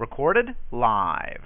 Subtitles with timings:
[0.00, 1.42] Recorded live.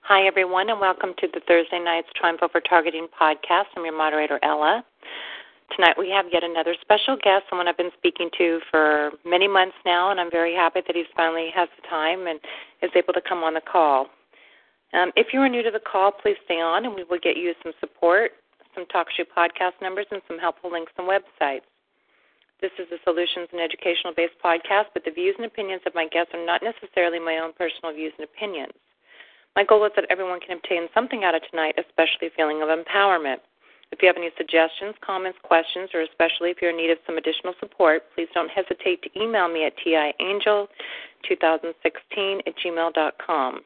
[0.00, 3.66] Hi, everyone, and welcome to the Thursday Night's Triumph Over Targeting podcast.
[3.76, 4.84] I'm your moderator, Ella.
[5.76, 9.76] Tonight we have yet another special guest, someone I've been speaking to for many months
[9.86, 12.40] now, and I'm very happy that he finally has the time and
[12.82, 14.08] is able to come on the call.
[14.92, 17.36] Um, if you are new to the call, please stay on, and we will get
[17.36, 18.32] you some support,
[18.74, 21.70] some talk TalkShoe podcast numbers, and some helpful links and websites.
[22.60, 26.08] This is a solutions and educational based podcast, but the views and opinions of my
[26.08, 28.72] guests are not necessarily my own personal views and opinions.
[29.54, 32.68] My goal is that everyone can obtain something out of tonight, especially a feeling of
[32.68, 33.40] empowerment.
[33.92, 37.18] If you have any suggestions, comments, questions, or especially if you're in need of some
[37.18, 43.60] additional support, please don't hesitate to email me at tiangel2016 at gmail.com.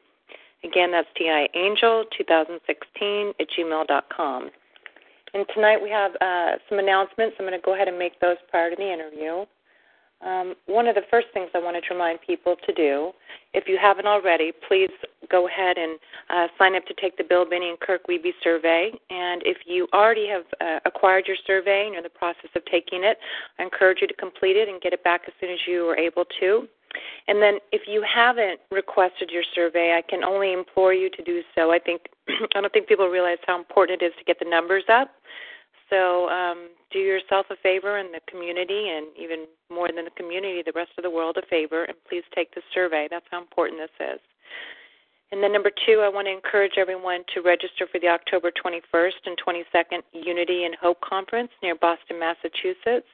[0.63, 4.51] Again, that's tiangel2016 at gmail.com.
[5.33, 7.35] And tonight we have uh, some announcements.
[7.39, 9.45] I'm going to go ahead and make those prior to the interview.
[10.25, 13.11] Um, one of the first things I wanted to remind people to do,
[13.53, 14.91] if you haven't already, please
[15.31, 15.97] go ahead and
[16.29, 18.91] uh, sign up to take the Bill Binney and Kirk Wiebe survey.
[19.09, 22.63] And if you already have uh, acquired your survey and you're in the process of
[22.65, 23.17] taking it,
[23.57, 25.97] I encourage you to complete it and get it back as soon as you are
[25.97, 26.67] able to.
[27.27, 31.41] And then if you haven't requested your survey, I can only implore you to do
[31.55, 31.71] so.
[31.71, 32.01] I think
[32.55, 35.11] I don't think people realize how important it is to get the numbers up.
[35.89, 40.63] So um, do yourself a favor and the community, and even more than the community,
[40.65, 43.07] the rest of the world a favor, and please take the survey.
[43.09, 44.19] That's how important this is.
[45.31, 49.23] And then number two, I want to encourage everyone to register for the October 21st
[49.25, 53.07] and 22nd Unity and Hope Conference near Boston, Massachusetts.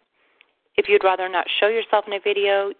[0.77, 2.71] If you'd rather not show yourself in a video,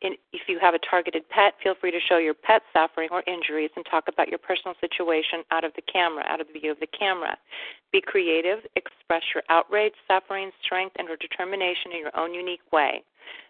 [0.00, 3.22] in, if you have a targeted pet, feel free to show your pet suffering or
[3.26, 6.70] injuries and talk about your personal situation out of the camera, out of the view
[6.70, 7.36] of the camera.
[7.92, 13.02] Be creative, express your outrage, suffering, strength, and or determination in your own unique way.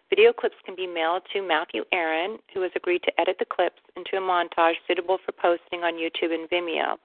[0.09, 3.81] Video clips can be mailed to Matthew Aaron, who has agreed to edit the clips
[3.95, 6.97] into a montage suitable for posting on YouTube and Vimeo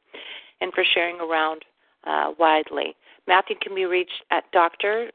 [0.63, 1.65] and for sharing around
[2.05, 2.97] uh, widely.
[3.29, 5.11] Matthew can be reached at Dr.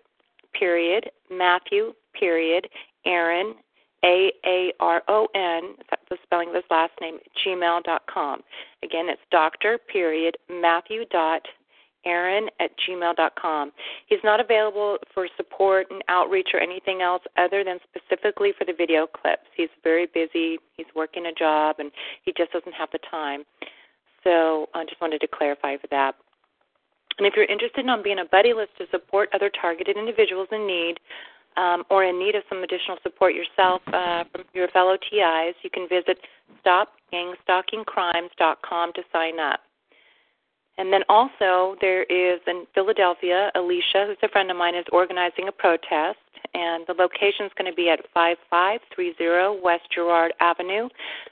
[0.53, 2.67] period Matthew period
[3.05, 3.55] Aaron
[4.05, 5.75] A A R O N,
[6.09, 8.41] the spelling of his last name, gmail.com.
[8.83, 9.77] Again, it's Dr.
[9.77, 11.41] period Matthew dot
[12.05, 13.71] aaron at gmail.com.
[14.07, 18.73] He's not available for support and outreach or anything else other than specifically for the
[18.73, 19.47] video clips.
[19.55, 21.91] He's very busy, he's working a job, and
[22.23, 23.43] he just doesn't have the time.
[24.23, 26.15] So I just wanted to clarify for that.
[27.17, 30.65] And if you're interested in being a buddy list to support other targeted individuals in
[30.65, 30.99] need
[31.57, 35.69] um, or in need of some additional support yourself uh, from your fellow TIs, you
[35.71, 36.19] can visit
[36.65, 39.59] stopgangstalkingcrimes.com to sign up.
[40.77, 45.49] And then also there is in Philadelphia, Alicia, who's a friend of mine, is organizing
[45.49, 46.19] a protest,
[46.53, 50.87] and the location is going to be at 5530 West Girard Avenue,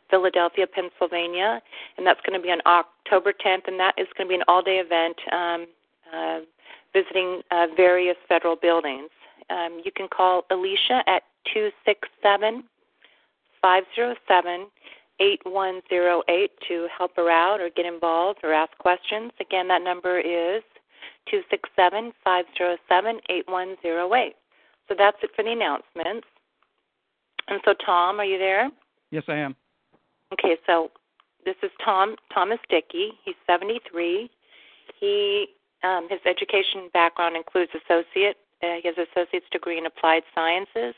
[0.09, 1.61] Philadelphia, Pennsylvania,
[1.97, 4.43] and that's going to be on October 10th, and that is going to be an
[4.49, 5.65] all-day event um,
[6.13, 6.39] uh,
[6.93, 9.09] visiting uh, various federal buildings.
[9.49, 11.23] Um, you can call Alicia at
[11.53, 12.63] 267
[13.61, 14.67] 507
[15.19, 19.31] 8108 to help her out or get involved or ask questions.
[19.41, 20.61] Again, that number is
[21.29, 24.35] 267 507 8108.
[24.87, 26.27] So that's it for the announcements.
[27.47, 28.69] And so, Tom, are you there?
[29.11, 29.55] Yes, I am.
[30.33, 30.91] Okay, so
[31.45, 33.11] this is Tom Thomas Dickey.
[33.23, 34.29] He's 73.
[34.99, 35.47] He
[35.83, 38.37] um, his education background includes associate.
[38.63, 40.95] Uh, he has associate's degree in applied sciences,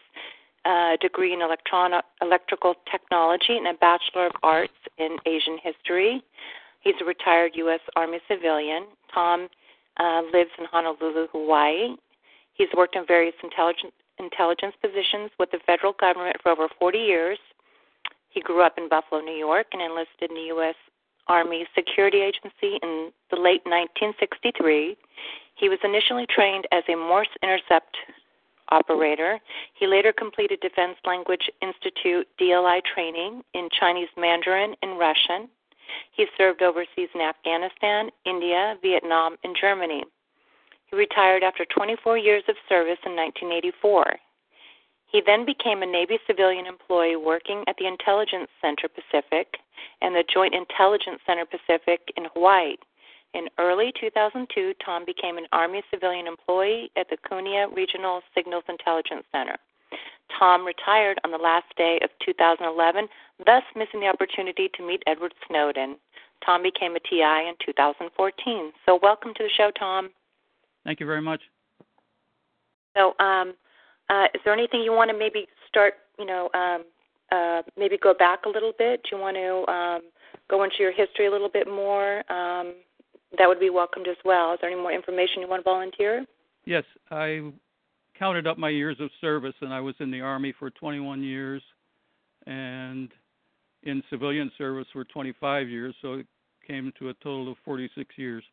[0.66, 6.24] a degree in electronic, electrical technology, and a Bachelor of Arts in Asian History.
[6.82, 7.82] He's a retired U.S.
[7.96, 8.86] Army civilian.
[9.14, 9.50] Tom
[9.98, 11.96] uh, lives in Honolulu, Hawaii.
[12.54, 17.40] He's worked in various intelligence, intelligence positions with the federal government for over 40 years.
[18.30, 20.76] He grew up in Buffalo, New York, and enlisted in the U.S.
[21.30, 24.98] Army Security Agency in the late 1963.
[25.56, 27.96] He was initially trained as a Morse intercept
[28.72, 29.40] operator.
[29.74, 35.50] He later completed Defense Language Institute DLI training in Chinese Mandarin and Russian.
[36.12, 40.04] He served overseas in Afghanistan, India, Vietnam, and Germany.
[40.90, 44.18] He retired after 24 years of service in 1984.
[45.12, 49.58] He then became a Navy civilian employee working at the Intelligence Center Pacific
[50.02, 52.76] and the Joint Intelligence Center Pacific in Hawaii.
[53.34, 59.26] In early 2002, Tom became an Army civilian employee at the Kunia Regional Signals Intelligence
[59.32, 59.58] Center.
[60.38, 63.08] Tom retired on the last day of 2011,
[63.46, 65.98] thus missing the opportunity to meet Edward Snowden.
[66.46, 68.72] Tom became a TI in 2014.
[68.86, 70.10] So, welcome to the show, Tom.
[70.86, 71.42] Thank you very much.
[72.96, 73.54] So, um,
[74.10, 75.96] uh, is there anything you want to maybe start?
[76.18, 76.84] You know, um,
[77.32, 79.04] uh, maybe go back a little bit.
[79.04, 80.02] Do you want to um,
[80.50, 82.20] go into your history a little bit more?
[82.32, 82.74] Um,
[83.38, 84.54] that would be welcomed as well.
[84.54, 86.26] Is there any more information you want to volunteer?
[86.66, 87.52] Yes, I
[88.18, 91.62] counted up my years of service, and I was in the Army for 21 years,
[92.48, 93.10] and
[93.84, 95.96] in civilian service for 25 years.
[96.02, 96.28] So it
[96.68, 98.44] came to a total of 46 years.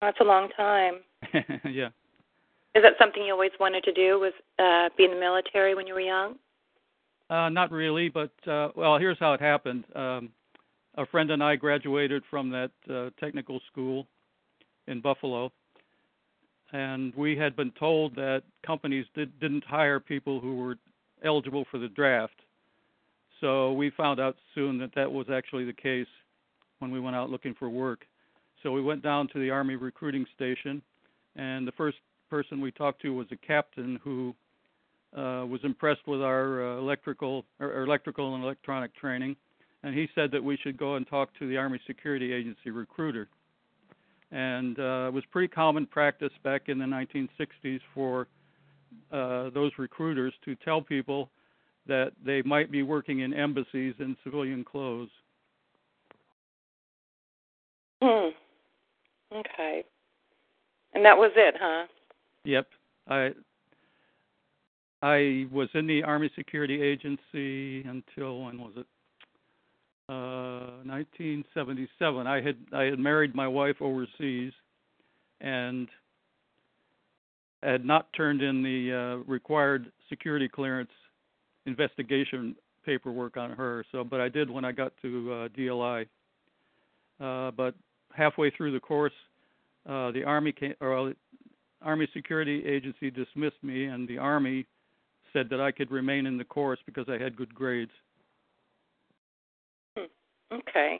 [0.00, 0.94] That's a long time.
[1.64, 1.90] yeah.
[2.74, 4.20] Is that something you always wanted to do?
[4.20, 6.36] Was uh, be in the military when you were young?
[7.28, 9.84] Uh, not really, but uh, well, here's how it happened.
[9.94, 10.30] Um,
[10.96, 14.06] a friend and I graduated from that uh, technical school
[14.86, 15.52] in Buffalo,
[16.72, 20.76] and we had been told that companies did, didn't hire people who were
[21.24, 22.40] eligible for the draft.
[23.40, 26.08] So we found out soon that that was actually the case
[26.80, 28.04] when we went out looking for work.
[28.62, 30.82] So we went down to the Army recruiting station,
[31.36, 31.96] and the first
[32.30, 34.34] person we talked to was a captain who
[35.16, 39.36] uh, was impressed with our uh, electrical or electrical and electronic training,
[39.82, 43.28] and he said that we should go and talk to the Army Security Agency recruiter.
[44.30, 48.28] And uh, it was pretty common practice back in the 1960s for
[49.10, 51.30] uh, those recruiters to tell people
[51.88, 55.08] that they might be working in embassies in civilian clothes.
[58.00, 58.28] Hmm.
[59.32, 59.84] Okay.
[60.94, 61.86] And that was it, huh?
[62.44, 62.66] Yep.
[63.08, 63.30] I
[65.02, 68.86] I was in the Army Security Agency until when was it?
[70.08, 72.26] Uh, 1977.
[72.26, 74.52] I had I had married my wife overseas,
[75.40, 75.88] and
[77.62, 78.92] had not turned in the
[79.22, 80.90] uh, required security clearance
[81.66, 83.84] investigation paperwork on her.
[83.92, 86.06] So, but I did when I got to uh, DLI.
[87.20, 87.74] Uh, but
[88.14, 89.12] halfway through the course,
[89.88, 91.12] uh, the Army came, or
[91.82, 94.66] Army Security Agency dismissed me, and the Army
[95.32, 97.92] said that I could remain in the course because I had good grades.
[99.96, 100.06] Hmm.
[100.52, 100.98] Okay.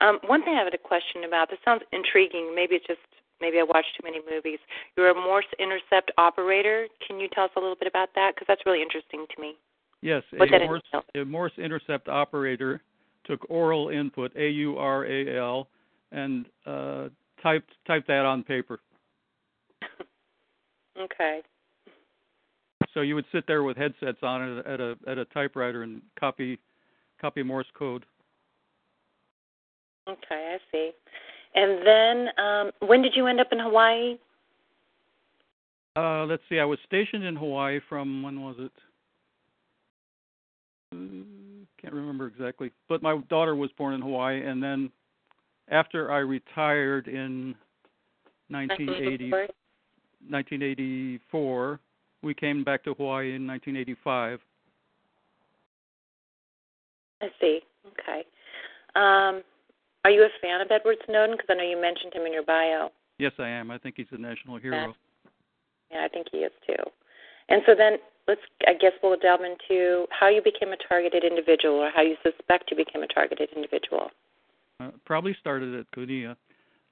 [0.00, 1.50] Um, one thing I have a question about.
[1.50, 2.52] This sounds intriguing.
[2.54, 3.00] Maybe it's just
[3.40, 4.58] maybe I watched too many movies.
[4.96, 6.86] You're a Morse intercept operator.
[7.06, 8.32] Can you tell us a little bit about that?
[8.34, 9.54] Because that's really interesting to me.
[10.02, 10.82] Yes, a Morse,
[11.14, 12.82] a Morse intercept operator
[13.24, 15.68] took oral input, A U R A L,
[16.12, 17.08] and uh,
[17.42, 18.80] typed typed that on paper.
[21.00, 21.40] Okay.
[22.94, 26.58] So you would sit there with headsets on at a at a typewriter and copy
[27.20, 28.04] copy Morse code.
[30.08, 30.90] Okay, I see.
[31.54, 34.18] And then, um, when did you end up in Hawaii?
[35.96, 36.58] Uh, let's see.
[36.58, 38.72] I was stationed in Hawaii from when was it?
[40.92, 40.96] Uh,
[41.80, 42.70] can't remember exactly.
[42.88, 44.90] But my daughter was born in Hawaii, and then
[45.68, 47.54] after I retired in
[48.48, 49.32] 1980,
[50.30, 51.80] 1984,
[52.22, 54.40] we came back to Hawaii in 1985.
[57.22, 57.60] I see.
[57.86, 58.24] Okay.
[58.94, 59.42] Um,
[60.04, 61.36] are you a fan of Edward Snowden?
[61.36, 62.90] Because I know you mentioned him in your bio.
[63.18, 63.70] Yes, I am.
[63.70, 64.94] I think he's a national hero.
[65.90, 66.82] Yeah, I think he is too.
[67.48, 71.76] And so then let's I guess we'll delve into how you became a targeted individual
[71.76, 74.10] or how you suspect you became a targeted individual.
[74.80, 76.36] Uh, probably started at Kunia.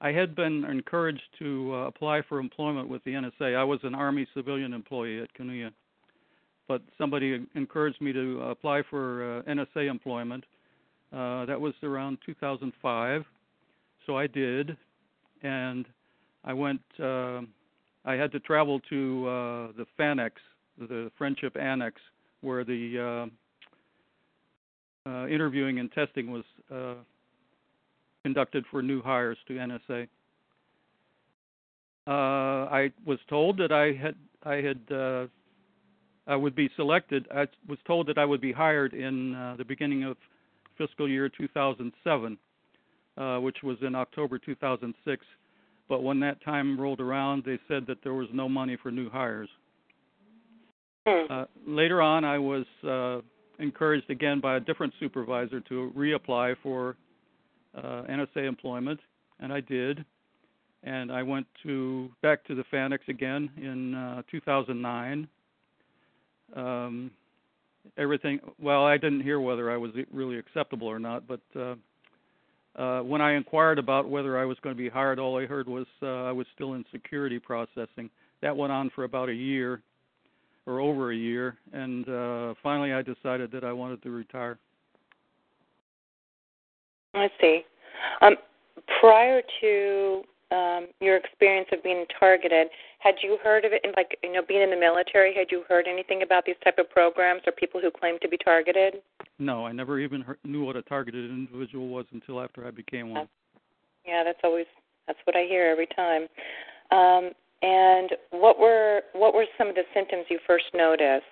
[0.04, 3.56] I had been encouraged to uh, apply for employment with the NSA.
[3.56, 5.70] I was an Army civilian employee at Kunia,
[6.68, 10.44] but somebody encouraged me to apply for uh, NSA employment.
[11.10, 13.24] Uh, that was around 2005,
[14.06, 14.76] so I did,
[15.42, 15.86] and
[16.44, 16.82] I went.
[17.02, 17.40] Uh,
[18.04, 20.32] I had to travel to uh, the FANX,
[20.78, 21.98] the Friendship Annex,
[22.42, 23.30] where the
[25.06, 26.96] uh, uh, interviewing and testing was uh,
[28.24, 30.08] conducted for new hires to NSA.
[32.06, 35.26] Uh, I was told that I had I had uh,
[36.26, 37.26] I would be selected.
[37.34, 40.16] I was told that I would be hired in uh, the beginning of
[40.76, 42.38] fiscal year 2007,
[43.16, 45.24] uh, which was in October 2006.
[45.88, 49.10] But when that time rolled around, they said that there was no money for new
[49.10, 49.48] hires.
[51.06, 51.30] Hmm.
[51.30, 53.20] Uh, later on, I was uh,
[53.62, 56.96] encouraged again by a different supervisor to reapply for
[57.76, 59.00] uh, NSA employment,
[59.40, 60.04] and I did.
[60.82, 65.26] And I went to back to the FANX again in uh, 2009.
[66.54, 67.10] Um,
[67.96, 68.40] everything.
[68.60, 71.74] Well, I didn't hear whether I was really acceptable or not, but uh,
[72.76, 75.68] uh, when I inquired about whether I was going to be hired, all I heard
[75.68, 78.10] was uh, I was still in security processing.
[78.42, 79.80] That went on for about a year,
[80.66, 84.58] or over a year, and uh, finally I decided that I wanted to retire.
[87.14, 87.62] I see.
[88.20, 88.36] Um,
[89.00, 92.68] prior to um, your experience of being targeted,
[92.98, 93.82] had you heard of it?
[93.84, 96.78] In, like you know, being in the military, had you heard anything about these type
[96.78, 98.94] of programs or people who claim to be targeted?
[99.38, 103.10] No, I never even heard, knew what a targeted individual was until after I became
[103.10, 103.28] one.
[104.06, 104.66] Yeah, that's always
[105.06, 106.22] that's what I hear every time.
[106.90, 107.30] Um,
[107.62, 111.24] and what were what were some of the symptoms you first noticed?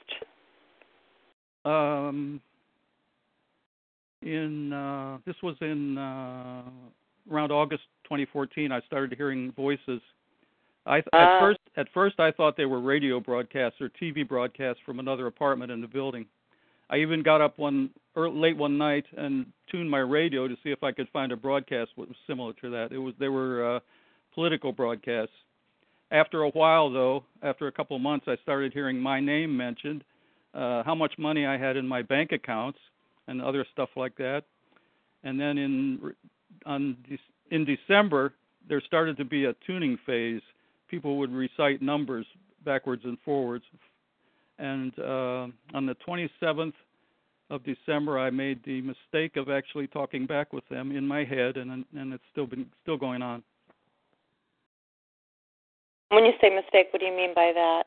[1.64, 2.40] Um,
[4.22, 6.62] in uh, this was in uh,
[7.30, 8.72] around August 2014.
[8.72, 10.00] I started hearing voices.
[10.86, 11.36] I th- Ah.
[11.36, 15.26] at first at first I thought they were radio broadcasts or TV broadcasts from another
[15.26, 16.26] apartment in the building.
[16.90, 20.70] I even got up one er, late one night and tuned my radio to see
[20.70, 22.92] if I could find a broadcast that was similar to that.
[22.92, 23.80] It was they were uh,
[24.34, 25.34] political broadcasts.
[26.10, 30.04] After a while, though, after a couple of months, I started hearing my name mentioned,
[30.52, 32.78] uh, how much money I had in my bank accounts,
[33.28, 34.42] and other stuff like that.
[35.24, 36.14] And then in
[36.66, 36.96] on
[37.50, 38.32] in December,
[38.68, 40.42] there started to be a tuning phase.
[40.88, 42.26] People would recite numbers
[42.64, 43.64] backwards and forwards.
[44.58, 46.74] And uh, on the 27th
[47.50, 51.56] of December, I made the mistake of actually talking back with them in my head,
[51.56, 53.42] and and it's still been still going on.
[56.10, 57.84] When you say mistake, what do you mean by that?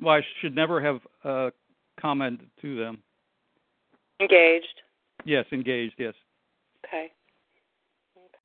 [0.00, 1.50] Well, I should never have uh,
[2.00, 2.98] commented to them.
[4.20, 4.80] Engaged.
[5.24, 5.94] Yes, engaged.
[5.98, 6.14] Yes.
[6.86, 7.10] Okay.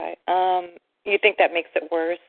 [0.01, 0.15] Okay.
[0.27, 0.69] Um,
[1.05, 2.19] you think that makes it worse,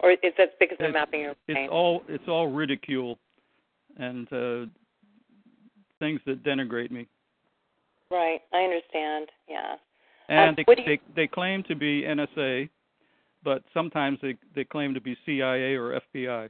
[0.00, 1.64] or is that because they're It's- mapping your brain?
[1.64, 3.18] It's all it's all ridicule,
[3.96, 4.66] and uh,
[5.98, 7.06] things that denigrate me.
[8.10, 8.40] Right.
[8.52, 9.30] I understand.
[9.48, 9.76] Yeah.
[10.28, 12.68] And Um, they, you- they they claim to be NSA,
[13.42, 16.48] but sometimes they they claim to be CIA or FBI.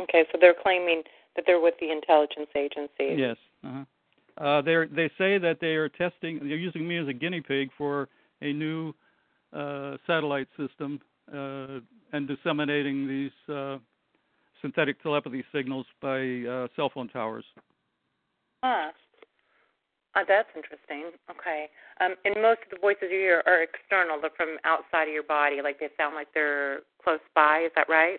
[0.00, 0.26] Okay.
[0.30, 1.02] So they're claiming
[1.36, 3.14] that they're with the intelligence agency.
[3.16, 3.36] Yes.
[3.64, 3.84] Uh-huh.
[4.40, 6.38] Uh, they they say that they are testing.
[6.38, 8.08] They're using me as a guinea pig for
[8.40, 8.94] a new
[9.52, 11.00] uh, satellite system
[11.32, 11.80] uh,
[12.12, 13.78] and disseminating these uh,
[14.62, 17.44] synthetic telepathy signals by uh, cell phone towers.
[18.62, 18.90] Huh.
[20.14, 21.10] Uh, that's interesting.
[21.30, 21.66] Okay.
[22.00, 24.20] Um, and most of the voices you hear are external.
[24.20, 25.58] They're from outside of your body.
[25.62, 27.62] Like they sound like they're close by.
[27.66, 28.18] Is that right?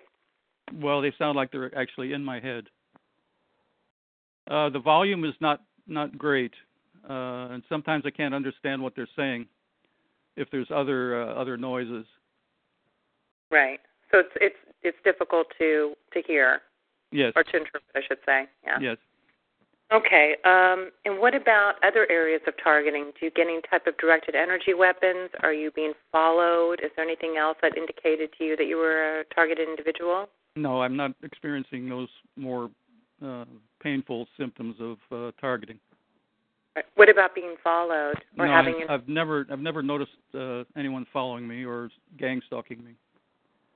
[0.74, 2.66] Well, they sound like they're actually in my head.
[4.50, 6.54] Uh, the volume is not not great,
[7.10, 9.48] uh, and sometimes I can't understand what they're saying
[10.36, 12.06] if there's other uh, other noises.
[13.52, 13.80] Right.
[14.12, 16.62] So it's it's it's difficult to to hear
[17.12, 17.34] Yes.
[17.36, 18.48] or to interpret, I should say.
[18.64, 18.80] Yeah.
[18.80, 18.98] Yes.
[19.92, 20.36] Okay.
[20.46, 23.12] Um, and what about other areas of targeting?
[23.20, 25.32] Do you get any type of directed energy weapons?
[25.42, 26.80] Are you being followed?
[26.84, 30.28] Is there anything else that indicated to you that you were a targeted individual?
[30.56, 32.70] No, I'm not experiencing those more
[33.26, 33.46] uh,
[33.82, 35.80] painful symptoms of uh, targeting.
[36.96, 38.76] What about being followed or no, having?
[38.84, 42.96] I've, I've never I've never noticed uh, anyone following me or gang stalking me.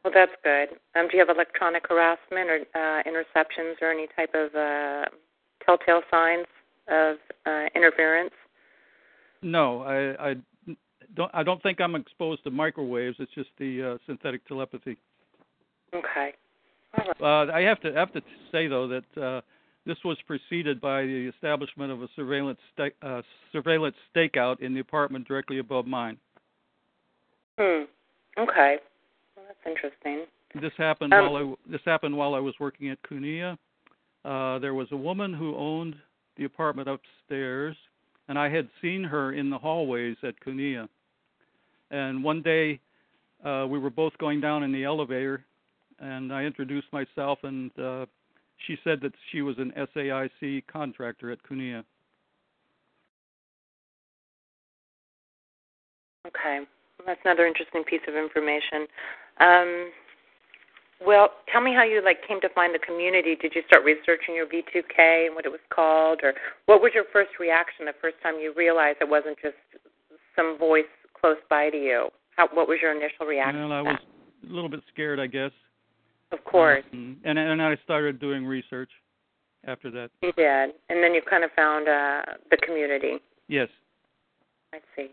[0.04, 0.78] Well, that's good.
[1.00, 5.06] Um, do you have electronic harassment or uh, interceptions or any type of uh,
[5.66, 6.46] telltale signs
[6.90, 8.34] of uh, interference?
[9.42, 10.36] No, I, I
[11.16, 11.32] don't.
[11.34, 13.18] I don't think I'm exposed to microwaves.
[13.20, 14.98] It's just the uh, synthetic telepathy.
[15.94, 16.34] Okay.
[16.98, 17.22] Right.
[17.22, 18.22] Uh, I have to have to
[18.52, 19.42] say though that uh,
[19.86, 22.60] this was preceded by the establishment of a surveillance
[23.02, 23.22] uh,
[23.52, 26.18] surveillance stakeout in the apartment directly above mine.
[27.58, 27.84] Hmm.
[28.38, 28.78] Okay.
[29.36, 30.26] Well, that's interesting.
[30.62, 33.58] This happened Um, while I this happened while I was working at Kunia.
[34.24, 35.96] Uh, there was a woman who owned
[36.38, 37.76] the apartment upstairs,
[38.28, 40.88] and I had seen her in the hallways at Kunia.
[41.92, 42.80] And one day,
[43.44, 45.44] uh, we were both going down in the elevator,
[46.04, 48.06] and I introduced myself, and uh,
[48.68, 51.84] she said that she was an SAIC contractor at Kunia.
[56.28, 56.60] Okay.
[56.98, 58.88] Well, that's another interesting piece of information.
[59.40, 59.92] Um,
[61.06, 63.36] well, tell me how you like came to find the community.
[63.36, 66.34] Did you start researching your V2K and what it was called, or
[66.66, 69.56] what was your first reaction the first time you realized it wasn't just
[70.36, 70.84] some voice
[71.20, 72.10] close by to you?
[72.38, 73.70] How, what was your initial reaction?
[73.70, 73.98] Well, I was
[74.50, 75.52] a little bit scared, I guess.
[76.34, 78.90] Of course, Um, and and I started doing research
[79.66, 80.10] after that.
[80.22, 83.20] you did, and then you kind of found uh, the community.
[83.48, 83.70] Yes.
[84.74, 85.12] I see.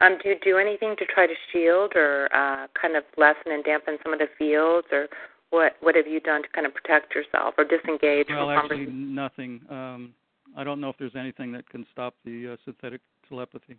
[0.00, 3.64] Um, do you do anything to try to shield or uh, kind of lessen and
[3.64, 5.08] dampen some of the fields, or
[5.50, 5.76] what?
[5.80, 9.60] What have you done to kind of protect yourself or disengage Well, from actually, nothing.
[9.70, 10.14] Um,
[10.56, 13.76] I don't know if there's anything that can stop the uh, synthetic telepathy.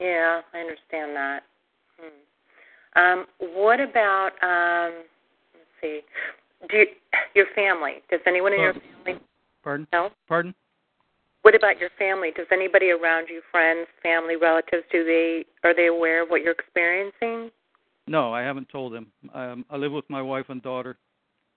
[0.00, 1.40] Yeah, I understand that.
[2.00, 3.00] Hmm.
[3.00, 4.30] Um, what about?
[4.42, 5.04] Um,
[5.82, 6.00] see.
[6.70, 6.86] Do you,
[7.34, 8.02] your family?
[8.10, 8.80] Does anyone in your Oh.
[9.04, 9.20] family
[9.62, 9.86] Pardon?
[9.92, 10.10] know?
[10.26, 10.54] Pardon?
[11.42, 12.30] What about your family?
[12.30, 16.52] Does anybody around you, friends, family, relatives, do they are they aware of what you're
[16.52, 17.50] experiencing?
[18.06, 19.12] No, I haven't told them.
[19.34, 20.96] Um, I live with my wife and daughter,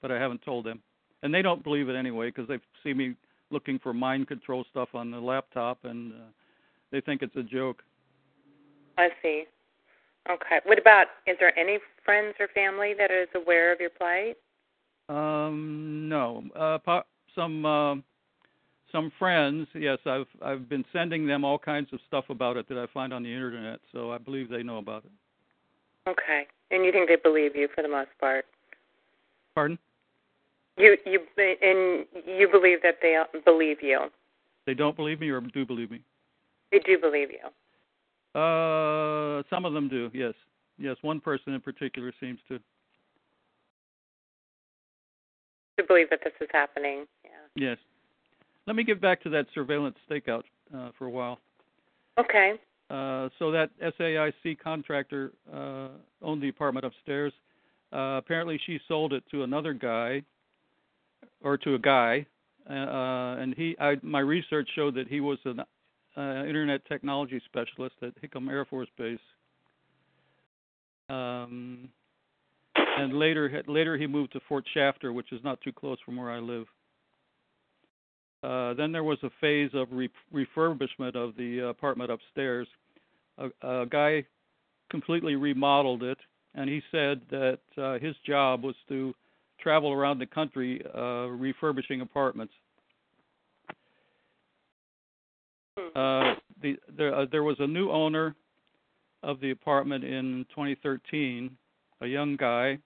[0.02, 0.82] but I haven't told them,
[1.24, 3.16] and they don't believe it anyway because they see me
[3.52, 6.26] looking for mind control stuff on the laptop, and uh,
[6.92, 7.84] they think it's a joke.
[8.98, 9.46] I see.
[10.30, 10.60] Okay.
[10.66, 11.08] What about?
[11.28, 14.38] Is there any friends or family that is aware of your plight?
[15.08, 17.04] Um, no, uh, po-
[17.36, 17.96] some uh,
[18.92, 19.68] some friends.
[19.76, 23.14] Yes, I've I've been sending them all kinds of stuff about it that I find
[23.14, 26.10] on the internet, so I believe they know about it.
[26.10, 26.48] Okay.
[26.72, 28.46] And you think they believe you for the most part?
[29.54, 29.78] Pardon?
[30.78, 34.10] You you and you believe that they believe you.
[34.66, 36.02] They don't believe me or do believe me?
[36.72, 37.48] They do believe you.
[38.36, 40.12] Uh, some of them do.
[40.14, 40.34] Yes,
[40.78, 40.98] yes.
[41.02, 42.60] One person in particular seems to.
[45.78, 47.06] To believe that this is happening.
[47.24, 47.70] Yeah.
[47.70, 47.78] Yes.
[48.68, 50.44] Let me get back to that surveillance stakeout
[50.76, 51.40] uh, for a while.
[52.20, 52.54] Okay.
[52.90, 55.90] Uh, so that SAIC contractor uh,
[56.22, 57.34] owned the apartment upstairs.
[57.94, 60.22] Uh, apparently, she sold it to another guy,
[61.42, 62.26] or to a guy,
[62.70, 63.76] uh, and he.
[63.80, 65.62] I, my research showed that he was an
[66.18, 69.20] uh, internet technology specialist at Hickam Air Force Base.
[71.10, 71.90] Um,
[72.76, 76.32] and later, later he moved to Fort Shafter, which is not too close from where
[76.32, 76.66] I live.
[78.44, 82.68] Uh, then there was a phase of re- refurbishment of the apartment upstairs.
[83.38, 84.24] A, a guy
[84.92, 86.18] completely remodeled it,
[86.54, 89.14] and he said that uh, his job was to
[89.60, 92.54] travel around the country uh, refurbishing apartments.
[95.96, 98.36] Uh, the, there, uh, there was a new owner
[99.24, 101.56] of the apartment in 2013,
[102.02, 102.78] a young guy.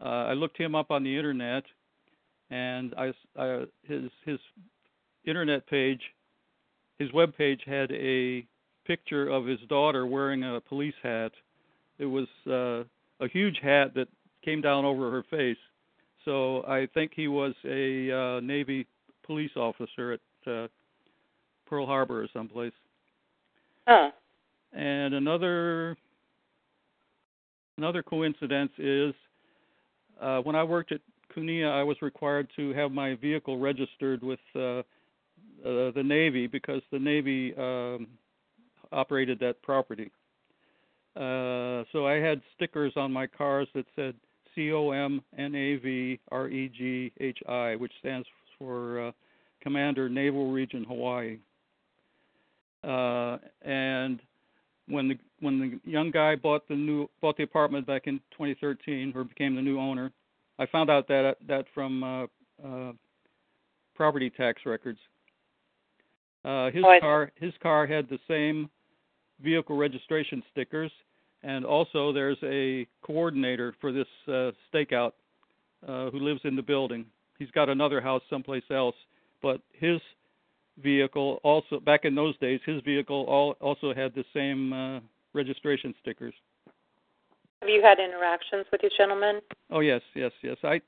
[0.00, 1.64] Uh, I looked him up on the internet,
[2.50, 4.38] and I, I his his
[5.24, 6.00] internet page,
[6.98, 8.46] his web page had a
[8.86, 11.32] picture of his daughter wearing a police hat.
[11.98, 12.84] It was uh,
[13.24, 14.08] a huge hat that
[14.44, 15.58] came down over her face.
[16.24, 18.86] So I think he was a uh, Navy
[19.24, 20.20] police officer at
[20.52, 20.68] uh,
[21.72, 22.74] Pearl Harbor or someplace.
[23.88, 24.10] Huh.
[24.74, 25.96] And another
[27.78, 29.14] another coincidence is
[30.20, 31.00] uh, when I worked at
[31.34, 34.82] Kunia, I was required to have my vehicle registered with uh, uh,
[35.62, 38.06] the Navy because the Navy um,
[38.92, 40.10] operated that property.
[41.16, 44.14] Uh, so I had stickers on my cars that said
[44.54, 49.12] C O M N A V R E G H I, which stands for uh,
[49.62, 51.38] Commander, Naval Region, Hawaii.
[52.84, 54.20] Uh, and
[54.88, 59.12] when the when the young guy bought the new bought the apartment back in 2013
[59.14, 60.12] or became the new owner,
[60.58, 62.24] I found out that that from uh,
[62.64, 62.92] uh,
[63.94, 64.98] property tax records.
[66.44, 68.68] Uh, his Oh, car his car had the same
[69.40, 70.90] vehicle registration stickers,
[71.42, 75.12] and also there's a coordinator for this uh, stakeout
[75.86, 77.04] uh, who lives in the building.
[77.38, 78.94] He's got another house someplace else,
[79.40, 80.00] but his
[80.78, 85.00] vehicle also back in those days his vehicle all, also had the same uh,
[85.34, 86.34] registration stickers.
[87.60, 89.40] Have you had interactions with these gentlemen?
[89.70, 90.56] Oh yes, yes, yes.
[90.64, 90.80] I,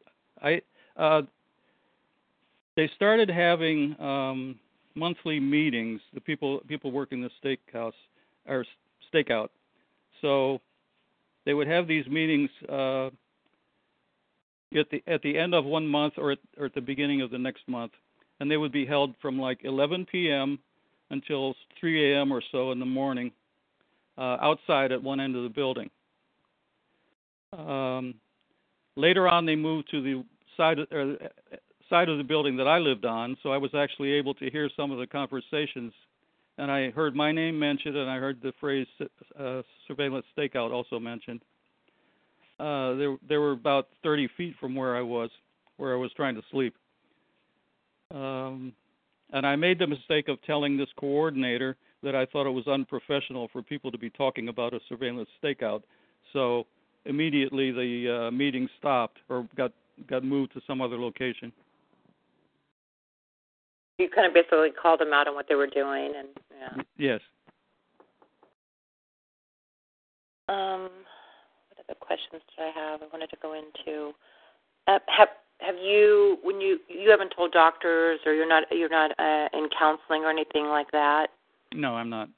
[0.42, 0.60] I,
[0.96, 1.22] uh,
[2.76, 4.58] they started having um,
[4.94, 6.00] monthly meetings.
[6.14, 7.92] The people people working the steakhouse
[8.48, 8.64] or
[9.12, 9.48] stakeout,
[10.20, 10.60] so
[11.46, 13.06] they would have these meetings uh,
[14.76, 17.30] at the at the end of one month or at, or at the beginning of
[17.30, 17.92] the next month,
[18.40, 20.58] and they would be held from like 11 p.m.
[21.10, 22.32] until 3 a.m.
[22.32, 23.32] or so in the morning,
[24.18, 25.90] uh, outside at one end of the building.
[27.56, 28.14] Um,
[28.96, 30.24] later on, they moved to the
[30.56, 31.56] side of, or, uh,
[31.88, 34.70] side of the building that I lived on, so I was actually able to hear
[34.76, 35.92] some of the conversations.
[36.56, 38.86] And I heard my name mentioned, and I heard the phrase
[39.38, 41.40] uh, "surveillance stakeout" also mentioned.
[42.60, 42.94] Uh,
[43.28, 45.30] were about 30 feet from where I was,
[45.76, 46.76] where I was trying to sleep.
[48.14, 48.72] Um,
[49.32, 53.48] and I made the mistake of telling this coordinator that I thought it was unprofessional
[53.52, 55.82] for people to be talking about a surveillance stakeout.
[56.32, 56.66] So
[57.04, 59.72] immediately the uh, meeting stopped or got
[60.08, 61.52] got moved to some other location.
[63.98, 66.82] You kind of basically called them out on what they were doing, and yeah.
[66.98, 67.20] Yes.
[70.48, 70.90] Um,
[71.70, 73.02] what other questions did I have?
[73.02, 74.12] I wanted to go into.
[74.86, 75.28] Uh, have
[75.60, 79.68] have you when you you haven't told doctors or you're not you're not uh, in
[79.76, 81.28] counseling or anything like that?
[81.72, 82.28] No, I'm not.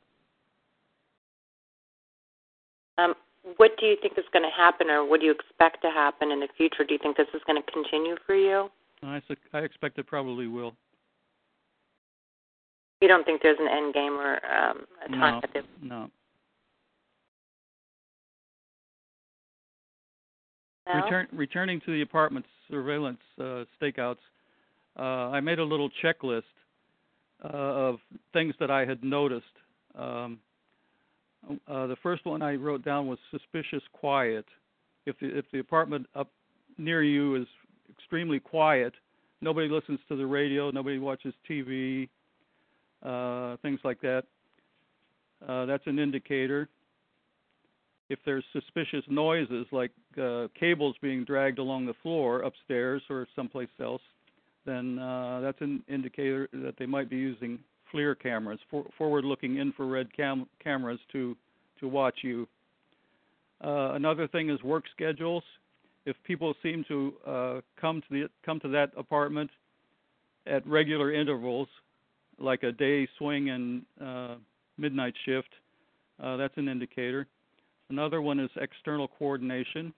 [2.98, 3.14] Um,
[3.56, 6.30] what do you think is going to happen, or what do you expect to happen
[6.30, 6.84] in the future?
[6.84, 8.70] Do you think this is going to continue for you?
[9.02, 10.74] I, su- I expect it probably will.
[13.00, 16.10] You don't think there's an end game or um, a time No, no.
[20.88, 21.04] no?
[21.04, 24.16] Return, returning to the apartment surveillance uh, stakeouts,
[24.98, 26.42] uh, I made a little checklist
[27.44, 27.96] uh, of
[28.32, 29.44] things that I had noticed.
[29.94, 30.38] Um,
[31.68, 34.44] uh, the first one I wrote down was suspicious quiet.
[35.04, 36.30] If the, if the apartment up
[36.78, 37.46] near you is
[37.90, 38.92] extremely quiet,
[39.40, 42.08] nobody listens to the radio, nobody watches TV,
[43.02, 44.24] uh, things like that.
[45.46, 46.68] Uh, that's an indicator.
[48.08, 49.90] If there's suspicious noises like
[50.20, 54.02] uh, cables being dragged along the floor upstairs or someplace else,
[54.64, 57.58] then uh, that's an indicator that they might be using
[57.92, 61.36] FLIR cameras, for, forward-looking infrared cam- cameras to
[61.80, 62.48] to watch you.
[63.62, 65.42] Uh, another thing is work schedules.
[66.06, 69.50] If people seem to uh, come to the come to that apartment
[70.46, 71.68] at regular intervals,
[72.38, 74.36] like a day swing and uh,
[74.78, 75.48] midnight shift,
[76.22, 77.26] uh, that's an indicator.
[77.90, 79.92] Another one is external coordination.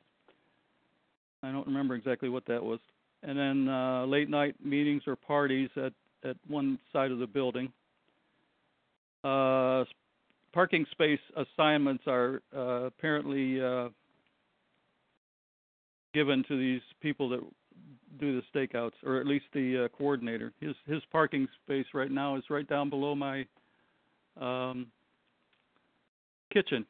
[1.43, 2.81] I don't remember exactly what that was.
[3.23, 5.93] And then uh, late night meetings or parties at,
[6.29, 7.73] at one side of the building.
[9.25, 9.85] Uh,
[10.53, 13.89] parking space assignments are uh, apparently uh,
[16.15, 17.41] given to these people that
[18.21, 20.53] do the stakeouts, or at least the uh, coordinator.
[20.61, 23.47] His his parking space right now is right down below my
[24.41, 24.87] um,
[26.53, 26.87] kitchen.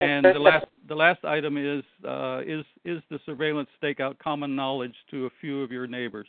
[0.00, 4.94] And the last the last item is uh, is is the surveillance stakeout common knowledge
[5.10, 6.28] to a few of your neighbors.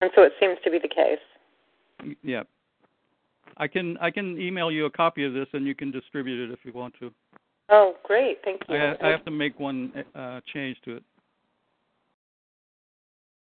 [0.00, 2.16] And so it seems to be the case.
[2.24, 2.42] Yeah.
[3.56, 6.52] I can I can email you a copy of this and you can distribute it
[6.52, 7.12] if you want to.
[7.68, 8.38] Oh, great!
[8.44, 8.76] Thank you.
[8.76, 11.04] I, I have to make one uh, change to it.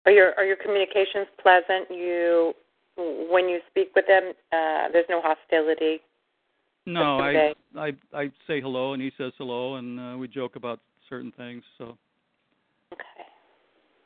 [0.05, 1.89] Are your are your communications pleasant?
[1.89, 2.53] You
[2.95, 5.99] when you speak with them, uh, there's no hostility.
[6.85, 10.79] No, I I I say hello and he says hello and uh, we joke about
[11.09, 11.63] certain things.
[11.77, 11.97] So
[12.91, 13.25] Okay.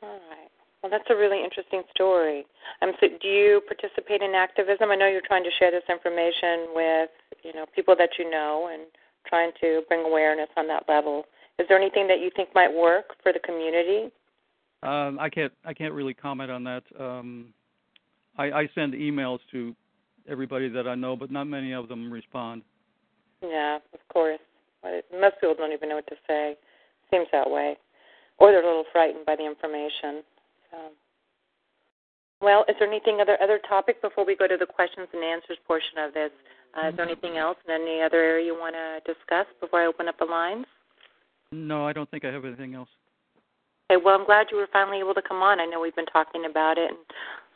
[0.02, 0.50] All right.
[0.82, 2.46] Well, that's a really interesting story.
[2.82, 4.90] Um, so do you participate in activism?
[4.90, 7.10] I know you're trying to share this information with
[7.42, 8.82] you know people that you know and
[9.26, 11.24] trying to bring awareness on that level.
[11.58, 14.12] Is there anything that you think might work for the community?
[14.82, 16.84] um, I can't I can't really comment on that.
[16.98, 17.52] Um,
[18.36, 19.74] I, I send emails to
[20.28, 22.62] everybody that I know, but not many of them respond.
[23.42, 24.40] Yeah, of course.
[24.84, 26.56] Most people don't even know what to say.
[27.10, 27.76] seems that way,
[28.38, 30.22] or they're a little frightened by the information.
[30.70, 30.78] So.
[32.40, 35.58] Well, is there anything other other topic before we go to the questions and answers
[35.66, 36.30] portion of this?
[36.76, 39.86] Uh, is there anything else in any other area you want to discuss before I
[39.86, 40.66] open up the lines?
[41.50, 42.90] No, I don't think I have anything else.
[43.90, 45.60] Okay, well, I'm glad you were finally able to come on.
[45.60, 46.98] I know we've been talking about it, and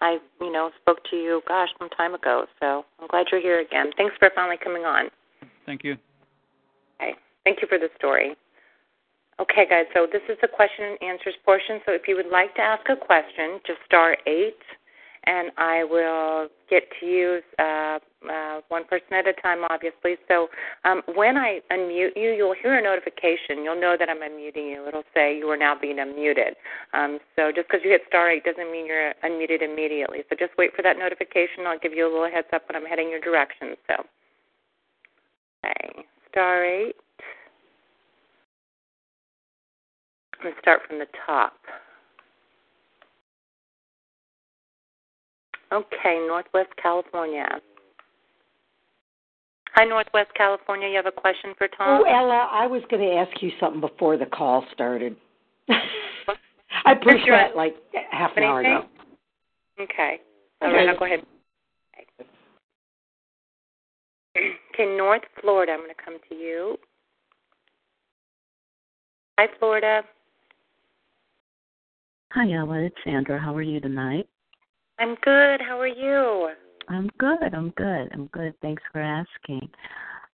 [0.01, 2.47] I, you know, spoke to you, gosh, some time ago.
[2.61, 3.91] So I'm glad you're here again.
[3.97, 5.11] Thanks for finally coming on.
[5.67, 5.97] Thank you.
[7.01, 7.15] Okay,
[7.45, 8.35] thank you for the story.
[9.41, 11.81] Okay, guys, so this is the question and answers portion.
[11.85, 14.61] So if you would like to ask a question, just star eight
[15.25, 17.99] and I will get to you uh,
[18.31, 20.17] uh, one person at a time, obviously.
[20.29, 20.49] So
[20.85, 23.65] um, when I unmute you, you'll hear a notification.
[23.65, 24.85] You'll know that I'm unmuting you.
[24.87, 26.55] It'll say you are now being unmuted.
[26.93, 30.21] Um, so just because you hit star 8 doesn't mean you're unmuted immediately.
[30.29, 31.67] So just wait for that notification.
[31.67, 33.75] I'll give you a little heads up when I'm heading your direction.
[33.89, 33.95] So,
[35.65, 36.95] okay, star 8.
[40.39, 41.55] I'm going to start from the top.
[45.73, 47.47] Okay, Northwest California.
[49.75, 50.89] Hi, Northwest California.
[50.89, 52.03] You have a question for Tom?
[52.03, 55.17] Oh, Ella, I was going to ask you something before the call started.
[56.85, 57.37] I pushed Sure.
[57.37, 57.75] that like
[58.11, 58.85] half an hour ago.
[59.81, 60.21] Okay.
[60.61, 61.25] All right, I'll go ahead.
[64.37, 65.73] Okay, North Florida.
[65.73, 66.77] I'm going to come to you.
[69.39, 70.03] Hi, Florida.
[72.33, 72.81] Hi, Ella.
[72.81, 73.39] It's Sandra.
[73.39, 74.29] How are you tonight?
[74.99, 75.61] I'm good.
[75.61, 76.51] How are you?
[76.89, 77.55] I'm good.
[77.55, 78.09] I'm good.
[78.13, 78.55] I'm good.
[78.63, 79.69] Thanks for asking.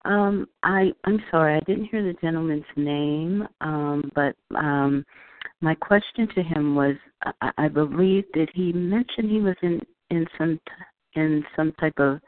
[0.04, 5.04] Um, I I'm sorry, I didn't hear the gentleman's name, um, but um,
[5.62, 6.94] my question to him was,
[7.40, 9.80] I, I believe did he mention he was in
[10.10, 10.60] in some
[11.14, 12.20] in some type of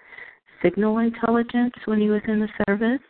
[0.62, 3.04] signal intelligence when he was in the service?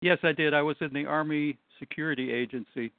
[0.00, 0.52] Yes, I did.
[0.52, 2.92] I was in the Army Security Agency.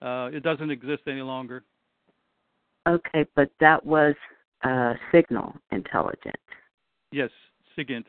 [0.00, 1.62] Uh, it doesn't exist any longer.
[2.88, 4.14] Okay, but that was
[4.64, 6.36] uh, signal intelligence.
[7.12, 7.30] Yes,
[7.76, 8.04] SIGINT.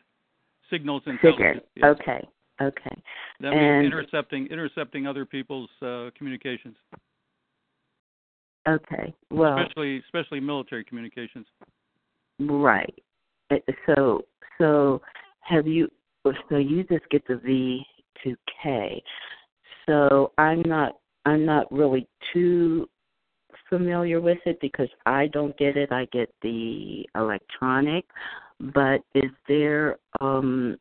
[0.70, 1.14] Signals SIGINT.
[1.24, 1.66] intelligence.
[1.76, 1.86] Yes.
[2.00, 2.28] Okay.
[2.62, 3.02] Okay.
[3.40, 6.76] That And- means intercepting intercepting other people's uh, communications,
[8.68, 9.14] Okay.
[9.32, 11.48] Well, especially especially military communications.
[12.40, 12.94] Right.
[13.50, 14.22] Uh, So
[14.58, 15.02] so
[15.42, 15.90] have you
[16.50, 17.84] so you just get the V
[18.24, 19.02] to K.
[19.86, 22.88] So I'm not I'm not really too
[23.70, 25.92] familiar with it because I don't get it.
[25.92, 28.06] I get the electronic.
[28.60, 30.78] But is there um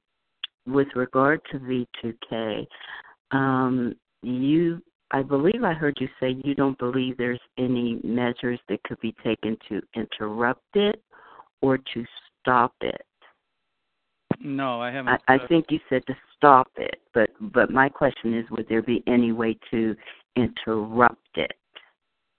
[0.66, 2.66] with regard to V2K,
[3.32, 8.82] um you I believe I heard you say you don't believe there's any measures that
[8.82, 11.02] could be taken to interrupt it
[11.62, 12.04] or to
[12.40, 13.06] stop it.
[14.40, 15.20] No, I haven't.
[15.26, 18.82] I, I think you said to stop it, but but my question is, would there
[18.82, 19.96] be any way to
[20.36, 21.52] interrupt it?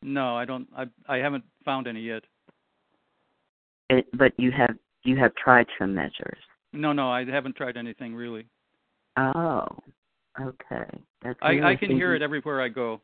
[0.02, 0.68] No, I don't.
[0.76, 2.24] I I haven't found any yet.
[3.90, 6.38] it but you have you have tried some measures.
[6.74, 8.46] No, no, I haven't tried anything really.
[9.18, 9.66] Oh,
[10.40, 10.90] okay.
[11.22, 13.02] That's I I can hear it everywhere I go.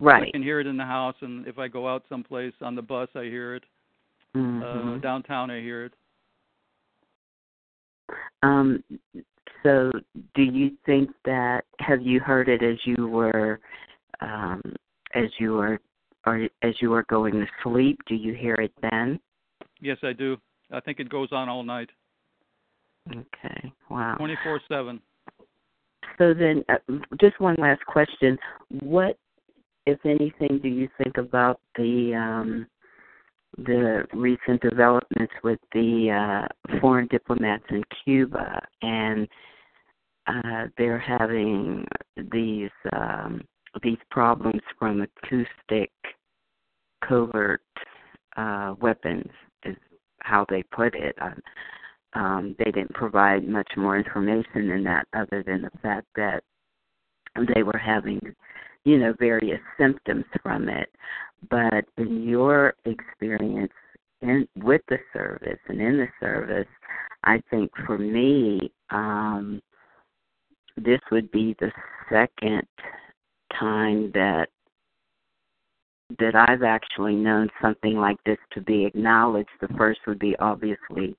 [0.00, 0.28] Right.
[0.28, 2.82] I can hear it in the house, and if I go out someplace on the
[2.82, 3.64] bus, I hear it.
[4.34, 4.96] Mhm.
[4.96, 5.94] Uh, downtown, I hear it.
[8.42, 8.82] Um,
[9.62, 9.92] so,
[10.34, 13.60] do you think that have you heard it as you were,
[14.20, 14.60] um,
[15.14, 15.80] as you were,
[16.26, 17.98] or as you are going to sleep?
[18.06, 19.20] Do you hear it then?
[19.80, 20.36] Yes, I do.
[20.72, 21.90] I think it goes on all night,
[23.10, 23.72] Okay.
[23.90, 24.14] Wow.
[24.16, 25.00] twenty four seven.
[26.18, 26.76] So then, uh,
[27.20, 28.38] just one last question:
[28.80, 29.18] What,
[29.86, 32.66] if anything, do you think about the um,
[33.58, 39.28] the recent developments with the uh, foreign diplomats in Cuba, and
[40.26, 41.86] uh, they're having
[42.32, 43.42] these um,
[43.82, 45.90] these problems from acoustic
[47.06, 47.62] covert
[48.36, 49.30] uh, weapons,
[49.64, 49.76] is
[50.20, 51.16] how they put it.
[51.20, 51.40] Um,
[52.14, 56.42] um, they didn't provide much more information than that, other than the fact that
[57.54, 58.20] they were having,
[58.84, 60.88] you know, various symptoms from it.
[61.50, 63.72] But in your experience
[64.22, 66.68] in with the service and in the service,
[67.24, 69.60] I think for me, um,
[70.76, 71.70] this would be the
[72.10, 72.66] second
[73.58, 74.48] time that
[76.18, 79.48] that I've actually known something like this to be acknowledged.
[79.60, 81.16] The first would be obviously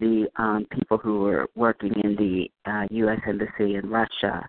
[0.00, 3.20] the um, people who were working in the uh, U.S.
[3.26, 4.46] embassy in Russia,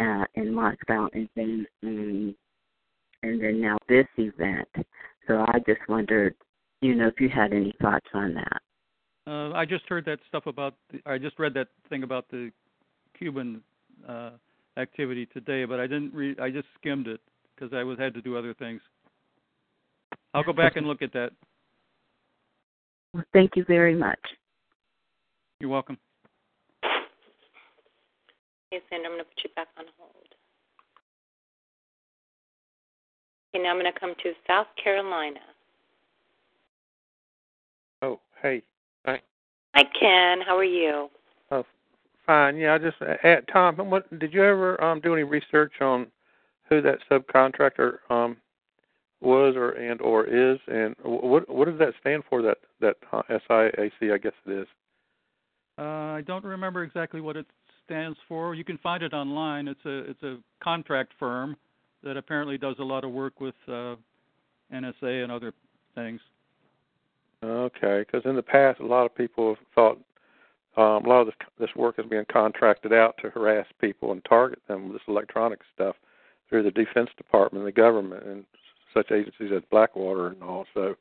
[0.00, 2.34] uh, in Moscow, and then um,
[3.22, 4.68] and then now this event.
[5.26, 6.34] So I just wondered,
[6.80, 8.62] you know, if you had any thoughts on that.
[9.26, 10.74] Uh, I just heard that stuff about.
[10.90, 12.50] The, I just read that thing about the
[13.16, 13.62] Cuban
[14.08, 14.30] uh,
[14.76, 16.40] activity today, but I didn't read.
[16.40, 17.20] I just skimmed it
[17.54, 18.80] because I was had to do other things.
[20.34, 21.30] I'll go back and look at that.
[23.12, 24.20] Well, thank you very much.
[25.60, 25.98] You're welcome.
[28.70, 30.14] Hey, Sandra, I'm going to put you back on hold.
[33.54, 35.40] Okay, now I'm going to come to South Carolina.
[38.00, 38.62] Oh, hey.
[39.04, 39.20] Hi.
[39.74, 40.44] Hi, Ken.
[40.46, 41.10] How are you?
[42.26, 42.56] Fine.
[42.56, 43.76] Yeah, I just uh, Tom.
[43.90, 46.06] What did you ever um do any research on
[46.68, 48.36] who that subcontractor um
[49.20, 52.42] was or and or is, and what what does that stand for?
[52.42, 54.66] That that uh, SIAC, I guess it is.
[55.78, 57.46] Uh, I don't remember exactly what it
[57.84, 58.54] stands for.
[58.54, 59.68] You can find it online.
[59.68, 61.56] It's a it's a contract firm
[62.02, 63.94] that apparently does a lot of work with uh,
[64.72, 65.52] NSA and other
[65.94, 66.20] things.
[67.44, 69.98] Okay, because in the past, a lot of people have thought
[70.76, 74.24] um, a lot of this, this work is being contracted out to harass people and
[74.24, 75.96] target them with this electronic stuff
[76.48, 78.44] through the Defense Department, the government, and
[78.94, 80.66] such agencies as Blackwater and all.
[80.74, 80.94] So,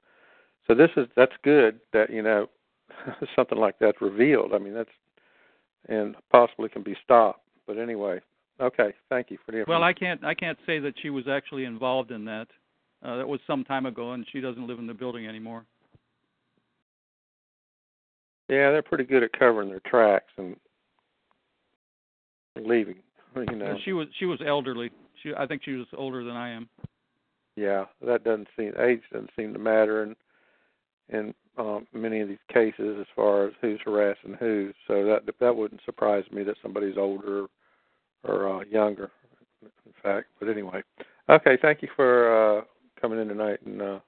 [0.67, 2.47] so this is that's good that you know
[3.35, 4.53] something like that's revealed.
[4.53, 4.89] I mean that's
[5.87, 7.41] and possibly can be stopped.
[7.65, 8.19] But anyway,
[8.59, 11.65] okay, thank you for the Well, I can't I can't say that she was actually
[11.65, 12.47] involved in that.
[13.03, 15.65] Uh, that was some time ago, and she doesn't live in the building anymore.
[18.51, 20.57] Yeah, they're pretty good at covering their tracks and
[22.55, 22.97] leaving.
[23.33, 23.77] You know.
[23.85, 24.91] She was she was elderly.
[25.23, 26.67] She I think she was older than I am.
[27.55, 30.15] Yeah, that doesn't seem age doesn't seem to matter in
[31.07, 34.73] in um, many of these cases as far as who's harassing who.
[34.85, 37.45] So that that wouldn't surprise me that somebody's older
[38.25, 39.09] or uh, younger.
[39.61, 40.83] In fact, but anyway,
[41.29, 41.57] okay.
[41.61, 42.61] Thank you for uh,
[42.99, 43.99] coming in tonight and uh,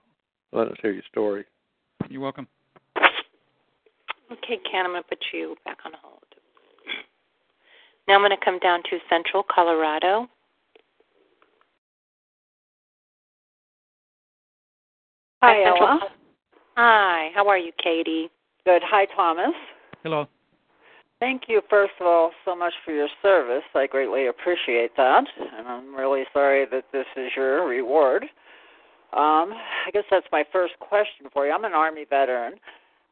[0.51, 1.45] letting us hear your story.
[2.10, 2.49] You're welcome.
[4.31, 6.19] Okay, Ken, I'm going to put you back on hold.
[8.07, 10.27] Now I'm going to come down to Central Colorado.
[15.41, 15.99] Hi, Ella.
[16.77, 18.29] Hi, how are you, Katie?
[18.65, 18.81] Good.
[18.86, 19.53] Hi, Thomas.
[20.03, 20.27] Hello.
[21.19, 23.63] Thank you, first of all, so much for your service.
[23.75, 25.23] I greatly appreciate that,
[25.57, 28.23] and I'm really sorry that this is your reward.
[29.13, 31.53] Um, I guess that's my first question for you.
[31.53, 32.55] I'm an Army veteran.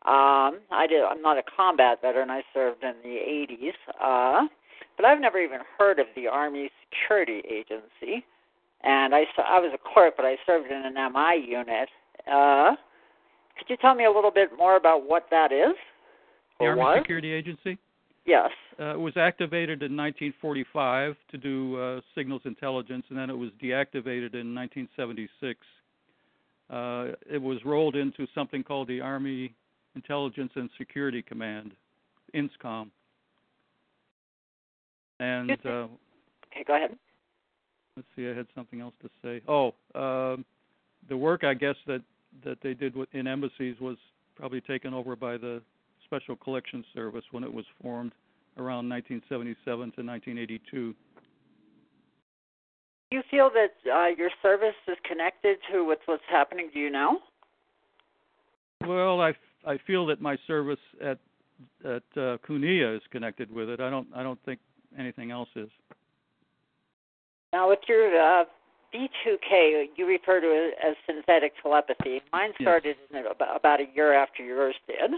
[0.03, 1.03] Um, I did.
[1.03, 2.31] I'm not a combat veteran.
[2.31, 4.47] I served in the 80s, uh,
[4.97, 8.25] but I've never even heard of the Army Security Agency.
[8.83, 11.87] And I, I was a clerk, but I served in an MI unit.
[12.25, 12.75] Uh,
[13.57, 15.75] could you tell me a little bit more about what that is?
[16.59, 16.97] The Army was?
[17.01, 17.77] Security Agency.
[18.25, 18.49] Yes.
[18.79, 23.51] Uh, it was activated in 1945 to do uh, signals intelligence, and then it was
[23.61, 25.59] deactivated in 1976.
[26.71, 29.53] Uh, it was rolled into something called the Army
[29.95, 31.73] Intelligence and Security Command,
[32.33, 32.89] INSCOM.
[35.19, 35.87] And uh,
[36.51, 36.97] Okay, go ahead.
[37.95, 39.41] let's see, I had something else to say.
[39.47, 40.45] Oh, um
[41.09, 42.01] the work I guess that
[42.45, 43.97] that they did in embassies was
[44.35, 45.61] probably taken over by the
[46.05, 48.11] Special Collections Service when it was formed
[48.57, 50.95] around 1977 to 1982.
[53.11, 56.69] Do you feel that uh, your service is connected to what's what's happening?
[56.73, 57.19] Do you know?
[58.85, 59.33] Well, I,
[59.65, 61.19] I feel that my service at
[61.85, 63.79] at uh, Kunia is connected with it.
[63.79, 64.59] I don't I don't think
[64.97, 65.69] anything else is.
[67.53, 68.45] Now, with your uh,
[68.93, 72.21] V2K, you refer to it as synthetic telepathy.
[72.31, 75.11] Mine started in about, about a year after yours did,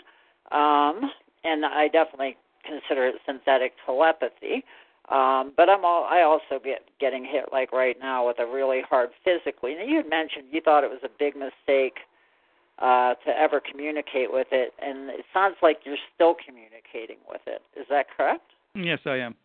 [0.52, 1.12] um,
[1.44, 4.64] and I definitely consider it synthetic telepathy.
[5.10, 8.82] Um, but I'm all, I also get getting hit like right now with a really
[8.90, 9.76] hard physically.
[9.76, 12.00] Now you had mentioned you thought it was a big mistake
[12.80, 17.62] uh, to ever communicate with it, and it sounds like you're still communicating with it.
[17.80, 18.52] Is that correct?
[18.76, 19.36] Yes, I am.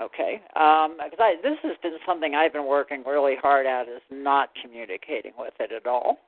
[0.00, 0.42] Okay.
[0.54, 4.50] Um, because I, this has been something I've been working really hard at is not
[4.62, 6.18] communicating with it at all.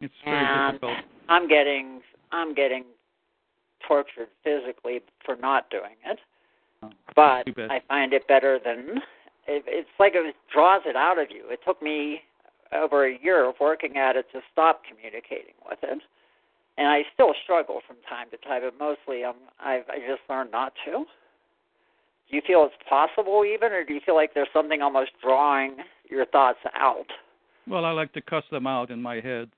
[0.00, 0.98] It's very and difficult.
[1.28, 2.00] I'm getting
[2.32, 2.84] I'm getting
[3.86, 6.18] tortured physically for not doing it.
[6.82, 7.46] Oh, But.
[7.70, 9.00] I find it better than
[9.46, 11.44] it, it's like it draws it out of you.
[11.48, 12.22] It took me
[12.74, 15.98] over a year of working at it to stop communicating with it,
[16.78, 18.62] and I still struggle from time to time.
[18.62, 21.04] But mostly, I'm I've I just learned not to.
[22.30, 25.76] Do you feel it's possible even, or do you feel like there's something almost drawing
[26.08, 27.06] your thoughts out?
[27.68, 29.50] Well, I like to cuss them out in my head.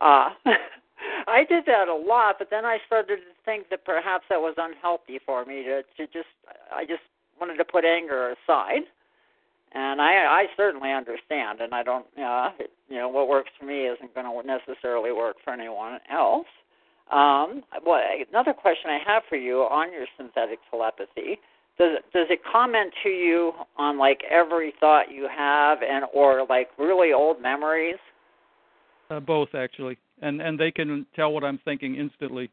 [0.00, 0.30] Uh,
[1.26, 4.54] I did that a lot, but then I started to think that perhaps that was
[4.56, 6.28] unhealthy for me to to just
[6.74, 7.02] I just
[7.40, 8.82] wanted to put anger aside.
[9.76, 12.50] And I I certainly understand and I don't uh
[12.88, 16.46] you know what works for me isn't going to necessarily work for anyone else.
[17.12, 18.00] Um what
[18.30, 21.38] another question I have for you on your synthetic telepathy
[21.78, 26.68] does does it comment to you on like every thought you have and or like
[26.78, 27.98] really old memories?
[29.10, 32.50] Uh, both actually, and and they can tell what I'm thinking instantly.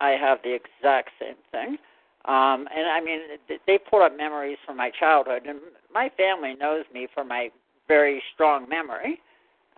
[0.00, 1.78] I have the exact same thing.
[2.26, 3.20] Um, and I mean,
[3.66, 5.60] they pull up memories from my childhood, and
[5.94, 7.50] my family knows me for my
[7.86, 9.20] very strong memory.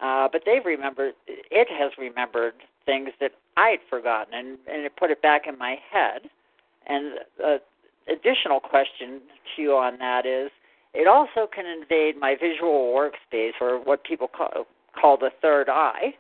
[0.01, 2.55] Uh, but they've remembered, it has remembered
[2.86, 6.22] things that I'd forgotten, and, and it put it back in my head.
[6.86, 7.61] And the
[8.11, 9.20] additional question
[9.57, 10.51] to you on that is,
[10.94, 14.66] it also can invade my visual workspace, or what people call,
[14.99, 16.14] call the third eye,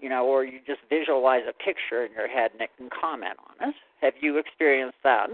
[0.00, 3.36] you know, or you just visualize a picture in your head and it can comment
[3.48, 3.74] on it.
[4.00, 5.30] Have you experienced that?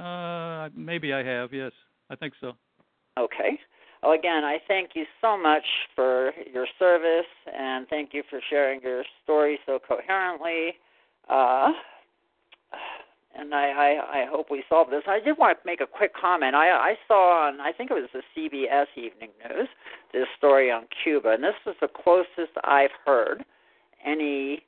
[0.00, 1.52] Uh, maybe I have.
[1.52, 1.72] Yes,
[2.08, 2.52] I think so.
[3.18, 3.58] Okay.
[4.02, 8.80] Well, again, I thank you so much for your service and thank you for sharing
[8.80, 10.72] your story so coherently.
[11.28, 11.68] Uh,
[13.38, 15.02] and I, I, I hope we solve this.
[15.06, 16.54] I did want to make a quick comment.
[16.54, 19.68] I, I saw on, I think it was the CBS Evening News,
[20.14, 23.44] this story on Cuba, and this is the closest I've heard
[24.04, 24.62] any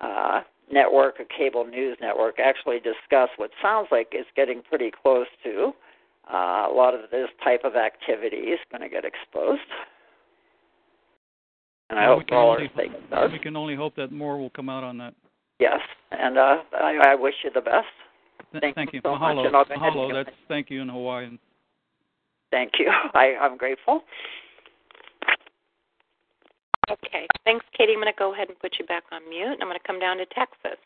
[0.00, 0.40] uh,
[0.70, 5.72] network, a cable news network, actually discuss what sounds like is getting pretty close to
[6.32, 9.60] uh, a lot of this type of activity is going to get exposed.
[11.88, 13.30] And I well, hope all does.
[13.32, 15.14] We can only hope that more will come out on that.
[15.60, 17.86] Yes, and uh, I, I wish you the best.
[18.60, 19.00] Thank, thank you.
[19.02, 19.36] so Mahalo.
[19.36, 19.46] much.
[19.46, 20.12] And I'll go ahead Mahalo.
[20.12, 21.38] That's thank you in Hawaiian.
[22.50, 22.90] Thank you.
[23.14, 24.02] I, I'm grateful.
[26.90, 27.26] Okay.
[27.44, 27.92] Thanks, Katie.
[27.92, 29.58] I'm going to go ahead and put you back on mute.
[29.60, 30.78] I'm going to come down to Texas.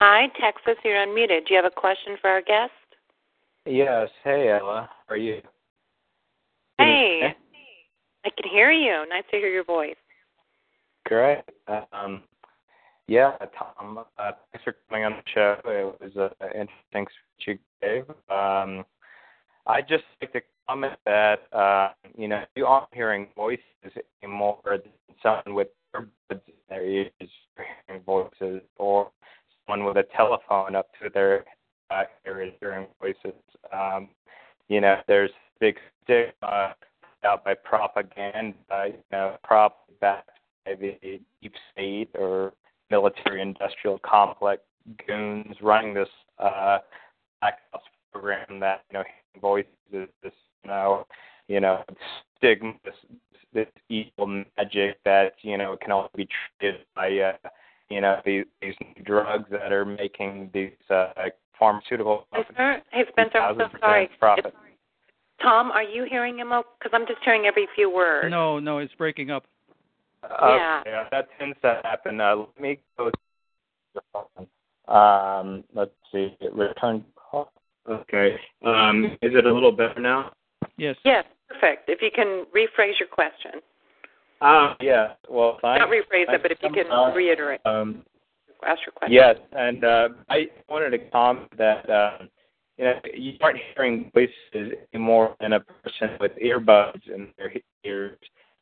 [0.00, 0.76] Hi, Texas.
[0.84, 1.46] You're unmuted.
[1.46, 2.72] Do you have a question for our guest?
[3.64, 4.10] Yes.
[4.22, 4.90] Hey, Ella.
[5.06, 5.40] How are you?
[6.78, 7.34] Hey.
[8.24, 9.04] I can hear you.
[9.08, 9.96] Nice to hear your voice.
[11.06, 11.42] Great.
[11.92, 12.22] Um,
[13.08, 13.98] yeah, Tom.
[14.18, 15.56] Uh, thanks for coming on the show.
[15.64, 17.06] It was uh, an interesting
[17.38, 18.04] speech you gave.
[18.28, 18.84] Um,
[19.66, 23.60] I just like to comment that uh, you know you aren't hearing voices
[24.22, 24.82] anymore than
[25.22, 27.10] someone with earbuds in their ears
[27.86, 29.10] hearing voices, or
[29.66, 31.44] someone with a telephone up to their
[31.90, 33.38] uh, ears hearing voices.
[33.72, 34.08] Um,
[34.68, 36.74] you know, there's big stigma
[37.24, 38.54] out by propaganda,
[38.86, 40.30] you know, prop backed
[40.64, 40.96] by the
[41.42, 42.52] deep state or
[42.90, 44.62] military industrial complex
[45.06, 46.08] goons running this
[46.38, 46.78] uh
[47.40, 49.04] black ops program that, you know,
[49.40, 50.32] voices is this,
[50.64, 51.06] you know,
[51.48, 51.82] you know,
[52.36, 52.94] stigma this
[53.52, 54.26] this evil
[54.56, 56.28] magic that, you know, can only be
[56.58, 57.48] treated by uh
[57.88, 58.74] you know, these these
[59.04, 61.12] drugs that are making these uh
[61.58, 62.82] pharmaceutical Spencer?
[62.90, 64.10] Hey, Spencer, I'm so sorry.
[64.18, 64.54] profit.
[65.42, 66.48] Tom, are you hearing him?
[66.48, 68.30] Because I'm just hearing every few words.
[68.30, 69.44] No, no, it's breaking up.
[70.22, 70.80] Yeah.
[70.80, 72.20] Okay, yeah, that tends to happen.
[72.20, 73.18] Uh, let me go to
[73.94, 74.46] the phone.
[74.88, 76.36] Um, let's see.
[76.52, 77.15] Return call.
[77.88, 78.36] Okay.
[78.64, 80.32] Um, is it a little better now?
[80.76, 80.96] Yes.
[81.04, 81.88] Yes, perfect.
[81.88, 83.60] If you can rephrase your question.
[84.40, 85.12] Uh, yeah.
[85.28, 85.78] Well, fine.
[85.78, 88.04] Not rephrase it, but if you can Uh, reiterate, Um,
[88.64, 89.14] ask your question.
[89.14, 92.28] Yes, and uh, I wanted to comment that um,
[92.76, 97.52] you know you aren't hearing voices anymore than a person with earbuds in their
[97.84, 98.18] ears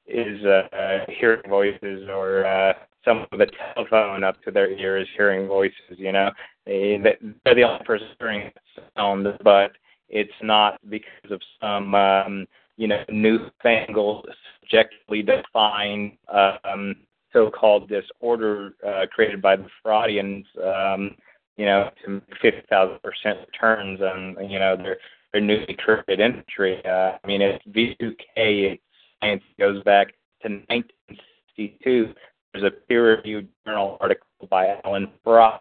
[0.07, 2.75] is uh, hearing voices, or uh,
[3.05, 5.97] someone with a telephone up to their ears hearing voices.
[5.97, 6.31] You know,
[6.67, 6.99] they,
[7.45, 8.51] they're the only person hearing
[8.97, 9.73] sound, but
[10.09, 12.47] it's not because of some um,
[12.77, 14.29] you know newfangled,
[14.61, 16.13] subjectively defined.
[16.33, 16.97] Um,
[17.33, 21.17] so-called disorder uh, created by the Fraudians, um,
[21.57, 24.99] you know, to fifty thousand percent returns on you know their
[25.33, 26.81] their newly created industry.
[26.85, 28.79] Uh, I mean, it's V2K
[29.21, 30.09] science goes back
[30.43, 32.15] to 1962.
[32.55, 35.59] There's a peer-reviewed journal article by Allan Frey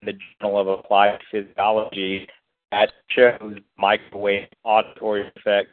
[0.00, 2.28] in the Journal of Applied Physiology
[2.70, 5.70] that shows microwave auditory effect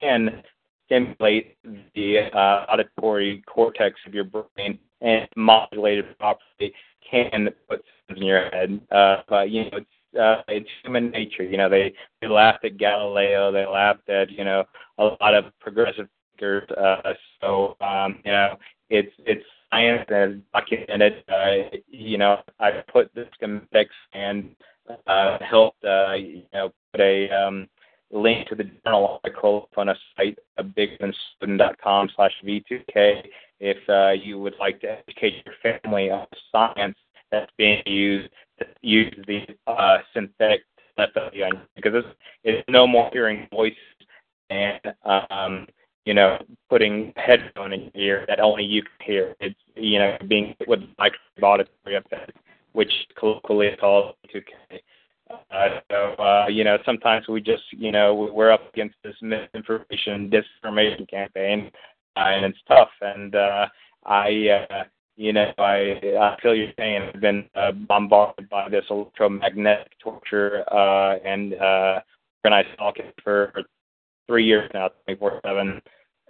[0.00, 0.42] can
[0.86, 1.56] stimulate
[1.94, 6.72] the uh, auditory cortex of your brain and modulated properly
[7.10, 8.80] can put things in your head.
[8.92, 11.42] Uh, but you know, it's uh, it's human nature.
[11.42, 14.64] You know, they they laughed at Galileo, they laughed at you know
[14.98, 16.08] a lot of progressive
[16.38, 16.68] thinkers.
[16.70, 18.56] Uh, so um, you know,
[18.90, 19.44] it's it's
[19.74, 21.24] science and documented.
[21.28, 24.54] Uh, you know, I put the schematics and
[25.06, 27.68] uh, helped uh, you know put a um,
[28.10, 33.22] link to the journal article on a site, uh, bigmanstudent.com slash V2K,
[33.60, 36.96] if uh, you would like to educate your family on science
[37.30, 40.60] that's being used to use the uh, synthetic
[40.96, 41.62] telepathy on.
[41.74, 42.08] Because it's,
[42.44, 43.78] it's no more hearing voices
[44.50, 45.66] and, um,
[46.04, 46.38] you know,
[46.68, 49.34] putting headphone in your ear that only you can hear.
[49.40, 52.32] It's you know, being with microwave auditory effect,
[52.72, 54.80] which colloquially is called 2K.
[55.50, 60.30] Uh, so uh, you know, sometimes we just you know we're up against this misinformation,
[60.30, 61.70] disinformation campaign,
[62.16, 62.90] uh, and it's tough.
[63.00, 63.66] And uh,
[64.04, 64.84] I, uh,
[65.16, 67.02] you know, I I feel your pain.
[67.02, 72.00] I've been uh, bombarded by this electromagnetic torture uh, and uh,
[72.44, 73.52] organized stalking for
[74.26, 75.80] three years now, 24/7,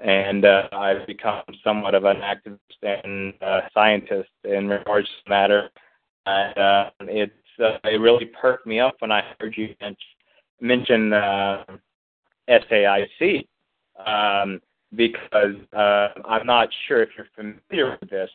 [0.02, 5.30] and uh, I've become somewhat of an activist and uh, scientist in regards to the
[5.30, 5.68] matter.
[6.26, 7.32] And uh, it's
[7.62, 9.74] uh, it really perked me up when I heard you
[10.60, 11.64] mention uh,
[12.48, 13.46] SAIC
[14.04, 14.60] um,
[14.94, 18.30] because uh, I'm not sure if you're familiar with this,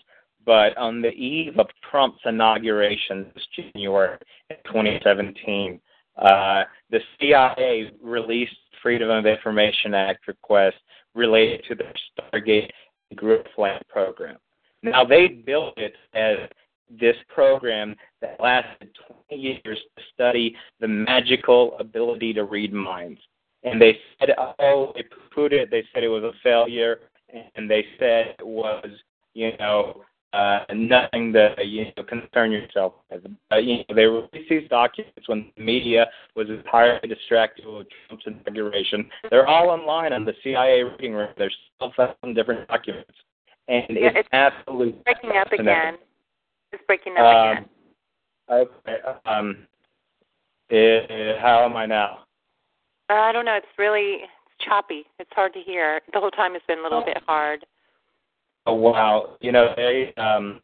[0.45, 4.18] but on the eve of Trump's inauguration this January
[4.66, 5.80] 2017,
[6.18, 10.78] uh, the CIA released Freedom of Information Act request
[11.16, 11.84] related to the
[12.34, 12.70] Stargate
[13.16, 14.38] Grill Flame program.
[14.84, 16.49] Now they built it as
[16.89, 18.89] this program that lasted
[19.30, 23.20] 20 years to study the magical ability to read minds.
[23.64, 24.30] And they said,
[24.60, 25.03] oh, they
[25.34, 25.70] put it.
[25.70, 26.99] They said it was a failure,
[27.55, 28.88] and they said it was,
[29.34, 30.01] you know,
[30.34, 33.25] uh, nothing to you know concern yourself with.
[33.51, 36.05] Uh, you know, they released these documents when the media
[36.36, 39.09] was entirely distracted with Trump's inauguration.
[39.30, 41.30] They're all online on the CIA reading room.
[41.38, 43.11] There's 12,000 different documents,
[43.67, 45.97] and yeah, it's, it's absolutely breaking up again.
[46.71, 47.65] It's breaking up um, again.
[48.51, 48.97] Okay.
[49.25, 49.67] Um,
[50.69, 52.19] eh, how am I now?
[53.09, 53.55] Uh, I don't know.
[53.55, 55.05] It's really it's choppy.
[55.17, 56.01] It's hard to hear.
[56.13, 57.65] The whole time has been a little bit hard.
[58.70, 59.38] Oh wow!
[59.41, 60.61] You know they um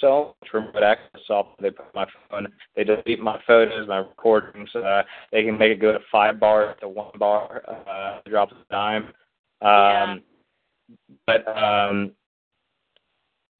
[0.00, 1.54] so much remote access software.
[1.60, 2.48] They put my phone.
[2.74, 4.68] They delete my photos, my recordings.
[4.74, 7.62] Uh, they can make it go to five bar to one bar.
[7.68, 9.04] Uh, drop of a dime.
[9.04, 9.12] Um,
[9.62, 10.16] yeah.
[11.28, 12.10] But um,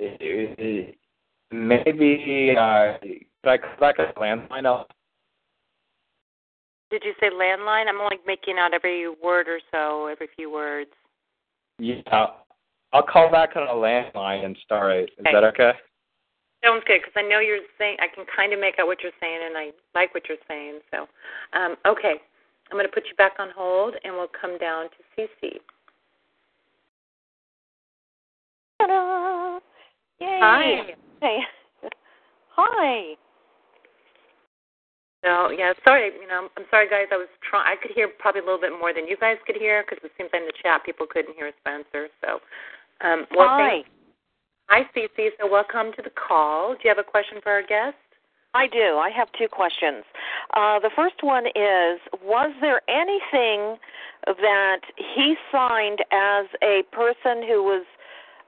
[0.01, 0.99] it, it,
[1.53, 4.91] maybe uh, could I come back a landline up?
[6.91, 7.87] Did you say landline?
[7.89, 10.91] I'm only making out every word or so, every few words.
[11.79, 12.27] Yeah,
[12.97, 15.11] I'll call back on a landline and start it.
[15.19, 15.33] Is Okay.
[15.35, 15.73] that okay?
[16.65, 17.99] Sounds good because I know you're saying.
[18.01, 20.81] I can kind of make out what you're saying, and I like what you're saying.
[20.91, 21.07] So,
[21.53, 22.15] um, okay,
[22.71, 25.61] I'm going to put you back on hold, and we'll come down to CC.
[28.81, 29.61] Ta-da!
[30.19, 30.41] Yay!
[30.41, 30.97] Hi.
[31.21, 31.39] Hey.
[32.57, 33.15] Hi.
[35.23, 36.13] So yeah, sorry.
[36.19, 37.09] You know, I'm sorry, guys.
[37.13, 37.67] I was trying.
[37.67, 40.13] I could hear probably a little bit more than you guys could hear because it
[40.17, 42.09] seems like in the chat people couldn't hear Spencer.
[42.25, 42.41] So,
[43.01, 43.85] um, well, Hi.
[44.69, 45.31] Hi, Cece.
[45.41, 46.75] So welcome to the call.
[46.75, 47.97] Do you have a question for our guest?
[48.55, 48.97] I do.
[48.97, 50.03] I have two questions.
[50.55, 53.77] Uh, the first one is Was there anything
[54.27, 57.85] that he signed as a person who was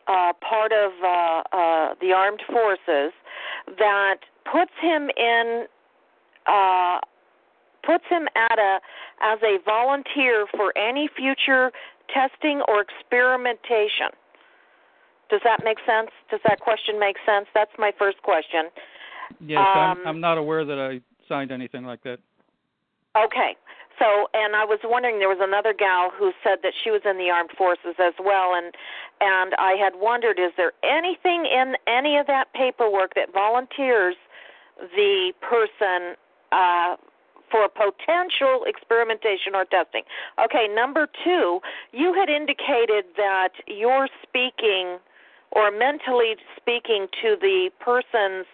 [0.09, 3.13] uh, part of uh, uh, the armed forces
[3.79, 4.17] that
[4.51, 5.67] puts him in
[6.47, 6.99] uh,
[7.85, 8.81] puts him at a
[9.21, 11.71] as a volunteer for any future
[12.13, 14.09] testing or experimentation?
[15.31, 16.11] Does that make sense?
[16.31, 17.47] Does that question make sense?
[17.55, 18.71] That's my first question.
[19.41, 22.19] Yes, I'm, Um, I'm not aware that I signed anything like that.
[23.17, 23.57] Okay.
[23.99, 27.19] So, and I was wondering, there was another gal who said that she was in
[27.19, 28.75] the armed forces as well, and
[29.21, 34.15] and I had wondered, is there anything in any of that paperwork that volunteers
[34.95, 36.15] the person
[36.53, 36.95] uh,
[37.51, 40.05] for potential experimentation or testing?
[40.39, 40.69] Okay.
[40.73, 41.59] Number two,
[41.91, 44.99] you had indicated that you're speaking
[45.53, 48.47] or mentally speaking to the persons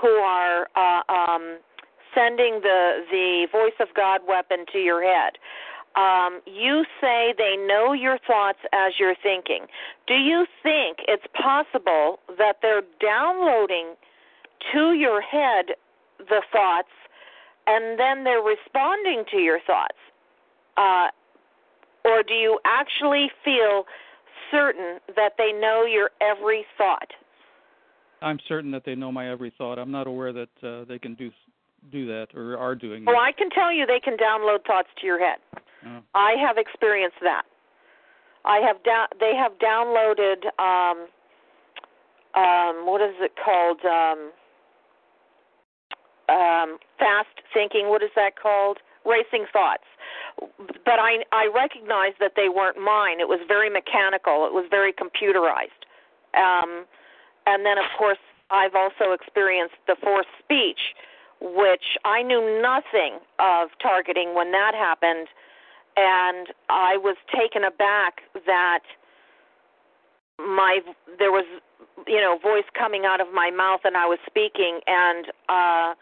[0.00, 1.58] who are uh, um,
[2.14, 5.38] sending the the voice of God weapon to your head.
[5.94, 9.66] Um, you say they know your thoughts as you're thinking.
[10.06, 13.94] Do you think it's possible that they're downloading
[14.72, 15.76] to your head
[16.18, 16.88] the thoughts
[17.66, 19.98] and then they're responding to your thoughts?
[20.78, 21.08] Uh,
[22.04, 23.84] or do you actually feel
[24.52, 27.10] certain that they know your every thought?
[28.20, 29.78] I'm certain that they know my every thought.
[29.78, 31.30] I'm not aware that uh, they can do
[31.90, 33.22] do that or are doing Well, that.
[33.22, 35.38] I can tell you they can download thoughts to your head.
[35.84, 35.98] Oh.
[36.14, 37.42] I have experienced that.
[38.44, 41.08] I have da- they have downloaded um
[42.34, 44.30] um what is it called um
[46.28, 49.84] um fast thinking what is that called racing thoughts
[50.38, 53.20] but i i recognized that they weren't mine.
[53.20, 54.46] It was very mechanical.
[54.46, 55.82] It was very computerized.
[56.34, 56.84] Um
[57.46, 58.18] and then of course
[58.50, 60.94] i've also experienced the forced speech
[61.40, 65.28] which i knew nothing of targeting when that happened.
[65.96, 68.80] And I was taken aback that
[70.38, 70.80] my
[71.18, 71.44] there was
[72.06, 74.80] you know voice coming out of my mouth and I was speaking.
[74.86, 75.94] And uh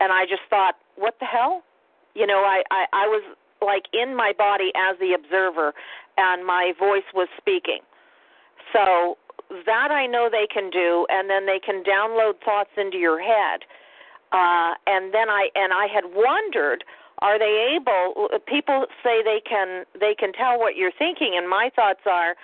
[0.00, 1.62] and I just thought what the hell?
[2.14, 3.22] You know I I I was
[3.64, 5.72] like in my body as the observer
[6.16, 7.80] and my voice was speaking.
[8.72, 9.16] So
[9.66, 13.60] that I know they can do and then they can download thoughts into your head.
[14.32, 16.84] Uh and then I and I had wondered
[17.20, 21.70] are they able people say they can they can tell what you're thinking and my
[21.74, 22.34] thoughts are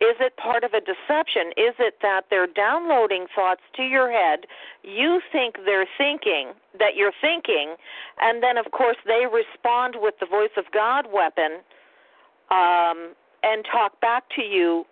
[0.00, 1.48] is it part of a deception?
[1.56, 4.46] Is it that they're downloading thoughts to your head?
[4.84, 7.74] You think they're thinking that you're thinking
[8.20, 11.60] and then of course they respond with the voice of god weapon
[12.50, 14.84] um and talk back to you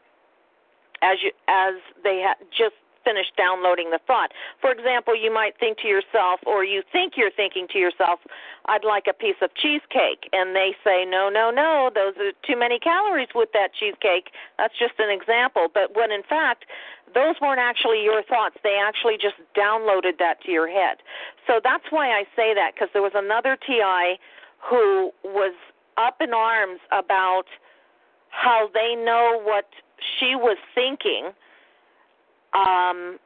[1.02, 2.74] as you as they ha- just
[3.06, 4.34] finished downloading the thought.
[4.60, 8.18] For example, you might think to yourself, or you think you're thinking to yourself,
[8.66, 10.26] I'd like a piece of cheesecake.
[10.32, 14.34] And they say, no, no, no, those are too many calories with that cheesecake.
[14.58, 15.68] That's just an example.
[15.72, 16.66] But when in fact,
[17.14, 18.56] those weren't actually your thoughts.
[18.64, 20.98] They actually just downloaded that to your head.
[21.46, 24.18] So that's why I say that, because there was another TI
[24.58, 25.54] who was
[25.96, 27.46] up in arms about
[28.30, 29.68] how they know what
[30.18, 31.30] she was thinking
[32.56, 33.18] um,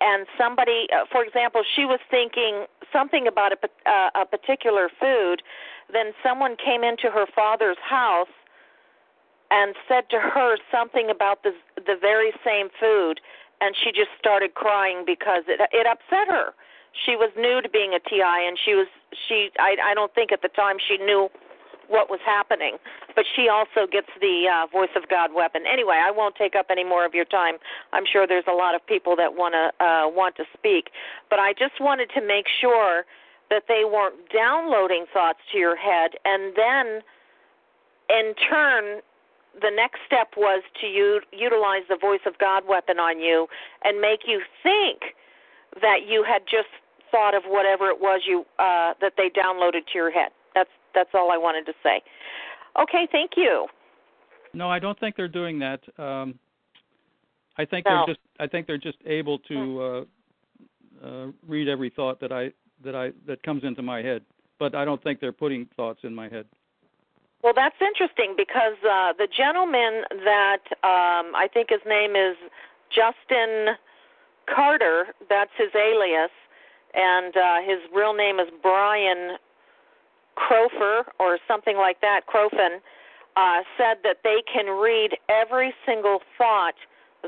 [0.00, 3.58] and somebody, uh, for example, she was thinking something about a,
[3.88, 5.42] uh, a particular food,
[5.92, 8.34] then someone came into her father's house
[9.52, 13.20] and said to her something about the the very same food,
[13.60, 16.52] and she just started crying because it it upset her.
[17.06, 18.88] She was new to being a TI, and she was
[19.28, 21.28] she I I don't think at the time she knew
[21.92, 22.78] what was happening.
[23.14, 25.62] But she also gets the uh, voice of God weapon.
[25.70, 27.56] Anyway, I won't take up any more of your time.
[27.92, 30.88] I'm sure there's a lot of people that want to uh, want to speak,
[31.28, 33.04] but I just wanted to make sure
[33.50, 36.86] that they weren't downloading thoughts to your head, and then
[38.08, 39.02] in turn.
[39.60, 43.48] The next step was to u- utilize the voice of God weapon on you
[43.84, 45.12] and make you think
[45.82, 46.72] that you had just
[47.10, 50.30] thought of whatever it was you uh, that they downloaded to your head.
[50.54, 52.02] That's that's all I wanted to say.
[52.80, 53.66] Okay, thank you.
[54.54, 55.80] No, I don't think they're doing that.
[55.98, 56.38] Um,
[57.56, 58.04] I think No.
[58.06, 62.52] they're just I think they're just able to uh, uh, read every thought that I
[62.84, 64.22] that I that comes into my head.
[64.58, 66.46] But I don't think they're putting thoughts in my head.
[67.42, 72.36] Well, that's interesting because uh, the gentleman that um, I think his name is
[72.90, 73.74] Justin
[74.46, 76.30] Carter, that's his alias,
[76.94, 79.38] and uh, his real name is Brian
[80.36, 82.78] Crofer or something like that, Crofin,
[83.36, 86.74] uh, said that they can read every single thought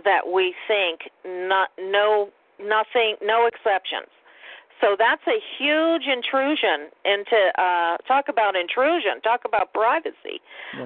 [0.04, 4.08] that we think, not, no, nothing, no exceptions.
[4.80, 10.42] So that's a huge intrusion into uh talk about intrusion, talk about privacy.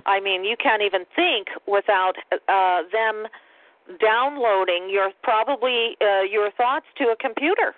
[0.06, 2.14] I mean, you can't even think without
[2.48, 3.26] uh them
[3.98, 7.74] downloading your probably uh, your thoughts to a computer.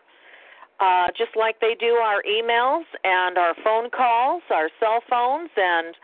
[0.81, 5.95] Uh just like they do our emails and our phone calls, our cell phones and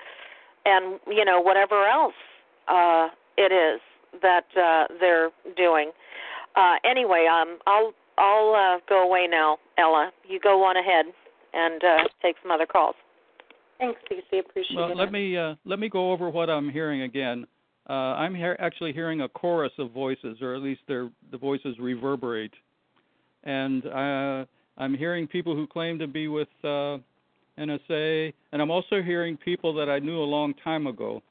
[0.65, 2.15] and you know whatever else
[2.69, 3.81] uh it is
[4.23, 5.93] that uh they're doing.
[6.55, 10.11] Uh anyway, um I'll I'll uh, go away now, Ella.
[10.27, 11.07] You go on ahead
[11.53, 12.95] and uh, take some other calls.
[13.79, 14.41] Thanks, Cece.
[14.41, 14.97] Appreciate Well, it.
[14.97, 17.47] let me uh, let me go over what I'm hearing again.
[17.89, 21.77] Uh, I'm hear- actually hearing a chorus of voices, or at least their the voices
[21.79, 22.55] reverberate,
[23.45, 24.45] and uh,
[24.79, 26.99] I'm hearing people who claim to be with uh,
[27.59, 31.23] NSA, and I'm also hearing people that I knew a long time ago.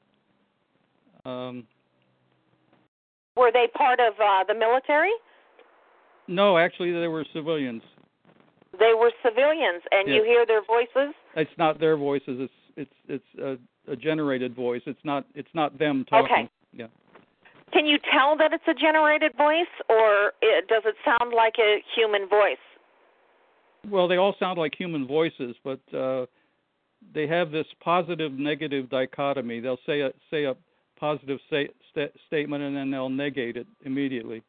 [1.24, 1.66] Um,
[3.36, 5.12] Were they part of uh, the military?
[6.28, 7.82] no, actually, they were civilians.
[8.78, 11.14] They were civilians, and you hear their voices.
[11.34, 12.40] It's not their voices.
[12.40, 14.82] It's it's it's a, a generated voice.
[14.86, 16.26] It's not it's not them talking.
[16.30, 16.50] Okay.
[16.72, 16.86] Yeah.
[17.72, 21.82] Can you tell that it's a generated voice, or it, does it sound like a
[21.96, 22.62] human voice?
[23.88, 26.26] Well, they all sound like human voices, but uh,
[27.14, 29.60] they have this positive negative dichotomy.
[29.60, 30.54] They'll say a say a
[30.98, 34.42] positive say, sta- statement and then they'll negate it immediately.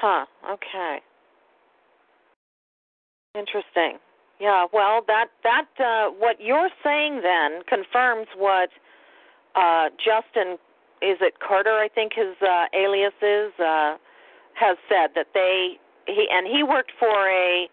[0.00, 0.26] Huh.
[0.50, 0.98] Okay.
[3.34, 3.98] Interesting.
[4.40, 4.66] Yeah.
[4.72, 8.70] Well, that that uh, what you're saying then confirms what
[9.54, 10.58] uh, Justin
[11.02, 11.78] is it Carter?
[11.78, 13.96] I think his uh, alias is uh,
[14.58, 17.68] has said that they he and he worked for a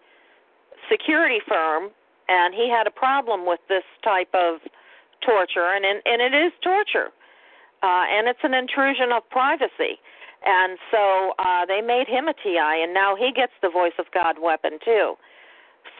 [0.90, 1.90] security firm
[2.28, 4.60] and he had a problem with this type of
[5.24, 7.10] torture and and, and it is torture
[7.82, 10.00] uh, and it's an intrusion of privacy.
[10.44, 14.06] And so uh, they made him a TI, and now he gets the voice of
[14.12, 15.14] God weapon too.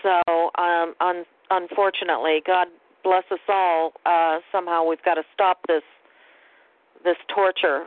[0.03, 0.21] So
[0.59, 2.69] um, un- unfortunately, God
[3.03, 3.93] bless us all.
[4.05, 5.83] Uh, somehow we've got to stop this
[7.05, 7.87] this torture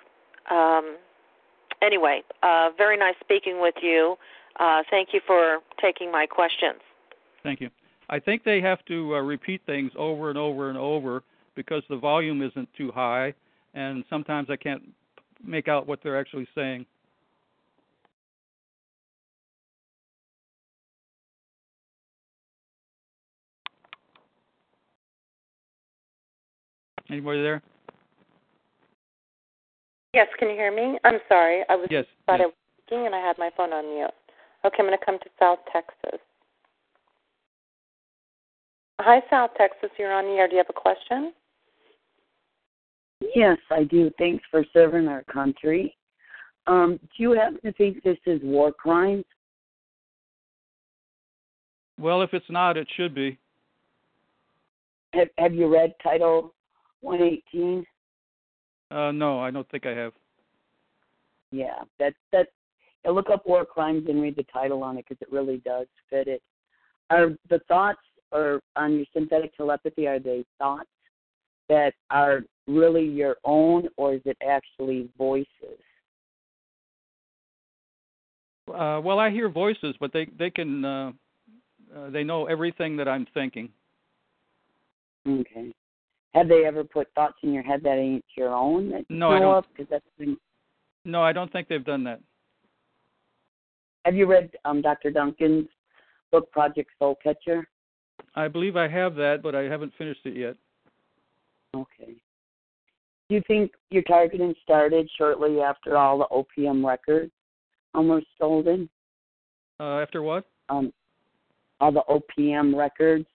[0.49, 0.95] um,
[1.81, 4.15] anyway, uh, very nice speaking with you.
[4.59, 6.79] Uh, thank you for taking my questions.
[7.43, 7.69] Thank you.
[8.09, 11.23] I think they have to uh, repeat things over and over and over
[11.55, 13.33] because the volume isn't too high,
[13.73, 14.83] and sometimes I can't
[15.45, 16.85] make out what they're actually saying.
[27.09, 27.61] Anybody there?
[30.13, 30.97] Yes, can you hear me?
[31.03, 31.63] I'm sorry.
[31.69, 32.43] I was yes, thought yes.
[32.43, 34.09] I was speaking and I had my phone on mute.
[34.65, 36.19] Okay, I'm going to come to South Texas.
[38.99, 39.89] Hi, South Texas.
[39.97, 40.47] You're on the air.
[40.47, 41.31] Do you have a question?
[43.35, 44.11] Yes, I do.
[44.17, 45.95] Thanks for serving our country.
[46.67, 49.25] Um, do you happen to think this is war crimes?
[51.99, 53.37] Well, if it's not, it should be.
[55.13, 56.53] Have Have you read Title
[57.01, 57.85] 118?
[58.91, 60.13] Uh, no, I don't think I have.
[61.51, 62.47] Yeah, that that.
[63.05, 65.87] yeah, Look up war crimes and read the title on it because it really does
[66.09, 66.41] fit it.
[67.09, 70.89] Are the thoughts or on your synthetic telepathy are they thoughts
[71.67, 75.47] that are really your own or is it actually voices?
[78.67, 81.11] Uh, well, I hear voices, but they they can uh,
[81.95, 83.69] uh, they know everything that I'm thinking.
[85.27, 85.73] Okay.
[86.35, 88.91] Have they ever put thoughts in your head that ain't your own?
[88.91, 89.55] That you No, I don't.
[89.55, 89.65] of?
[89.89, 90.37] that's been,
[91.05, 92.19] No, I don't think they've done that.
[94.05, 95.11] have you read um, Dr.
[95.11, 95.67] Duncan's
[96.31, 97.67] book Project Soul Catcher?
[98.35, 100.55] I believe I have that, but I haven't finished it yet.
[101.75, 102.13] Okay.
[103.27, 106.27] Do you think your targeting started shortly after all the
[106.63, 107.31] OPM records
[107.93, 108.89] um, were stolen?
[109.79, 110.45] Uh, after what?
[110.69, 110.91] Um,
[111.79, 113.25] all the OPM records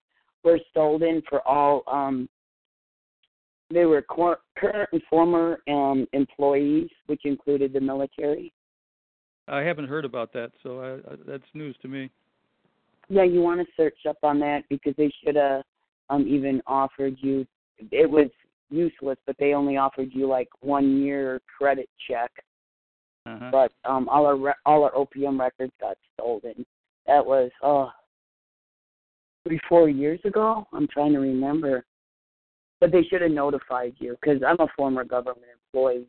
[0.43, 1.83] were stolen for all.
[1.91, 2.29] Um,
[3.71, 8.53] they were cor- current and former um, employees, which included the military.
[9.49, 12.11] I haven't heard about that, so I, I, that's news to me.
[13.09, 15.63] Yeah, you want to search up on that because they should have
[16.09, 17.47] um, even offered you.
[17.91, 18.31] It was
[18.71, 22.31] useless, but they only offered you like one year credit check.
[23.27, 23.51] Uh-huh.
[23.51, 26.67] But um, all our re- all our OPM records got stolen.
[27.07, 27.91] That was oh
[29.47, 30.67] three four years ago.
[30.73, 31.85] I'm trying to remember,
[32.85, 36.07] but they should have notified you because I'm a former government employee,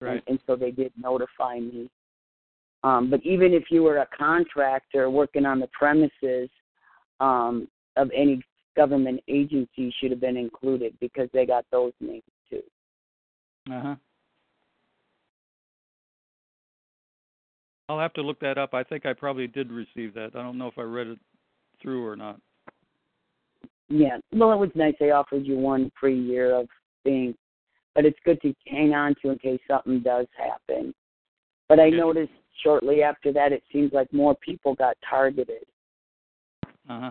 [0.00, 0.14] Right.
[0.14, 1.88] and, and so they did notify me.
[2.82, 6.50] Um, but even if you were a contractor working on the premises
[7.20, 8.42] um, of any
[8.76, 12.62] government agency, should have been included because they got those names too.
[13.70, 13.94] Uh huh.
[17.88, 18.74] I'll have to look that up.
[18.74, 20.30] I think I probably did receive that.
[20.34, 21.18] I don't know if I read it
[21.80, 22.40] through or not.
[23.90, 26.68] Yeah, well, it was nice they offered you one free year of
[27.02, 27.34] things,
[27.96, 30.94] but it's good to hang on to in case something does happen.
[31.68, 32.30] But I noticed
[32.62, 35.64] shortly after that, it seems like more people got targeted,
[36.88, 37.10] Uh huh.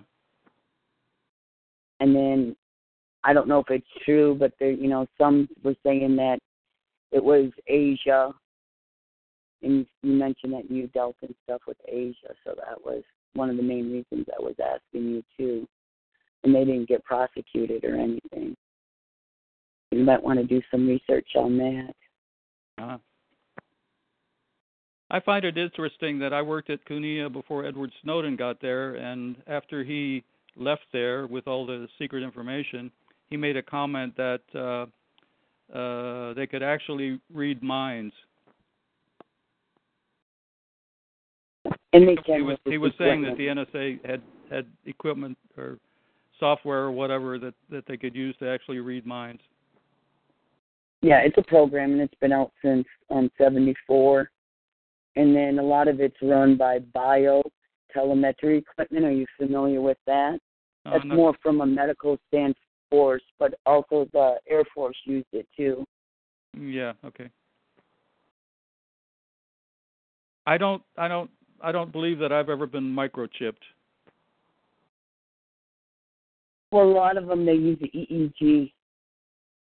[1.99, 2.55] and then
[3.25, 6.39] I don't know if it's true, but there, you know, some were saying that
[7.11, 8.33] it was Asia,
[9.61, 13.03] and you mentioned that you dealt in stuff with Asia, so that was
[13.33, 15.67] one of the main reasons I was asking you too.
[16.43, 18.55] And they didn't get prosecuted or anything.
[19.91, 21.93] You might want to do some research on that.
[22.77, 22.97] Uh-huh.
[25.11, 29.35] I find it interesting that I worked at Kunia before Edward Snowden got there, and
[29.47, 30.23] after he
[30.55, 32.91] left there with all the secret information,
[33.29, 38.13] he made a comment that uh, uh, they could actually read minds.
[41.91, 44.21] And He was he was saying that the NSA had
[44.51, 45.79] had equipment or
[46.39, 49.41] software or whatever that that they could use to actually read minds.
[51.01, 54.31] Yeah, it's a program and it's been out since um seventy four.
[55.15, 57.41] And then a lot of it's run by bio
[57.93, 59.05] telemetry equipment.
[59.05, 60.39] Are you familiar with that?
[60.85, 62.55] Uh, That's not- more from a medical stand
[62.89, 65.85] force, but also the Air Force used it too.
[66.57, 66.93] Yeah.
[67.05, 67.29] Okay.
[70.47, 70.81] I don't.
[70.97, 71.29] I don't.
[71.61, 73.65] I don't believe that I've ever been microchipped.
[76.71, 78.71] Well, a lot of them they use the EEG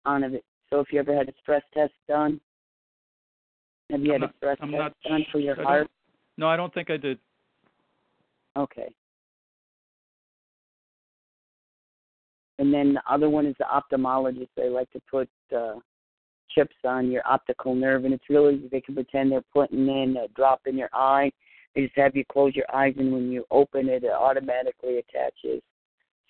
[0.04, 0.44] on of it.
[0.68, 2.40] So if you ever had a stress test done,
[3.90, 5.90] have you I'm had not- a stress I'm test done for your I heart?
[6.36, 7.18] No, I don't think I did.
[8.56, 8.94] Okay.
[12.58, 14.48] And then the other one is the ophthalmologist.
[14.56, 15.76] They like to put uh,
[16.50, 20.28] chips on your optical nerve, and it's really they can pretend they're putting in a
[20.28, 21.32] drop in your eye.
[21.74, 25.62] They just have you close your eyes, and when you open it, it automatically attaches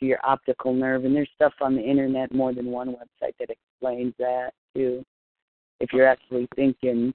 [0.00, 1.04] to your optical nerve.
[1.04, 5.04] And there's stuff on the internet, more than one website that explains that too.
[5.80, 7.12] if you're actually thinking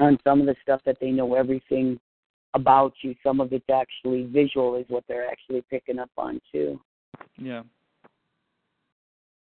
[0.00, 1.98] on some of the stuff that they know everything
[2.54, 6.80] about you, some of it's actually visual is what they're actually picking up on too.
[7.38, 7.62] Yeah.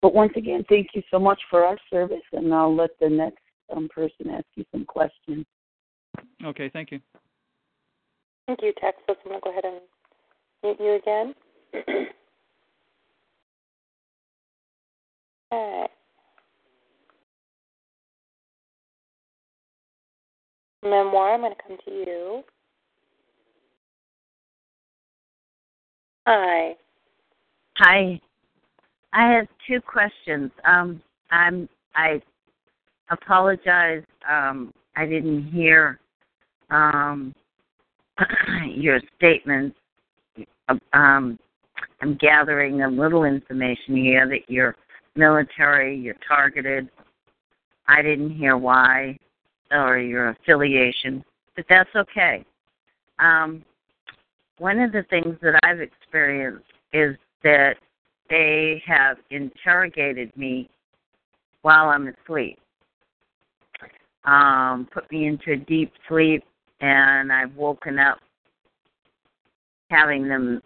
[0.01, 3.43] But once again, thank you so much for our service, and I'll let the next
[3.75, 5.45] um, person ask you some questions.
[6.43, 6.99] Okay, thank you.
[8.47, 9.15] Thank you, Texas.
[9.23, 9.81] I'm going to go ahead and
[10.63, 12.07] mute you again.
[15.51, 15.87] okay.
[20.83, 22.43] Memoir, I'm going to come to you.
[26.27, 26.75] Hi.
[27.77, 28.19] Hi.
[29.13, 30.51] I have two questions.
[30.65, 32.21] Um, I'm I
[33.09, 34.03] apologize.
[34.29, 35.99] Um, I didn't hear
[36.69, 37.35] um,
[38.67, 39.75] your statements.
[40.93, 41.37] Um,
[42.01, 44.75] I'm gathering a little information here that you're
[45.15, 46.89] military, you're targeted.
[47.87, 49.17] I didn't hear why
[49.71, 51.23] or your affiliation,
[51.55, 52.45] but that's okay.
[53.19, 53.63] Um,
[54.57, 57.75] one of the things that I've experienced is that
[58.29, 60.69] they have interrogated me
[61.61, 62.57] while I'm asleep,
[64.25, 66.43] um, put me into a deep sleep,
[66.79, 68.19] and I've woken up
[69.89, 70.61] having them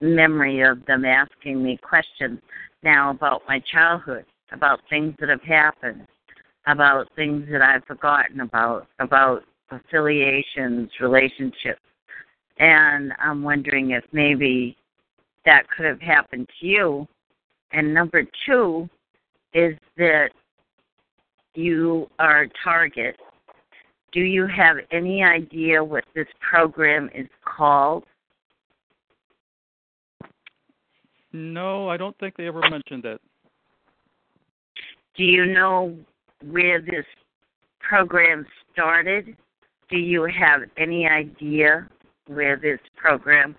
[0.00, 2.40] memory of them asking me questions
[2.82, 6.06] now about my childhood, about things that have happened,
[6.66, 11.80] about things that I've forgotten about, about affiliations, relationships.
[12.58, 14.76] And I'm wondering if maybe
[15.46, 17.08] that could have happened to you.
[17.72, 18.88] And number two
[19.54, 20.30] is that
[21.54, 23.16] you are a target.
[24.12, 28.04] Do you have any idea what this program is called?
[31.32, 33.20] No, I don't think they ever mentioned that.
[35.16, 35.96] Do you know
[36.50, 37.04] where this
[37.78, 39.36] program started?
[39.88, 41.88] Do you have any idea
[42.26, 43.56] where this program,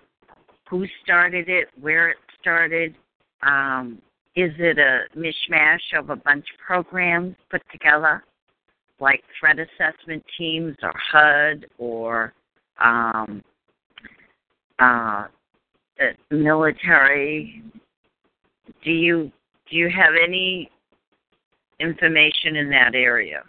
[0.68, 2.94] who started it, where it started?
[3.42, 4.00] Um,
[4.34, 8.24] is it a mishmash of a bunch of programs put together,
[8.98, 12.32] like threat assessment teams or HUD or
[12.82, 13.42] um,
[14.78, 15.26] uh,
[16.30, 17.62] military?
[18.84, 19.30] Do you
[19.70, 20.70] do you have any
[21.80, 23.42] information in that area?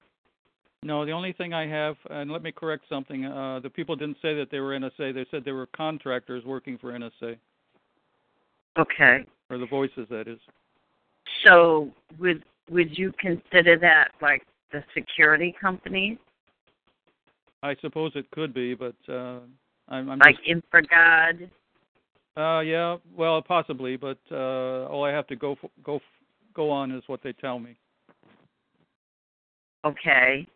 [0.84, 3.26] No, the only thing I have, and let me correct something.
[3.26, 5.14] Uh, the people didn't say that they were NSA.
[5.14, 7.38] They said they were contractors working for NSA.
[8.78, 9.26] Okay.
[9.50, 10.40] Or the voices, that is.
[11.46, 11.90] So,
[12.20, 16.18] would would you consider that like the security companies?
[17.62, 19.40] I suppose it could be, but uh,
[19.88, 21.50] I'm, I'm like just.
[22.36, 26.00] Uh, yeah, well, possibly, but uh, all I have to go go
[26.54, 27.76] go on is what they tell me.
[29.86, 30.48] Okay.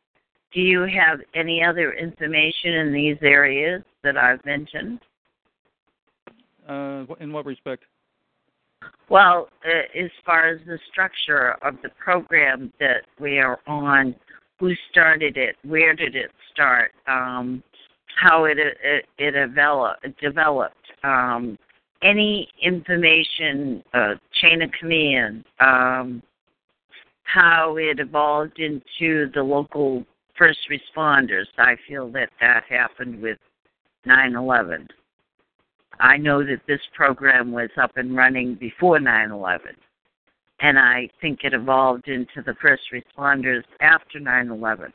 [0.53, 4.99] Do you have any other information in these areas that I've mentioned?
[6.67, 7.83] Uh, in what respect?
[9.09, 14.15] Well, uh, as far as the structure of the program that we are on,
[14.59, 17.61] who started it, where did it start, um,
[18.19, 21.57] how it it, it developed, developed um,
[22.01, 26.21] any information, uh, chain of command, um,
[27.23, 30.05] how it evolved into the local
[30.37, 31.45] first responders.
[31.57, 33.37] I feel that that happened with
[34.05, 34.87] 9 11.
[35.99, 39.67] I know that this program was up and running before 9 11,
[40.61, 44.93] and I think it evolved into the first responders after 9 11.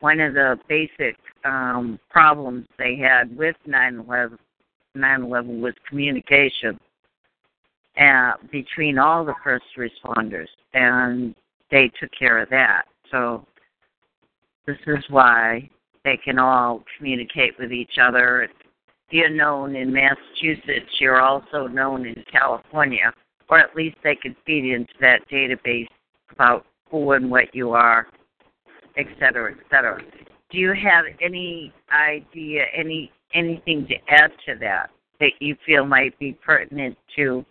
[0.00, 4.38] One of the basic um, problems they had with 9 11
[4.98, 6.78] 9/11 was communication
[7.98, 11.34] uh, between all the first responders, and
[11.70, 12.84] they took care of that.
[13.10, 13.44] So
[14.66, 15.68] this is why
[16.04, 18.48] they can all communicate with each other.
[19.10, 23.12] You're known in Massachusetts, you're also known in California,
[23.48, 25.88] or at least they can feed into that database
[26.30, 28.06] about who and what you are,
[28.96, 30.02] et cetera, et cetera.
[30.50, 36.18] Do you have any idea, any anything to add to that that you feel might
[36.18, 37.44] be pertinent to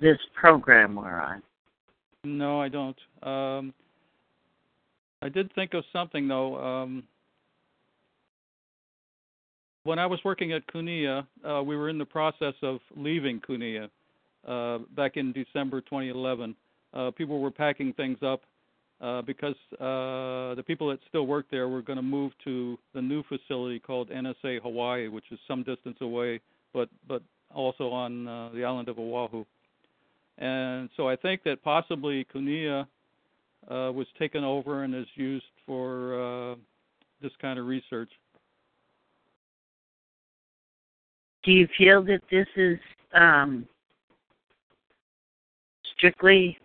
[0.00, 1.42] this program we're on?
[2.24, 2.96] No, I don't.
[3.22, 3.74] Um,
[5.22, 6.56] I did think of something though.
[6.56, 7.04] Um,
[9.84, 13.88] when I was working at Kunia, uh, we were in the process of leaving Kunia
[14.46, 16.54] uh, back in December 2011.
[16.94, 18.42] Uh, people were packing things up
[19.02, 23.02] uh, because uh, the people that still work there were going to move to the
[23.02, 26.40] new facility called NSA Hawaii, which is some distance away,
[26.72, 27.22] but but
[27.52, 29.44] also on uh, the island of Oahu.
[30.38, 32.86] And so I think that possibly Kunia
[33.68, 36.54] uh, was taken over and is used for uh,
[37.20, 38.10] this kind of research.
[41.42, 42.78] Do you feel that this is
[43.14, 43.66] um,
[45.96, 46.56] strictly?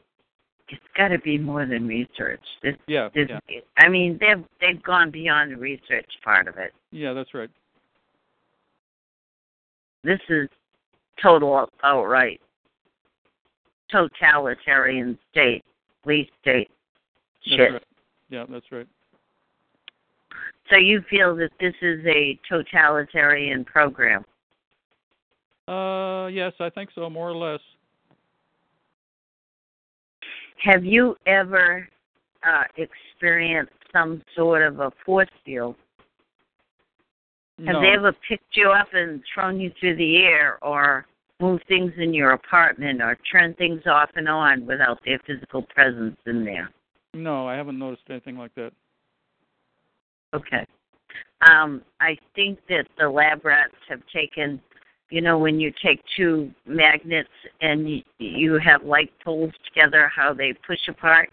[0.70, 2.42] It's got to be more than research.
[2.62, 3.60] This, Yeah, this, yeah.
[3.78, 6.74] I mean, they've they've gone beyond the research part of it.
[6.92, 7.50] Yeah, that's right.
[10.04, 10.50] This is
[11.22, 12.42] total outright
[13.90, 15.64] totalitarian state,
[16.04, 16.70] police state
[17.46, 17.84] That's right.
[18.30, 18.88] Yeah, that's right.
[20.70, 24.26] So you feel that this is a totalitarian program?
[25.68, 27.62] Uh, yes, I think so, more or less.
[30.64, 31.88] Have you ever
[32.44, 35.76] uh, experienced some sort of a force field?
[37.60, 37.82] Have no.
[37.82, 41.06] they ever picked you up and thrown you through the air or
[41.40, 46.18] moved things in your apartment or turned things off and on without their physical presence
[46.26, 46.70] in there?
[47.14, 48.72] No, I haven't noticed anything like that.
[50.36, 50.66] Okay.
[51.50, 54.62] Um, I think that the lab rats have taken,
[55.10, 57.30] you know, when you take two magnets
[57.62, 61.30] and you, have like poles together, how they push apart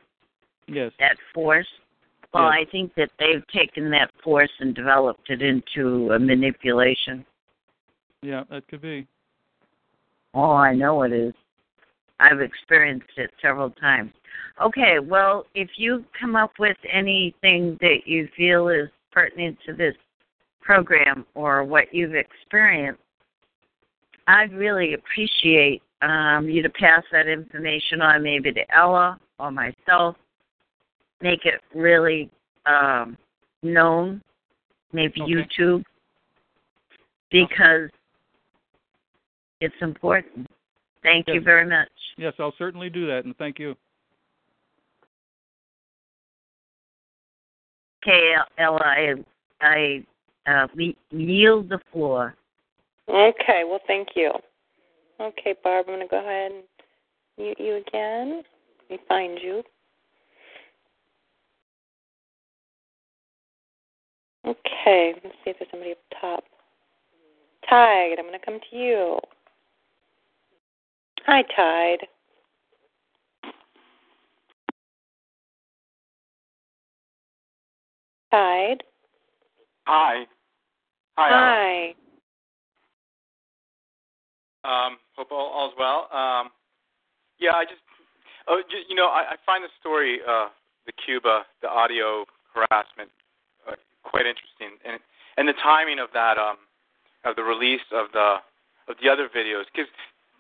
[0.67, 0.93] Yes.
[0.99, 1.67] that force.
[2.33, 2.67] Well, Yes.
[2.67, 7.25] I think that they've taken that force and developed it into a manipulation.
[8.23, 9.07] Yeah, that could be.
[10.35, 11.35] Oh, I know it is.
[12.21, 14.13] I've experienced it several times.
[14.63, 19.95] Okay, well, if you come up with anything that you feel is pertinent to this
[20.61, 23.01] program or what you've experienced,
[24.27, 30.17] I'd really appreciate um, you to pass that information on maybe to Ella or myself.
[31.21, 32.31] Make it really
[32.67, 33.17] um,
[33.63, 34.23] known,
[34.93, 35.33] maybe Okay.
[35.33, 35.85] YouTube,
[37.31, 37.89] because
[39.61, 40.47] it's important.
[41.03, 41.89] Thank you very much.
[42.17, 43.75] Yes, I'll certainly do that, and thank you.
[48.03, 49.15] Okay, Ella, I,
[49.61, 50.05] I
[50.47, 52.35] uh, we yield the floor.
[53.09, 54.33] Okay, well, thank you.
[55.21, 56.63] Okay, Barb, I'm going to go ahead and
[57.39, 58.43] mute you again.
[58.91, 59.63] Let me find you.
[64.47, 66.45] Okay, let's see if there's somebody up top.
[67.69, 69.19] Tide, I'm going to come to you.
[71.27, 72.07] Hi, Tide.
[78.31, 78.83] Tide.
[79.87, 80.27] Hi.
[81.17, 81.29] Hi.
[81.31, 81.95] Hi.
[84.65, 86.09] Um, hope all, all's well.
[86.09, 86.49] Um,
[87.39, 87.85] yeah, I just,
[88.49, 90.49] oh, ju- you know, I, I find the story, uh,
[90.87, 92.25] the Cuba, the audio
[92.57, 93.13] harassment,
[93.69, 94.99] uh, quite interesting, and
[95.37, 96.57] and the timing of that, um,
[97.25, 98.41] of the release of the
[98.89, 99.91] of the other videos, because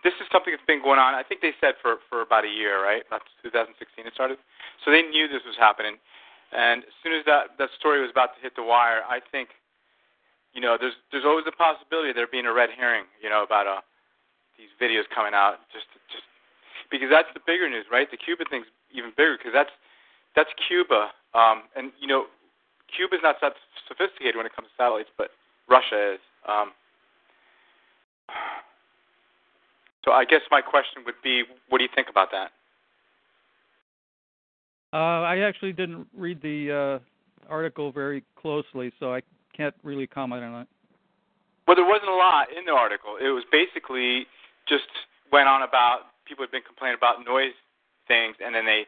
[0.04, 1.12] this is something that's been going on.
[1.12, 3.04] I think they said for for about a year, right?
[3.06, 4.38] About 2016 it started,
[4.84, 6.00] so they knew this was happening,
[6.52, 9.52] and as soon as that that story was about to hit the wire, I think,
[10.54, 13.66] you know, there's there's always the possibility there being a red herring, you know, about
[13.66, 13.80] uh
[14.59, 16.24] these videos coming out, just just
[16.90, 18.11] because that's the bigger news, right?
[18.11, 19.72] The Cuba thing's even bigger because that's
[20.36, 22.26] that's Cuba, um, and you know,
[22.94, 23.55] Cuba's not that
[23.88, 25.30] sophisticated when it comes to satellites, but
[25.68, 26.20] Russia is.
[26.48, 26.72] Um,
[30.05, 32.52] so I guess my question would be, what do you think about that?
[34.92, 39.22] Uh, I actually didn't read the uh, article very closely, so I
[39.57, 40.68] can't really comment on it.
[41.66, 43.16] Well, there wasn't a lot in the article.
[43.18, 44.26] It was basically
[44.68, 44.88] just
[45.32, 47.56] went on about people had been complaining about noise
[48.08, 48.86] things, and then they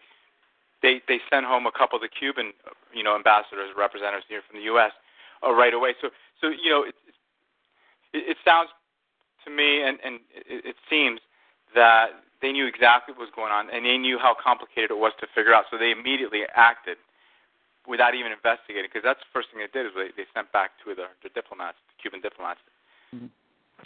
[0.82, 2.52] they they sent home a couple of the Cuban,
[2.92, 4.92] you know, ambassadors, representatives here from the U.S.
[5.44, 5.94] Uh, right away.
[6.00, 6.10] So
[6.40, 6.94] so you know, it
[8.12, 8.70] it, it sounds
[9.44, 11.20] to me, and and it, it seems
[11.74, 15.12] that they knew exactly what was going on, and they knew how complicated it was
[15.20, 15.64] to figure out.
[15.70, 16.98] So they immediately acted
[17.88, 20.72] without even investigating, because that's the first thing they did is they, they sent back
[20.82, 22.58] two of the, the diplomats, the Cuban diplomats.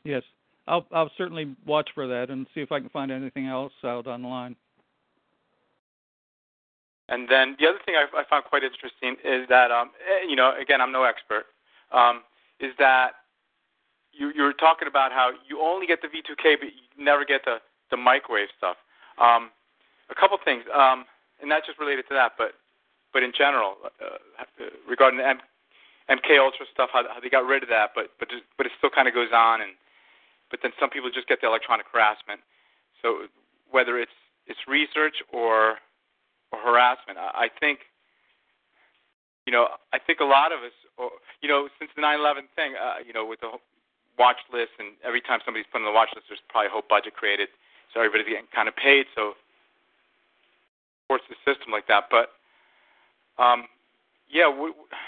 [0.02, 0.24] Yes,
[0.70, 4.06] I'll I'll certainly watch for that and see if I can find anything else out
[4.06, 4.54] online.
[7.08, 10.36] And then the other thing I, I found quite interesting is that, um, eh, you
[10.36, 11.46] know, again, I'm no expert,
[11.90, 12.22] um,
[12.60, 13.26] is that
[14.12, 17.44] you, you were talking about how you only get the V2K, but you never get
[17.44, 17.56] the,
[17.90, 18.76] the microwave stuff.
[19.18, 19.50] Um,
[20.08, 21.04] a couple things, um,
[21.40, 22.52] and not just related to that, but
[23.12, 25.42] but in general, uh, regarding the M-
[26.08, 28.72] MK Ultra stuff, how, how they got rid of that, but but just, but it
[28.78, 29.72] still kind of goes on, and
[30.50, 32.40] but then some people just get the electronic harassment.
[33.02, 33.26] So
[33.70, 34.12] whether it's
[34.46, 35.78] it's research or
[36.52, 37.80] or harassment, I, I think
[39.46, 41.10] you know I think a lot of us, or,
[41.42, 43.52] you know, since the 9/11 thing, uh, you know, with the
[44.18, 46.84] watch list, and every time somebody's put on the watch list, there's probably a whole
[46.88, 47.48] budget created,
[47.94, 49.06] so everybody's getting kind of paid.
[49.14, 49.34] So
[51.06, 52.30] supports the system like that, but
[53.38, 53.64] Um,
[54.28, 54.48] yeah.
[54.48, 54.98] We, I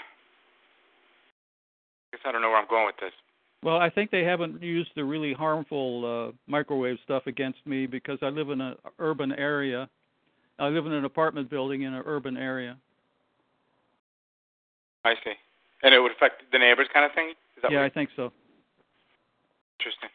[2.11, 3.13] guess I don't know where I'm going with this.
[3.63, 8.19] Well, I think they haven't used the really harmful uh, microwave stuff against me because
[8.21, 9.89] I live in an urban area.
[10.59, 12.77] I live in an apartment building in an urban area.
[15.05, 15.33] I see.
[15.81, 17.29] And it would affect the neighbors, kind of thing.
[17.29, 18.31] Is that yeah, I think so.
[19.79, 20.09] Interesting.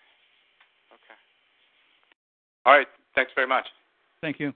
[0.93, 1.19] Okay.
[2.67, 2.87] All right.
[3.15, 3.67] Thanks very much.
[4.21, 4.53] Thank you.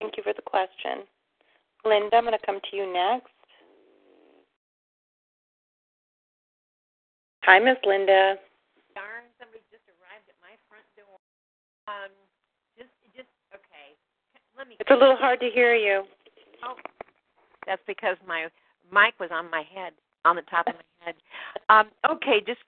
[0.00, 1.04] Thank you for the question.
[1.84, 3.28] Linda, I'm going to come to you next.
[7.42, 8.36] Hi, Miss Linda.
[8.94, 11.16] Darn, somebody just arrived at my front door.
[11.88, 12.12] Um,
[12.76, 13.96] just, just okay.
[14.56, 14.76] Let me.
[14.78, 16.04] It's a little hard to hear you.
[16.62, 16.76] Oh,
[17.66, 18.48] that's because my
[18.92, 19.92] mic was on my head,
[20.24, 21.14] on the top of my head.
[21.68, 22.60] Um, okay, just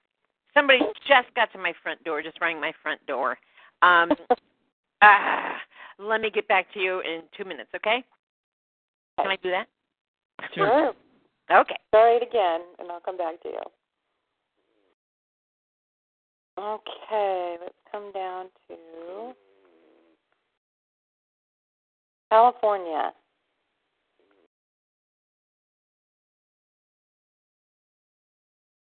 [0.54, 3.36] somebody just got to my front door, just rang my front door.
[3.82, 4.10] Um,
[5.02, 5.52] uh,
[5.98, 8.02] let me get back to you in two minutes, okay?
[9.20, 9.66] Can I do that?
[10.54, 10.92] Sure.
[11.50, 11.76] Okay.
[11.92, 13.60] It again, and I'll come back to you.
[16.62, 19.34] Okay, let's come down to
[22.30, 23.10] California.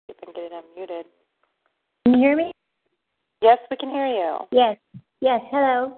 [0.06, 1.04] See if I can get it unmuted.
[2.04, 2.52] Can you hear me?
[3.40, 4.36] Yes, we can hear you.
[4.52, 4.76] Yes.
[5.22, 5.40] Yes.
[5.50, 5.96] Hello.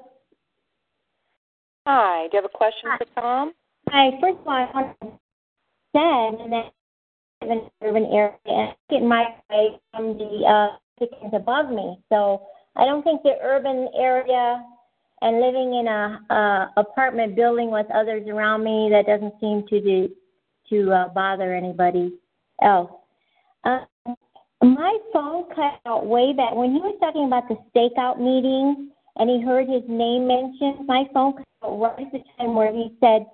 [1.85, 2.29] Hi.
[2.29, 3.53] Do you have a question for Tom?
[3.89, 4.11] Hi.
[4.21, 5.09] First of all, I want to
[5.97, 6.73] say that
[7.43, 11.71] I live in an urban area I get my way from the uh, chickens above
[11.71, 11.99] me.
[12.09, 12.43] So
[12.77, 14.65] I don't think the urban area
[15.23, 19.81] and living in a uh, apartment building with others around me that doesn't seem to
[19.81, 20.09] do
[20.71, 22.13] to uh, bother anybody
[22.63, 22.91] else.
[23.65, 23.81] Uh,
[24.63, 29.31] my phone cut out way back when he was talking about the stakeout meeting, and
[29.31, 30.87] he heard his name mentioned.
[30.87, 33.27] My phone cut out right at the time where he said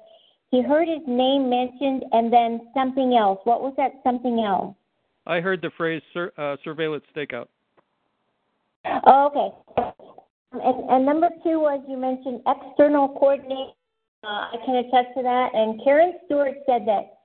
[0.51, 3.41] he heard his name mentioned and then something else.
[3.45, 4.77] What was that something else?
[5.27, 7.47] I heard the phrase sur- uh, surveillance stakeout.
[8.85, 9.93] Oh, okay.
[10.53, 13.72] And, and number two was you mentioned external coordination.
[14.24, 15.51] Uh, I can attest to that.
[15.55, 17.18] And Karen Stewart said that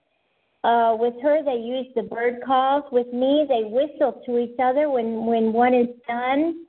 [0.67, 2.83] uh, with her they use the bird calls.
[2.91, 6.65] With me, they whistle to each other when when one is done.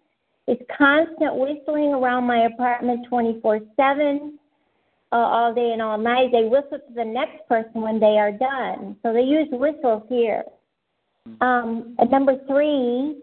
[0.46, 4.32] It's constant whistling around my apartment 24/7,
[5.12, 6.30] uh, all day and all night.
[6.32, 8.96] They whistle to the next person when they are done.
[9.02, 10.44] So they use whistles here.
[11.40, 13.20] Um, and number three,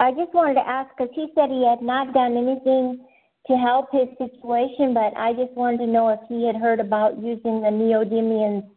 [0.00, 3.04] I just wanted to ask because he said he had not done anything
[3.48, 7.18] to help his situation, but I just wanted to know if he had heard about
[7.18, 8.68] using the neodymiums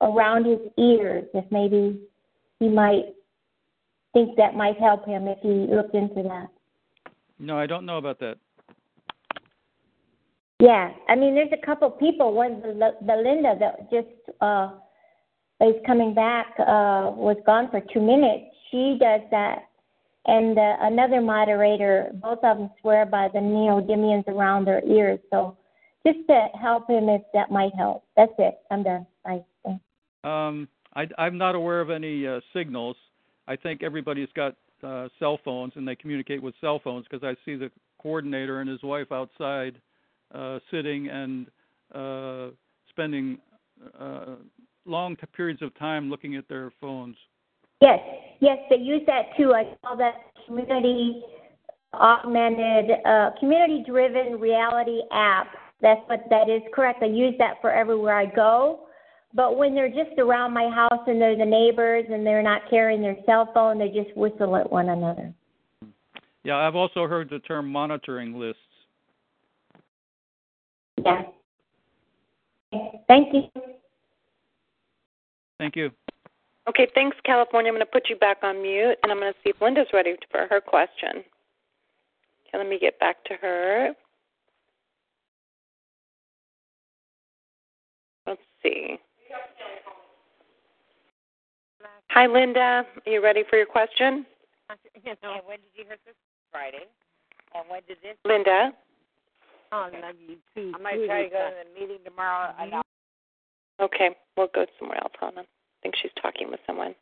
[0.00, 2.00] around his ears, if maybe
[2.58, 3.14] he might
[4.12, 6.48] think that might help him if he looked into that.
[7.38, 8.38] No, I don't know about that.
[10.60, 12.32] Yeah, I mean, there's a couple people.
[12.32, 14.08] One, the, the Linda that just
[14.40, 14.70] uh,
[15.60, 18.46] is coming back, uh, was gone for two minutes.
[18.70, 19.64] She does that
[20.26, 25.18] and uh, another moderator, both of them swear by the neodymiums around their ears.
[25.30, 25.56] So
[26.06, 28.04] just to help him if that might help.
[28.16, 28.58] That's it.
[28.70, 29.06] I'm done.
[29.24, 29.44] Bye.
[30.24, 32.96] Um, I, I'm not aware of any uh, signals.
[33.46, 37.34] I think everybody's got uh, cell phones and they communicate with cell phones because I
[37.44, 37.70] see the
[38.00, 39.80] coordinator and his wife outside
[40.34, 41.46] uh, sitting and
[41.94, 42.54] uh,
[42.90, 43.38] spending
[43.98, 44.36] uh,
[44.86, 47.16] long periods of time looking at their phones.
[47.80, 48.00] Yes,
[48.40, 49.52] yes, they use that too.
[49.54, 50.14] I call that
[50.46, 51.22] community
[51.92, 55.48] augmented, uh, community driven reality app.
[55.80, 57.02] That's what that is correct.
[57.02, 58.80] I use that for everywhere I go.
[59.34, 63.02] But when they're just around my house and they're the neighbors and they're not carrying
[63.02, 65.34] their cell phone, they just whistle at one another.
[66.44, 68.60] Yeah, I've also heard the term monitoring lists.
[71.04, 71.22] Yeah.
[73.08, 73.42] Thank you.
[75.58, 75.90] Thank you.
[76.68, 77.70] Okay, thanks, California.
[77.70, 79.86] I'm going to put you back on mute, and I'm going to see if Linda's
[79.92, 81.22] ready for her question.
[82.48, 83.92] Okay, let me get back to her.
[88.26, 88.96] Let's see.
[92.10, 92.60] Hi, Linda.
[92.60, 94.26] Are you ready for your question?
[95.04, 96.14] You know, when did you hear this?
[96.50, 96.86] Friday.
[97.54, 98.16] And when did this?
[98.24, 98.70] Linda.
[99.72, 100.72] Oh, I love you too.
[100.74, 102.54] I might try to go to the meeting tomorrow.
[102.58, 102.76] And mm-hmm.
[103.80, 105.12] I'll Okay, we'll go somewhere else.
[105.20, 105.44] Hold on.
[105.84, 106.94] I think she's talking with someone.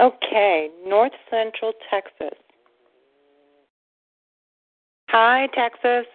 [0.00, 2.36] Okay, North Central Texas.
[5.10, 6.06] Hi, Texas.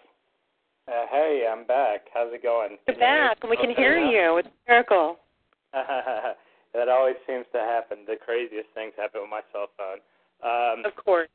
[0.86, 2.02] Uh, hey, I'm back.
[2.14, 2.78] How's it going?
[2.90, 4.38] You're back, and we can hear you.
[4.38, 5.18] It's a miracle.
[5.73, 7.99] that always seems to happen.
[8.06, 9.99] The craziest things happen with my cell phone.
[10.44, 11.30] Um, of course.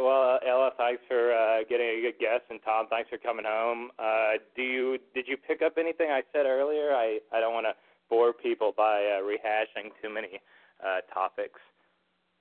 [0.00, 3.90] Well, Ella, thanks for uh, getting a good guest, and Tom, thanks for coming home.
[3.98, 6.92] Uh, do you did you pick up anything I said earlier?
[6.92, 7.74] I I don't want to
[8.08, 10.40] bore people by uh, rehashing too many
[10.84, 11.60] uh, topics.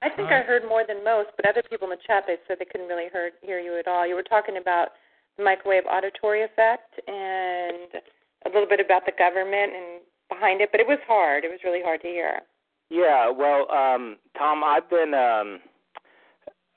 [0.01, 2.57] I think I heard more than most, but other people in the chat they said
[2.59, 4.05] they couldn't really hear hear you at all.
[4.07, 4.89] You were talking about
[5.37, 8.01] the microwave auditory effect and
[8.45, 11.43] a little bit about the government and behind it, but it was hard.
[11.43, 12.41] It was really hard to hear.
[12.89, 15.59] Yeah, well, um, Tom, I've been um,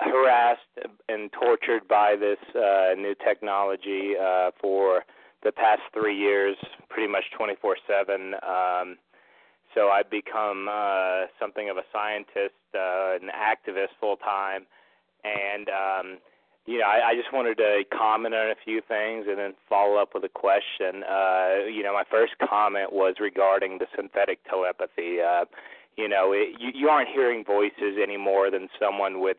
[0.00, 0.60] harassed
[1.08, 5.04] and tortured by this uh, new technology uh, for
[5.42, 6.56] the past three years,
[6.88, 8.34] pretty much 24/7.
[8.42, 8.96] Um,
[9.74, 14.66] so I've become uh, something of a scientist, uh, an activist full time,
[15.24, 16.18] and um,
[16.68, 19.96] you know, I, I just wanted to comment on a few things and then follow
[19.96, 21.02] up with a question.
[21.02, 25.20] Uh, you know, my first comment was regarding the synthetic telepathy.
[25.20, 25.46] Uh,
[25.96, 29.38] you know, it, you, you aren't hearing voices any more than someone with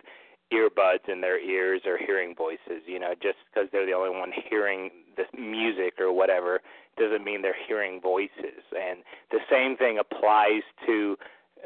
[0.53, 2.83] earbuds in their ears or hearing voices.
[2.85, 6.61] You know, just because they're the only one hearing the music or whatever
[6.97, 8.63] doesn't mean they're hearing voices.
[8.75, 8.99] And
[9.31, 11.17] the same thing applies to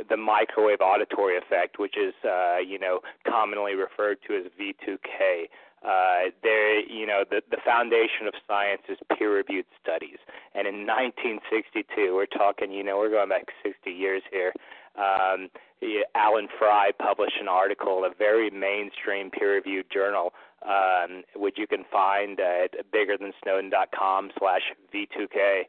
[0.10, 5.50] the microwave auditory effect, which is uh, you know commonly referred to as V2K.
[5.84, 10.18] Uh, there, you know, the the foundation of science is peer-reviewed studies,
[10.56, 14.54] and in 1962, we're talking, you know, we're going back 60 years here.
[14.96, 15.50] Um,
[16.16, 20.34] Allan Frey published an article in a very mainstream peer-reviewed journal,
[20.66, 24.62] um, which you can find at biggerthansnowden.com slash
[24.94, 25.64] V2K,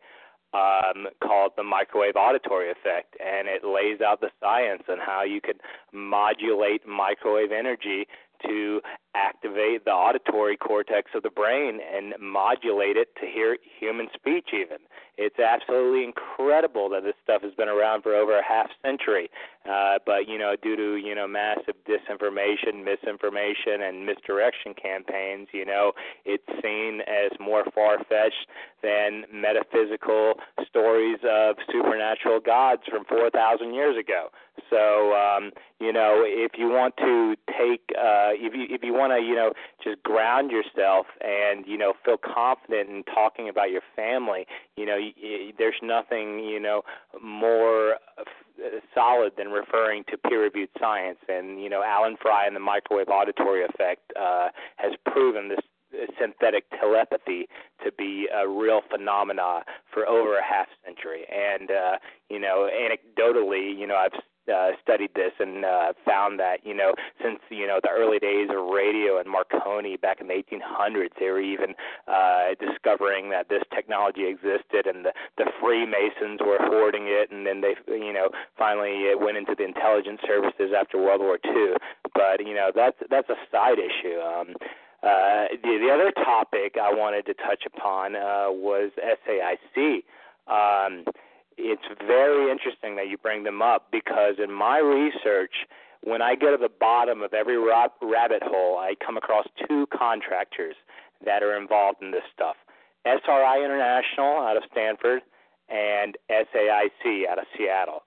[0.55, 5.41] um, called the microwave auditory effect, and it lays out the science on how you
[5.41, 5.55] can
[5.93, 8.07] modulate microwave energy
[8.47, 8.81] to
[9.16, 14.78] activate the auditory cortex of the brain and modulate it to hear human speech even
[15.16, 19.31] it's absolutely incredible that this stuff has been around for over a half century.
[19.69, 25.65] Uh, but you know due to you know massive disinformation misinformation and misdirection campaigns you
[25.65, 25.93] know
[26.27, 28.47] it's seen as more far fetched
[28.82, 30.35] than metaphysical
[30.69, 34.28] stories of supernatural gods from 4000 years ago.
[34.69, 35.51] So um
[35.81, 39.35] you know if you want to take uh if you if you want to you
[39.35, 44.47] know just ground yourself and you know feel confident in talking about your family
[44.77, 44.97] you know
[45.59, 46.82] there's nothing you know
[47.22, 47.97] more
[48.94, 51.18] solid than referring to peer reviewed science.
[51.28, 55.60] And you know Allan Frey and the microwave auditory effect uh has proven this
[56.20, 57.47] synthetic telepathy
[57.85, 59.62] to be a real phenomena
[59.93, 61.24] for over a half century.
[61.31, 61.97] And uh
[62.31, 64.18] you know anecdotally you know I've
[64.53, 68.49] uh, studied this and uh, found that you know since you know the early days
[68.51, 71.75] of radio and Marconi back in the 1800s, they were even
[72.09, 77.61] uh, discovering that this technology existed, and the the Freemasons were hoarding it, and then
[77.61, 81.75] they you know finally it went into the intelligence services after World War II.
[82.15, 84.21] But you know that's that's a side issue.
[84.21, 84.55] Um,
[85.05, 90.03] uh, the, the other topic I wanted to touch upon uh, was SAIC.
[90.49, 91.05] Um,
[91.56, 95.52] it's very interesting that you bring them up because in my research,
[96.02, 100.74] when I get to the bottom of every rabbit hole, I come across two contractors
[101.24, 102.56] that are involved in this stuff
[103.06, 105.22] SRI International out of Stanford
[105.68, 108.02] and SAIC out of Seattle.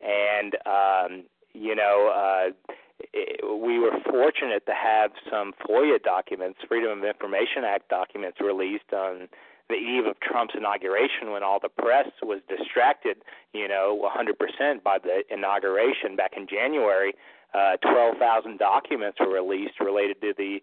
[0.00, 2.72] And, um, you know, uh,
[3.12, 8.92] it, we were fortunate to have some FOIA documents, Freedom of Information Act documents, released
[8.92, 9.28] on
[9.68, 13.18] the eve of Trump's inauguration when all the press was distracted,
[13.52, 17.14] you know, 100% by the inauguration back in January.
[17.54, 20.60] Uh, 12,000 documents were released related to the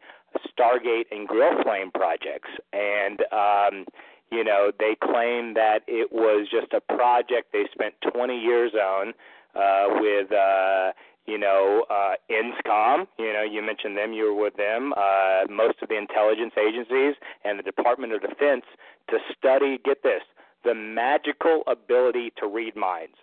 [0.48, 2.50] Stargate and Grill Flame projects.
[2.72, 3.86] And, um,
[4.32, 9.14] you know, they claim that it was just a project they spent 20 years on
[9.56, 10.32] uh, with.
[10.32, 10.92] Uh,
[11.26, 15.82] you know, uh, INSCOM, you know, you mentioned them, you were with them, uh, most
[15.82, 18.66] of the intelligence agencies and the Department of Defense
[19.10, 20.22] to study, get this,
[20.64, 23.16] the magical ability to read minds.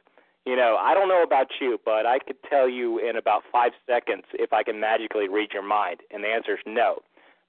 [0.47, 3.73] You know, I don't know about you, but I could tell you in about five
[3.87, 7.01] seconds if I can magically read your mind, and the answer is no.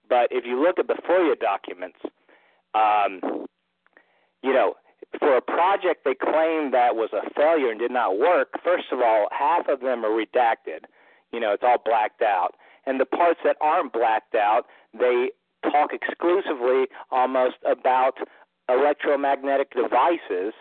[0.10, 2.00] But if you look at the FOIA documents,
[2.76, 3.48] um,
[4.44, 4.76] you know,
[5.20, 9.00] for a project they claim that was a failure and did not work, first of
[9.00, 10.86] all, half of them are redacted.
[11.32, 12.56] You know, it's all blacked out.
[12.86, 15.32] And the parts that aren't blacked out, they
[15.64, 18.18] talk exclusively almost about
[18.70, 20.54] electromagnetic devices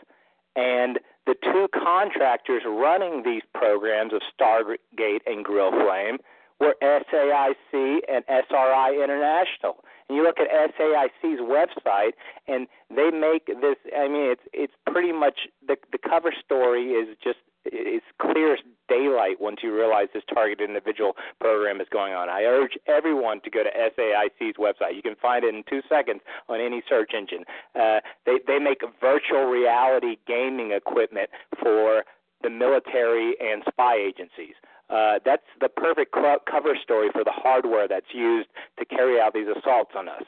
[0.57, 6.19] and the two contractors running these programs of Stargate and Grill Flame
[6.59, 9.85] were SAIC and SRI International.
[10.11, 12.15] And you look at SAIC's website,
[12.49, 13.77] and they make this.
[13.97, 18.59] I mean, it's it's pretty much the the cover story is just it's clear as
[18.89, 22.29] daylight once you realize this targeted individual program is going on.
[22.29, 24.97] I urge everyone to go to SAIC's website.
[24.97, 27.45] You can find it in two seconds on any search engine.
[27.79, 31.31] Uh, they they make virtual reality gaming equipment
[31.63, 32.03] for
[32.43, 34.57] the military and spy agencies.
[34.91, 38.49] Uh, that's the perfect cover story for the hardware that's used
[38.79, 40.25] to carry out these assaults on us.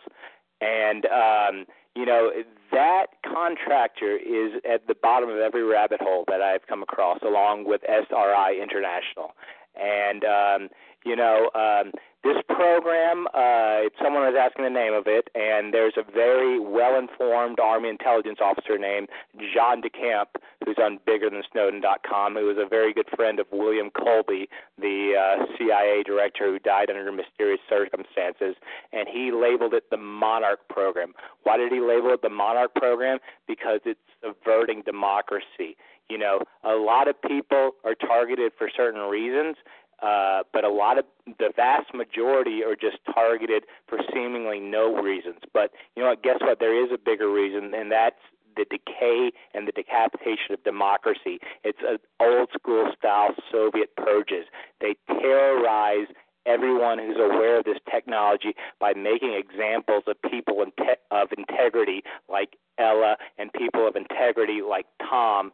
[0.61, 1.67] And um,
[1.97, 2.31] you know
[2.71, 7.65] that contractor is at the bottom of every rabbit hole that I've come across, along
[7.67, 9.35] with SRI International.
[9.75, 10.69] And um,
[11.05, 11.93] you know, um,
[12.25, 17.59] this program, uh, someone was asking the name of it, and there's a very well-informed
[17.59, 19.09] Army intelligence officer named
[19.53, 20.27] John DeCamp,
[20.65, 24.49] who's on BiggerThanSnowden.com, who was a very good friend of William Colby,
[24.79, 28.55] the uh, CIA director who died under mysterious circumstances,
[28.93, 31.15] and he labeled it the Monarch Program.
[31.43, 33.19] Why did he label it the Monarch Program?
[33.49, 35.77] Because it's averting democracy.
[36.09, 39.57] You know, a lot of people are targeted for certain reasons,
[40.03, 41.05] uh, but a lot of
[41.39, 45.39] the vast majority are just targeted for seemingly no reasons.
[45.53, 46.23] But you know what?
[46.23, 46.59] Guess what?
[46.59, 48.17] There is a bigger reason, and that's
[48.57, 51.39] the decay and the decapitation of democracy.
[51.65, 54.47] It's an old school style Soviet purges.
[54.81, 56.09] They terrorize
[56.45, 62.03] everyone who's aware of this technology by making examples of people in te- of integrity
[62.29, 65.53] like Ella and people of integrity like Tom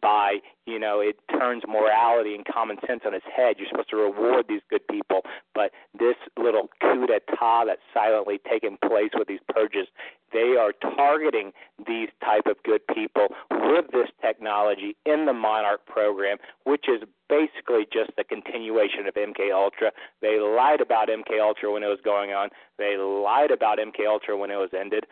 [0.00, 3.56] by, you know, it turns morality and common sense on its head.
[3.58, 5.22] You're supposed to reward these good people,
[5.54, 9.86] but this little coup d'etat that's silently taking place with these purges,
[10.32, 11.52] they are targeting
[11.86, 17.86] these type of good people with this technology in the Monarch program, which is basically
[17.92, 19.90] just a continuation of MK Ultra.
[20.20, 22.50] They lied about MK Ultra when it was going on.
[22.78, 25.06] They lied about MK Ultra when it was ended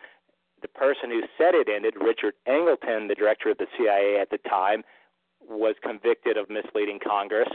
[0.65, 4.39] the person who said it ended, Richard Angleton, the director of the CIA at the
[4.49, 4.83] time,
[5.47, 7.49] was convicted of misleading Congress.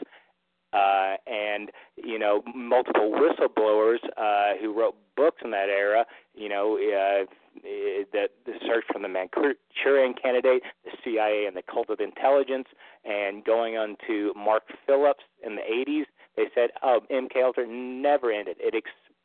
[0.72, 6.06] Uh, and you know, multiple whistleblowers uh, who wrote books in that era.
[6.34, 7.26] You know, uh,
[7.64, 12.68] the, the search from the Manchurian Candidate, the CIA, and the Cult of Intelligence,
[13.04, 16.04] and going on to Mark Phillips in the 80s.
[16.36, 18.76] They said, "Oh, MK never ended; it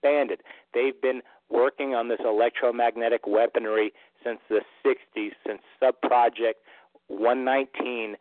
[0.06, 0.42] expanded."
[0.74, 6.56] They've been working on this electromagnetic weaponry since the 60s, since Subproject
[7.08, 8.18] 119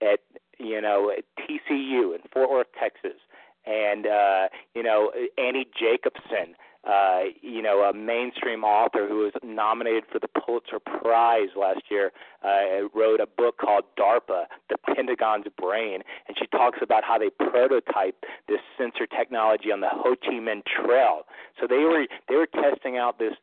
[0.00, 0.20] at
[0.58, 3.20] you know at TCU in Fort Worth, Texas,
[3.68, 6.54] and uh, you know Annie Jacobsen
[6.88, 12.12] uh, you know, a mainstream author who was nominated for the Pulitzer Prize last year,
[12.42, 17.28] uh, wrote a book called DARPA, The Pentagon's Brain, and she talks about how they
[17.28, 21.22] prototyped this sensor technology on the Ho Chi Minh Trail.
[21.60, 23.34] So they were they were testing out this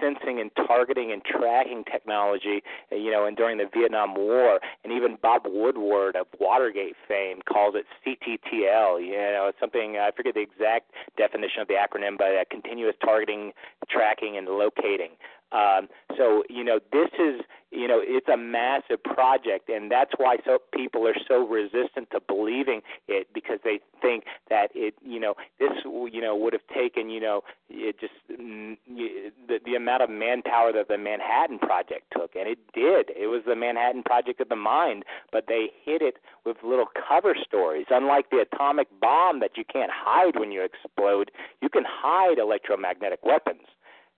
[0.00, 4.92] sensing and targeting and tracking technology, uh, you know, and during the Vietnam War, and
[4.92, 9.00] even Bob Woodward of Watergate fame calls it CTTL.
[9.04, 12.96] You know, it's something I forget the exact definition of the acronym, but uh, continuous
[13.00, 13.52] targeting,
[13.88, 15.10] tracking, and locating.
[15.52, 17.42] Um, so you know, this is
[17.72, 22.20] you know, it's a massive project, and that's why so people are so resistant to
[22.20, 27.08] believing it because they think that it, you know, this, you know, would have taken,
[27.08, 32.36] you know, it just mm, the the amount of manpower that the Manhattan Project took,
[32.36, 33.10] and it did.
[33.16, 37.34] It was the Manhattan Project of the mind, but they hid it with little cover
[37.42, 37.86] stories.
[37.88, 41.30] Unlike the atomic bomb that you can't hide when you explode,
[41.62, 43.66] you can hide electromagnetic weapons,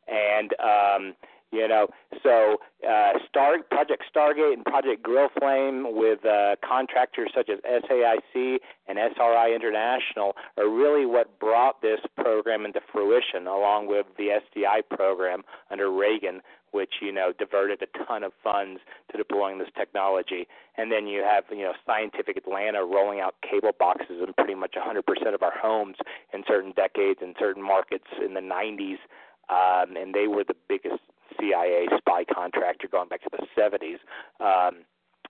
[0.09, 1.15] and um,
[1.55, 1.87] you know,
[2.25, 8.59] so uh, Star Project Stargate and Project Grill Flame with uh, contractors such as SAIC
[8.89, 14.83] and SRI International are really what brought this program into fruition, along with the SDI
[14.97, 16.41] program under Reagan,
[16.73, 18.81] which you know diverted a ton of funds
[19.13, 20.49] to deploying this technology.
[20.77, 24.75] And then you have you know Scientific Atlanta rolling out cable boxes in pretty much
[24.75, 25.97] 100% of our homes
[26.33, 28.99] in certain decades in certain markets in the 90s,
[29.49, 31.03] um, and they were the biggest
[31.39, 33.99] CIA spy contractor going back to the 70s.
[34.41, 34.85] Um,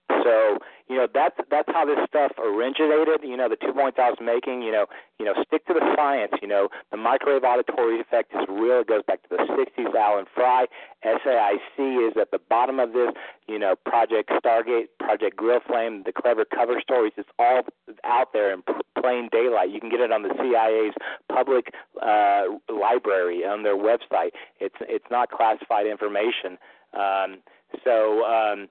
[0.09, 0.57] so
[0.87, 3.21] you know that's that's how this stuff originated.
[3.23, 4.61] You know the two points I was making.
[4.61, 4.85] You know
[5.19, 6.33] you know stick to the science.
[6.41, 8.81] You know the microwave auditory effect is real.
[8.81, 9.95] It goes back to the 60s.
[9.95, 10.67] Allan Frey,
[11.03, 13.09] SAIC is at the bottom of this.
[13.47, 17.13] You know Project Stargate, Project Grill Flame, the clever cover stories.
[17.17, 17.63] It's all
[18.03, 18.61] out there in
[18.99, 19.71] plain daylight.
[19.71, 20.93] You can get it on the CIA's
[21.33, 24.31] public uh, library on their website.
[24.59, 26.59] It's it's not classified information.
[26.93, 27.41] Um,
[27.83, 28.23] so.
[28.23, 28.67] Um,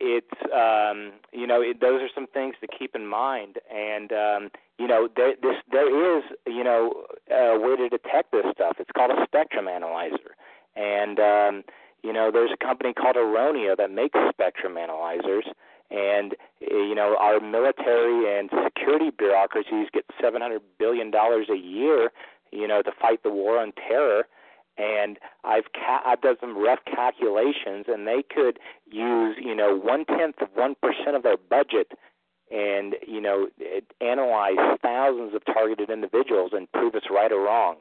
[0.00, 4.50] it's um, you know it, those are some things to keep in mind, and um,
[4.78, 8.76] you know there, this there is you know a way to detect this stuff.
[8.78, 10.36] It's called a spectrum analyzer,
[10.76, 11.64] and um,
[12.02, 15.46] you know there's a company called Aaronia that makes spectrum analyzers,
[15.90, 22.10] and you know our military and security security bureaucracies get 700 billion dollars a year,
[22.52, 24.26] you know, to fight the war on terror.
[24.78, 28.58] And I've ca- I've done some rough calculations, and they could
[28.90, 31.92] use you know one tenth of one percent of their budget,
[32.50, 33.48] and you know
[34.00, 37.76] analyze thousands of targeted individuals and prove us right or wrong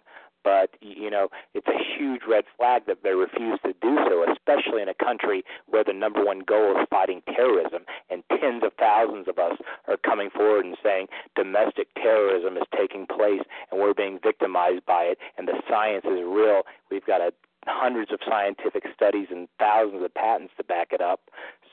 [0.47, 4.81] but you know it's a huge red flag that they refuse to do so, especially
[4.81, 9.27] in a country where the number one goal is fighting terrorism, and tens of thousands
[9.27, 9.57] of us
[9.89, 15.03] are coming forward and saying domestic terrorism is taking place, and we're being victimized by
[15.03, 16.61] it, and the science is real.
[16.89, 17.33] We've got a
[17.65, 21.19] hundreds of scientific studies and thousands of patents to back it up.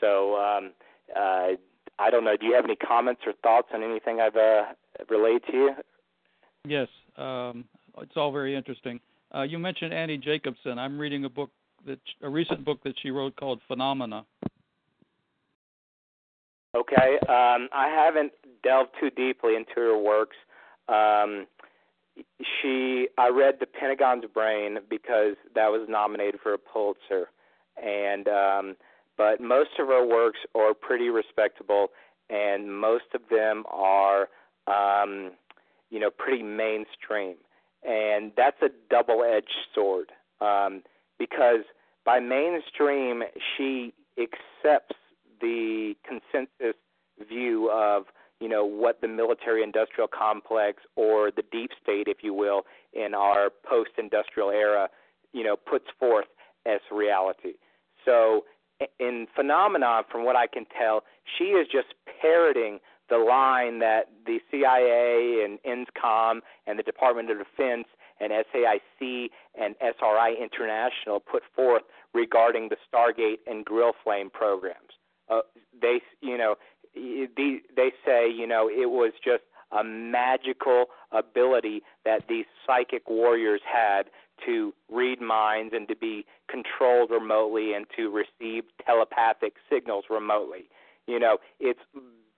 [0.01, 0.73] So um,
[1.15, 1.55] uh,
[2.01, 2.37] I don't know.
[2.37, 4.75] Do you have any comments or thoughts on anything I've uh,
[5.09, 5.71] relayed to you?
[6.67, 6.89] Yes.
[7.17, 7.67] Um,
[7.99, 9.01] it's all very interesting.
[9.35, 10.79] Uh, you mentioned Annie Jacobsen.
[10.79, 11.51] I'm reading a book
[11.87, 14.25] that a recent book that she wrote called Phenomena.
[16.75, 20.37] Okay, um, I haven't delved too deeply into her works.
[20.89, 21.47] Um,
[22.61, 27.31] she, I read The Pentagon's Brain because that was nominated for a Pulitzer,
[27.83, 28.77] and um,
[29.17, 31.89] but most of her works are pretty respectable,
[32.29, 34.29] and most of them are,
[34.67, 35.33] um,
[35.91, 37.37] you know, pretty mainstream
[37.85, 40.83] and that's a double-edged sword um,
[41.19, 41.65] because
[42.05, 43.23] by mainstream
[43.57, 44.97] she accepts
[45.41, 46.77] the consensus
[47.29, 48.05] view of
[48.41, 52.63] you know what the military industrial complex or the deep state if you will
[52.93, 54.89] in our post industrial era
[55.33, 56.27] you know puts forth
[56.67, 57.55] as reality.
[58.05, 58.45] So
[58.99, 61.05] in phenomena from what i can tell
[61.39, 67.39] she is just parroting the line that the CIA and INSCOM and the Department of
[67.39, 67.87] Defense
[68.21, 71.83] and SAIC and SRI International put forth
[72.13, 74.79] regarding the Stargate and Grill Flame programs.
[75.29, 75.41] Uh,
[75.81, 76.55] they, you know,
[76.95, 83.61] they, they say, you know, it was just a magical ability that these psychic warriors
[83.65, 84.05] had
[84.47, 90.69] to read minds and to be controlled remotely and to receive telepathic signals remotely.
[91.07, 91.81] You know, it's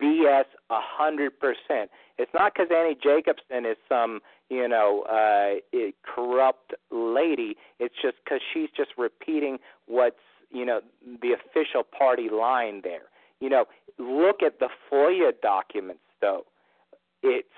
[0.01, 1.91] BS a hundred percent.
[2.19, 4.21] It's not because Annie Jacobsen is some
[4.51, 7.57] you know uh, corrupt lady.
[7.79, 10.17] It's just because she's just repeating what's
[10.51, 10.81] you know
[11.23, 13.09] the official party line there.
[13.41, 13.67] You know,
[13.99, 16.45] look at the FOIA documents though.
[17.23, 17.49] It's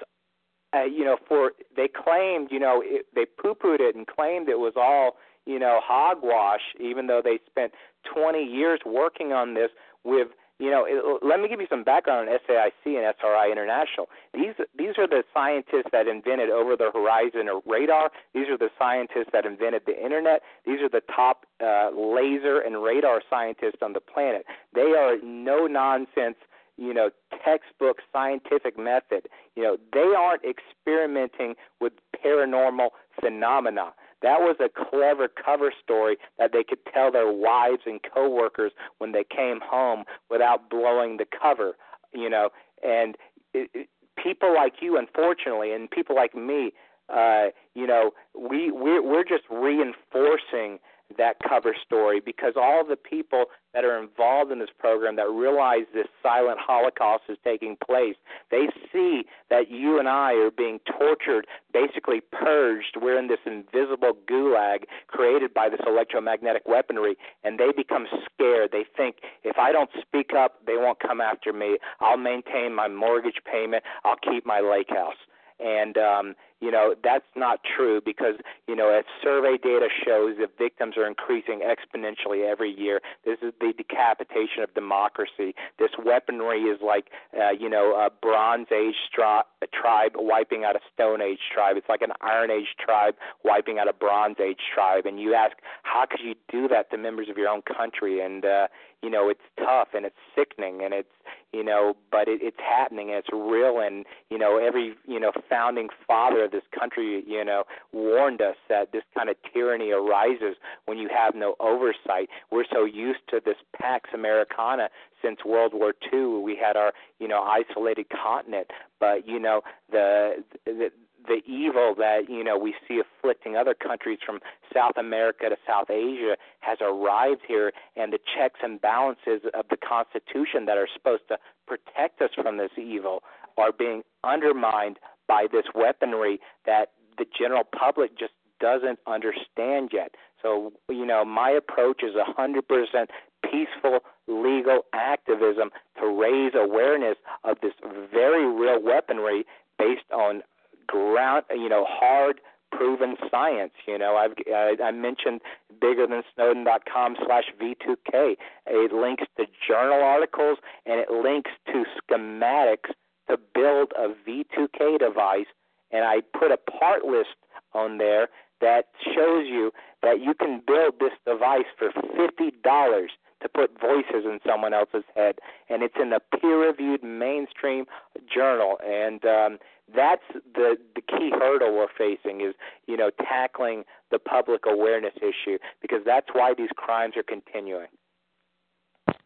[0.74, 4.58] uh, you know for they claimed you know it, they poo-pooed it and claimed it
[4.58, 5.16] was all
[5.46, 7.72] you know hogwash, even though they spent
[8.12, 9.70] 20 years working on this
[10.04, 10.28] with
[10.58, 14.08] you know, it, let me give you some background on SAIC and SRI International.
[14.34, 18.10] These these are the scientists that invented over the horizon or radar.
[18.34, 20.42] These are the scientists that invented the internet.
[20.66, 24.46] These are the top uh, laser and radar scientists on the planet.
[24.74, 26.36] They are no nonsense
[26.78, 27.10] you know,
[27.44, 29.28] textbook scientific method.
[29.56, 31.92] You know, they aren't experimenting with
[32.24, 32.90] paranormal
[33.20, 33.92] phenomena.
[34.22, 39.12] That was a clever cover story that they could tell their wives and coworkers when
[39.12, 41.76] they came home without blowing the cover,
[42.12, 42.50] you know.
[42.82, 43.16] And
[43.54, 43.88] it, it,
[44.22, 46.72] people like you, unfortunately, and people like me,
[47.08, 50.78] uh, you know, we we're, we're just reinforcing
[51.16, 55.84] that cover story because all the people that are involved in this program that realize
[55.94, 58.16] this silent holocaust is taking place
[58.50, 62.96] they see that you and I are being tortured basically purged.
[63.00, 68.70] We're in this invisible gulag created by this electromagnetic weaponry and they become scared.
[68.72, 71.78] They think if I don't speak up they won't come after me.
[72.00, 73.84] I'll maintain my mortgage payment.
[74.04, 75.18] I'll keep my lake house.
[75.60, 78.34] And um you know that's not true because
[78.66, 83.00] you know as survey data shows the victims are increasing exponentially every year.
[83.24, 85.54] This is the decapitation of democracy.
[85.78, 87.06] This weaponry is like
[87.36, 91.76] uh, you know a bronze age stri- a tribe wiping out a stone age tribe.
[91.76, 93.14] It's like an iron age tribe
[93.44, 95.06] wiping out a bronze age tribe.
[95.06, 98.20] And you ask how could you do that to members of your own country?
[98.20, 98.68] And uh
[99.02, 101.08] you know it's tough and it's sickening and it's
[101.52, 103.80] you know but it, it's happening and it's real.
[103.80, 108.92] And you know every you know founding father this country you know warned us that
[108.92, 110.56] this kind of tyranny arises
[110.86, 112.28] when you have no oversight.
[112.50, 114.88] We're so used to this pax americana
[115.22, 118.68] since world war ii we had our you know isolated continent.
[119.00, 120.90] But you know the, the
[121.26, 124.40] the evil that you know we see afflicting other countries from
[124.74, 129.76] South America to South Asia has arrived here, and the checks and balances of the
[129.76, 133.22] Constitution that are supposed to protect us from this evil
[133.56, 134.98] are being undermined
[135.28, 140.14] by this weaponry that the general public just doesn't understand yet.
[140.42, 143.10] So you know, my approach is a hundred percent
[143.42, 147.72] peaceful legal activism to raise awareness of this
[148.12, 149.44] very real weaponry
[149.78, 150.42] based on
[150.86, 152.40] ground, you know, hard
[152.72, 153.72] proven science.
[153.86, 155.40] You know, I've I, I mentioned
[155.80, 158.36] biggerthansnowden.com slash v2k.
[158.66, 162.90] It links to journal articles and it links to schematics
[163.28, 165.46] to build a V2K device.
[165.90, 167.36] And I put a part list
[167.72, 168.28] on there
[168.60, 169.72] that shows you
[170.02, 173.10] that you can build this device for fifty dollars
[173.40, 175.36] to put voices in someone else's head,
[175.68, 177.84] and it's in a peer-reviewed mainstream
[178.32, 178.78] journal.
[178.84, 179.58] And um,
[179.94, 180.22] that's
[180.54, 182.54] the the key hurdle we're facing is
[182.86, 187.88] you know tackling the public awareness issue because that's why these crimes are continuing.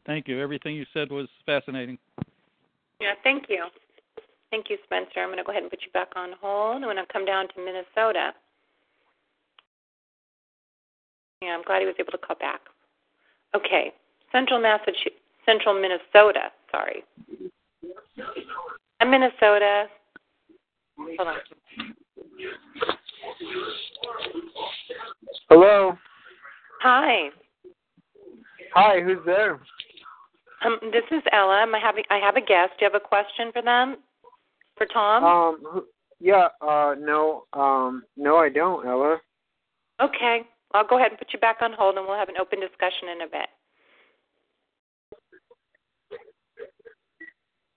[0.04, 0.40] Thank you.
[0.40, 1.98] Everything you said was fascinating.
[3.00, 3.64] Yeah, thank you.
[4.52, 5.20] Thank you, Spencer.
[5.20, 6.76] I'm going to go ahead and put you back on hold.
[6.76, 8.34] I'm going to come down to Minnesota.
[11.40, 12.60] Yeah, I'm glad he was able to call back.
[13.56, 13.94] Okay,
[14.30, 15.16] Central Massachusetts,
[15.46, 16.52] Central Minnesota.
[16.70, 17.02] Sorry.
[19.00, 19.86] I'm Minnesota.
[20.98, 21.34] Hold on.
[25.48, 25.96] Hello.
[26.82, 27.28] Hi.
[28.74, 29.60] Hi, who's there?
[30.62, 31.54] Um, this is Ella.
[31.54, 32.04] I'm having.
[32.10, 32.72] I have a guest.
[32.78, 33.96] Do you have a question for them?
[34.82, 35.24] For Tom?
[35.24, 35.84] Um.
[36.18, 36.48] Yeah.
[36.60, 36.94] Uh.
[36.98, 37.44] No.
[37.52, 38.02] Um.
[38.16, 39.18] No, I don't, Ella.
[40.00, 40.40] Okay.
[40.74, 43.08] I'll go ahead and put you back on hold, and we'll have an open discussion
[43.14, 43.48] in a bit.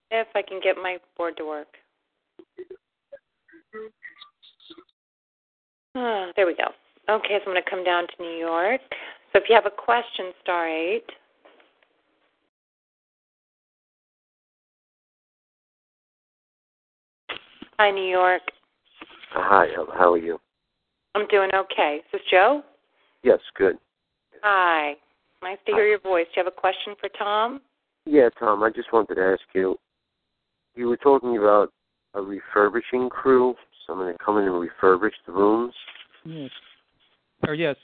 [0.09, 1.67] If I can get my board to work.
[5.95, 6.69] Ah, there we go.
[7.07, 8.81] Okay, so I'm going to come down to New York.
[9.31, 11.05] So if you have a question, star eight.
[17.77, 18.41] Hi, New York.
[19.31, 20.39] Hi, How are you?
[21.13, 21.97] I'm doing okay.
[21.97, 22.61] Is this Joe?
[23.23, 23.77] Yes, good.
[24.43, 24.93] Hi.
[25.43, 26.25] Nice to hear your voice.
[26.33, 27.61] Do you have a question for Tom?
[28.05, 29.77] Yeah, Tom, I just wanted to ask you.
[30.75, 31.73] You were talking about
[32.13, 35.73] a refurbishing crew, someone to come in and refurbish the rooms.
[36.23, 36.51] Yes.
[37.45, 37.75] Or yes.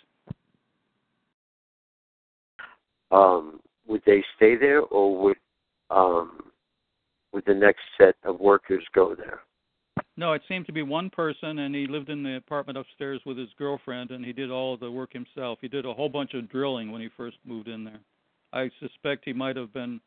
[3.11, 5.37] Um, would they stay there, or would
[5.89, 6.43] um,
[7.33, 9.41] would the next set of workers go there?
[10.17, 13.37] No, it seemed to be one person, and he lived in the apartment upstairs with
[13.37, 15.59] his girlfriend, and he did all the work himself.
[15.61, 17.99] He did a whole bunch of drilling when he first moved in there.
[18.53, 20.01] I suspect he might have been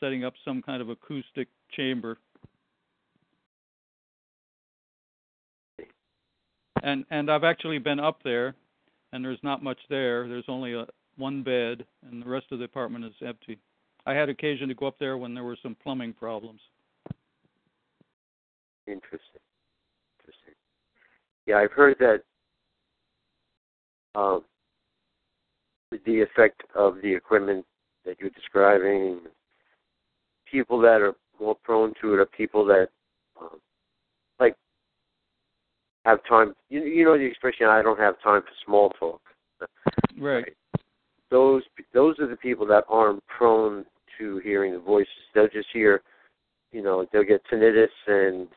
[0.00, 2.18] setting up some kind of acoustic chamber.
[6.82, 8.54] And and I've actually been up there,
[9.12, 10.28] and there's not much there.
[10.28, 10.86] There's only a
[11.16, 13.58] one bed, and the rest of the apartment is empty.
[14.06, 16.60] I had occasion to go up there when there were some plumbing problems.
[18.88, 19.40] Interesting.
[20.20, 20.54] Interesting.
[21.46, 22.22] Yeah, I've heard that
[24.18, 24.44] um,
[26.06, 27.66] the effect of the equipment
[28.06, 29.20] that you're describing,
[30.50, 32.88] people that are more prone to it are people that
[33.40, 33.60] um,
[34.40, 34.56] like
[36.06, 36.54] have time.
[36.70, 39.20] You, you know the expression, "I don't have time for small talk."
[40.18, 40.52] Right.
[41.30, 41.62] Those
[41.94, 43.84] those are the people that aren't prone
[44.18, 45.08] to hearing the voices.
[45.32, 46.02] They'll just hear,
[46.72, 48.48] you know, they'll get tinnitus and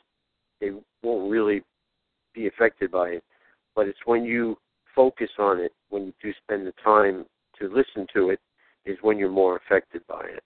[0.61, 0.69] they
[1.03, 1.63] won't really
[2.33, 3.23] be affected by it.
[3.75, 4.57] But it's when you
[4.95, 7.25] focus on it, when you do spend the time
[7.59, 8.39] to listen to it,
[8.85, 10.43] is when you're more affected by it.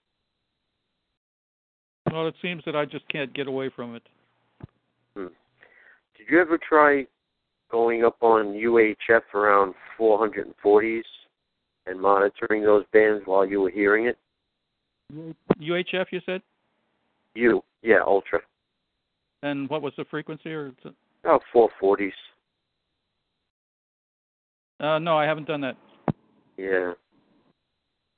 [2.12, 4.04] Well, it seems that I just can't get away from it.
[5.16, 5.28] Hmm.
[6.18, 7.06] Did you ever try
[7.72, 11.02] going up on UHF around 440s
[11.88, 14.18] and monitoring those bands while you were hearing it?
[15.60, 16.42] UHF, you said?
[17.36, 18.40] U, yeah, ultra.
[19.46, 20.52] And what was the frequency?
[20.52, 20.72] Or
[21.24, 22.12] Oh, 440s.
[24.80, 25.78] uh, no, I haven't done that.
[26.58, 26.94] Yeah.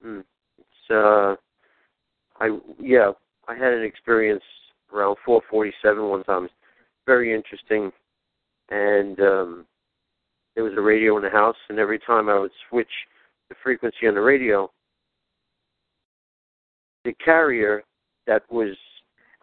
[0.01, 0.21] Hmm.
[0.57, 1.35] It's uh,
[2.39, 3.11] I yeah,
[3.47, 4.43] I had an experience
[4.93, 6.47] around 447 one time.
[7.05, 7.91] Very interesting,
[8.69, 9.65] and um,
[10.55, 12.87] there was a radio in the house, and every time I would switch
[13.49, 14.71] the frequency on the radio,
[17.03, 17.83] the carrier
[18.27, 18.75] that was,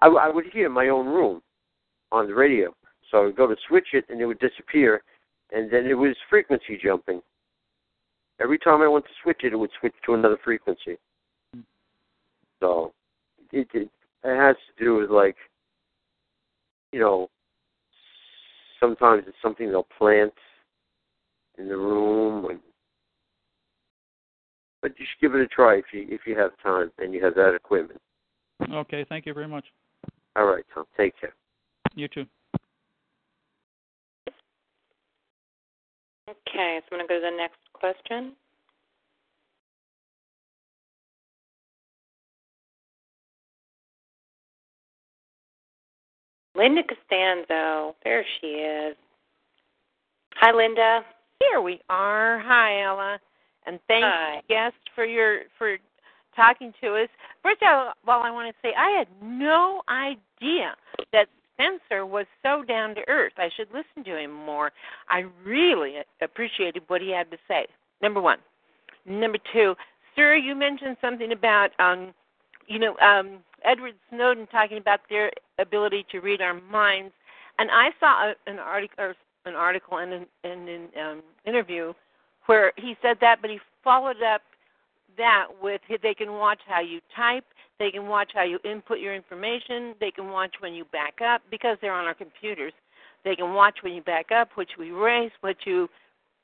[0.01, 1.43] I, I would hear my own room
[2.15, 2.75] on the radio.
[3.11, 5.03] So I would go to switch it, and it would disappear,
[5.53, 7.21] and then it was frequency jumping.
[8.41, 10.97] Every time I went to switch it, it would switch to another frequency.
[12.61, 12.93] So
[13.53, 13.91] it it,
[14.25, 15.37] it has to do with like,
[16.93, 17.29] you know,
[18.81, 20.33] sometimes it's something they'll plant
[21.59, 22.61] in the room, and,
[24.83, 27.23] but you should give it a try if you if you have time and you
[27.23, 28.01] have that equipment.
[28.73, 29.65] Okay, thank you very much.
[30.37, 30.85] All right, Tom.
[30.97, 31.35] Take care.
[31.95, 32.27] You too.
[36.29, 38.33] Okay, so I'm going to go to the next question.
[46.57, 48.97] Linda Costanzo, there she is.
[50.37, 51.05] Hi, Linda.
[51.41, 52.39] Here we are.
[52.41, 53.19] Hi, Ella,
[53.67, 55.79] and thank you, guest, for your for
[56.37, 57.09] talking to us.
[57.43, 60.75] First of all, I want to say I had no idea
[61.13, 63.33] that Spencer was so down to earth.
[63.39, 64.73] I should listen to him more.
[65.09, 67.67] I really appreciated what he had to say.
[68.03, 68.39] Number one.
[69.07, 69.75] Number two,
[70.17, 72.15] sir, you mentioned something about um,
[72.67, 77.13] you know, um, Edward Snowden talking about their ability to read our minds,
[77.59, 79.13] and I saw a, an article,
[79.45, 81.93] an article and an, and an um, interview
[82.47, 84.43] where he said that, but he followed up
[85.17, 87.45] that with they can watch how you type,
[87.79, 91.43] they can watch how you input your information, they can watch when you back up
[91.51, 92.73] because they're on our computers.
[93.25, 95.89] They can watch when you back up, what you erase, what you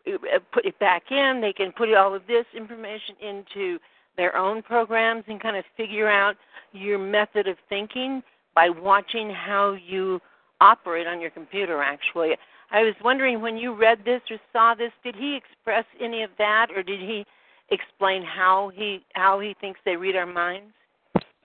[0.06, 1.40] uh, put it back in.
[1.40, 3.78] They can put all of this information into
[4.16, 6.36] their own programs and kind of figure out
[6.72, 8.22] your method of thinking
[8.54, 10.20] by watching how you
[10.60, 12.36] operate on your computer actually.
[12.70, 16.30] I was wondering when you read this or saw this, did he express any of
[16.38, 17.24] that or did he
[17.70, 20.72] explain how he how he thinks they read our minds?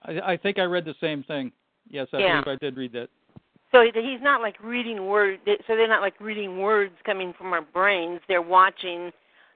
[0.02, 1.52] I, I think I read the same thing.
[1.88, 2.42] Yes, I Yeah.
[2.42, 3.08] believe I did read that.
[3.72, 5.42] So he's not like reading words.
[5.66, 8.20] So they're not like reading words coming from our brains.
[8.28, 9.12] They're watching.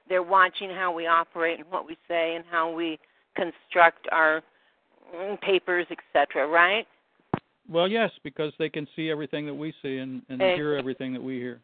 [0.09, 2.99] They're watching how we operate and what we say and how we
[3.35, 4.41] construct our
[5.15, 6.47] mm, papers, etc.
[6.47, 6.85] Right?
[7.69, 11.23] Well, yes, because they can see everything that we see and, and hear everything that
[11.23, 11.61] we hear.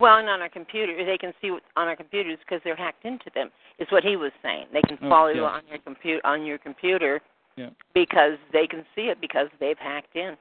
[0.00, 3.04] Well, and on our computer, they can see what, on our computers because they're hacked
[3.04, 3.50] into them.
[3.78, 4.66] Is what he was saying.
[4.72, 7.20] They can Oh, follow you on your computer on your computer
[7.56, 7.70] Yeah.
[7.94, 10.36] because they can see it because they've hacked in.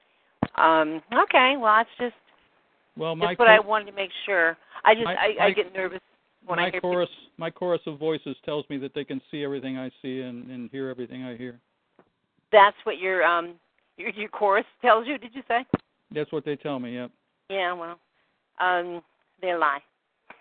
[0.55, 2.15] Um, okay, well that's just
[2.97, 4.57] Well, my just what I wanted to make sure.
[4.83, 5.99] I just My- I, I my- get nervous
[6.45, 9.43] when my I hear chorus my chorus of voices tells me that they can see
[9.43, 11.59] everything I see and, and hear everything I hear.
[12.51, 13.55] That's what your um
[13.97, 15.17] your your chorus tells you.
[15.17, 15.65] Did you say?
[16.13, 16.95] That's what they tell me.
[16.95, 17.11] Yep.
[17.49, 17.73] Yeah.
[17.73, 17.99] Well,
[18.59, 19.01] um,
[19.41, 19.79] they lie.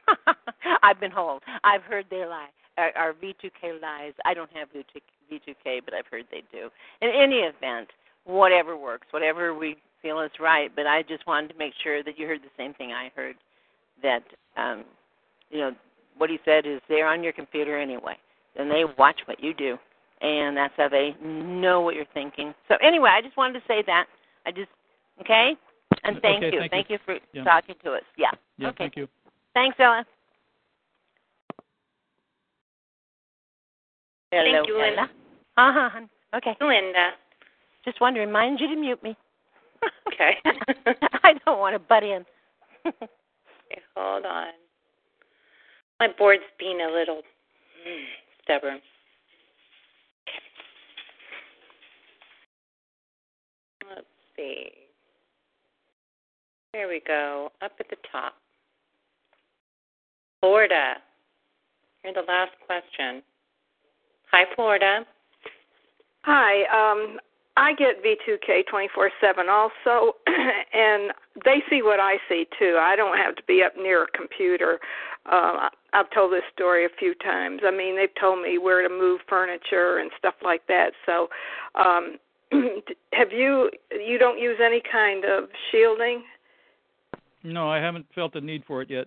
[0.82, 1.42] I've been told.
[1.64, 2.48] I've heard they lie.
[2.78, 4.12] Our, our V2K lies.
[4.24, 5.00] I don't have V2,
[5.32, 6.70] V2K, but I've heard they do.
[7.02, 7.88] In any event,
[8.24, 10.70] whatever works, whatever we feel is right.
[10.74, 13.36] But I just wanted to make sure that you heard the same thing I heard.
[14.02, 14.22] That
[14.56, 14.84] um,
[15.50, 15.72] you know
[16.16, 18.16] what he said is they're on your computer anyway,
[18.56, 19.78] and they watch what you do,
[20.22, 22.54] and that's how they know what you're thinking.
[22.68, 24.06] So anyway, I just wanted to say that.
[24.46, 24.70] I just
[25.20, 25.54] okay,
[26.04, 26.98] and thank Okay, you, thank you.
[27.04, 27.44] for Yeah.
[27.44, 28.02] talking to us.
[28.16, 28.30] Yeah.
[28.56, 28.68] Yeah.
[28.68, 28.84] okay.
[28.84, 29.08] Thank you.
[29.54, 30.04] Thanks, Ella.
[34.30, 35.10] Hello, Thank you, Linda.
[35.56, 35.88] Ella.
[35.90, 36.00] Uh-huh.
[36.36, 36.56] Okay.
[36.60, 37.10] Linda.
[37.84, 39.16] Just want to remind you to mute me.
[40.12, 40.36] Okay.
[41.24, 42.24] I don't want to butt in.
[43.72, 44.48] Okay, hold on.
[46.00, 47.22] My board's being a little
[47.86, 48.04] mm,
[48.42, 48.80] stubborn.
[53.88, 54.06] Let's
[54.36, 54.89] see.
[56.72, 57.50] There we go.
[57.62, 58.34] Up at the top.
[60.40, 60.94] Florida.
[62.04, 63.22] You're the last question.
[64.30, 65.04] Hi, Florida.
[66.22, 67.18] Hi, um,
[67.56, 71.12] I get V2K 24/7 also, and
[71.44, 72.78] they see what I see too.
[72.80, 74.78] I don't have to be up near a computer.
[75.26, 77.62] Uh, I've told this story a few times.
[77.64, 80.92] I mean, they've told me where to move furniture and stuff like that.
[81.04, 81.28] So,
[81.74, 82.16] um,
[83.12, 86.22] have you you don't use any kind of shielding?
[87.42, 89.06] No, I haven't felt the need for it yet.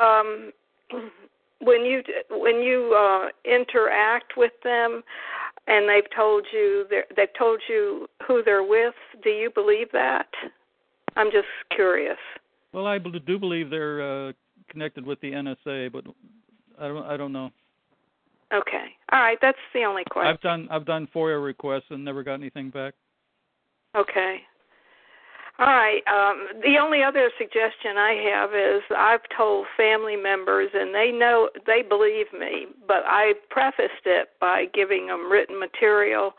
[0.00, 0.52] Um,
[1.60, 5.02] when you when you uh, interact with them,
[5.66, 6.86] and they've told you
[7.16, 10.28] they've told you who they're with, do you believe that?
[11.16, 12.18] I'm just curious.
[12.72, 14.32] Well, I do believe they're uh,
[14.68, 16.04] connected with the NSA, but
[16.80, 17.50] I don't I don't know.
[18.52, 20.32] Okay, all right, that's the only question.
[20.32, 22.94] I've done I've done FOIA requests and never got anything back.
[23.96, 24.40] Okay.
[25.58, 26.02] All right.
[26.06, 31.48] Um, the only other suggestion I have is I've told family members, and they know
[31.66, 36.34] they believe me, but I prefaced it by giving them written material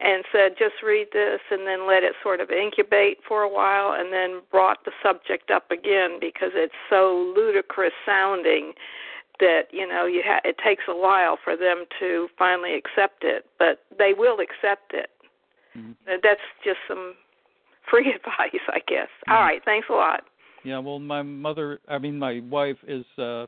[0.00, 3.92] and said just read this and then let it sort of incubate for a while
[3.98, 8.72] and then brought the subject up again because it's so ludicrous sounding
[9.40, 13.44] that you know you ha- it takes a while for them to finally accept it
[13.58, 15.10] but they will accept it
[16.08, 17.14] Uh, that's just some
[17.90, 19.08] free advice i guess.
[19.28, 20.22] All right thanks a lot.
[20.62, 23.46] Yeah, well, my mother, I mean, my wife is uh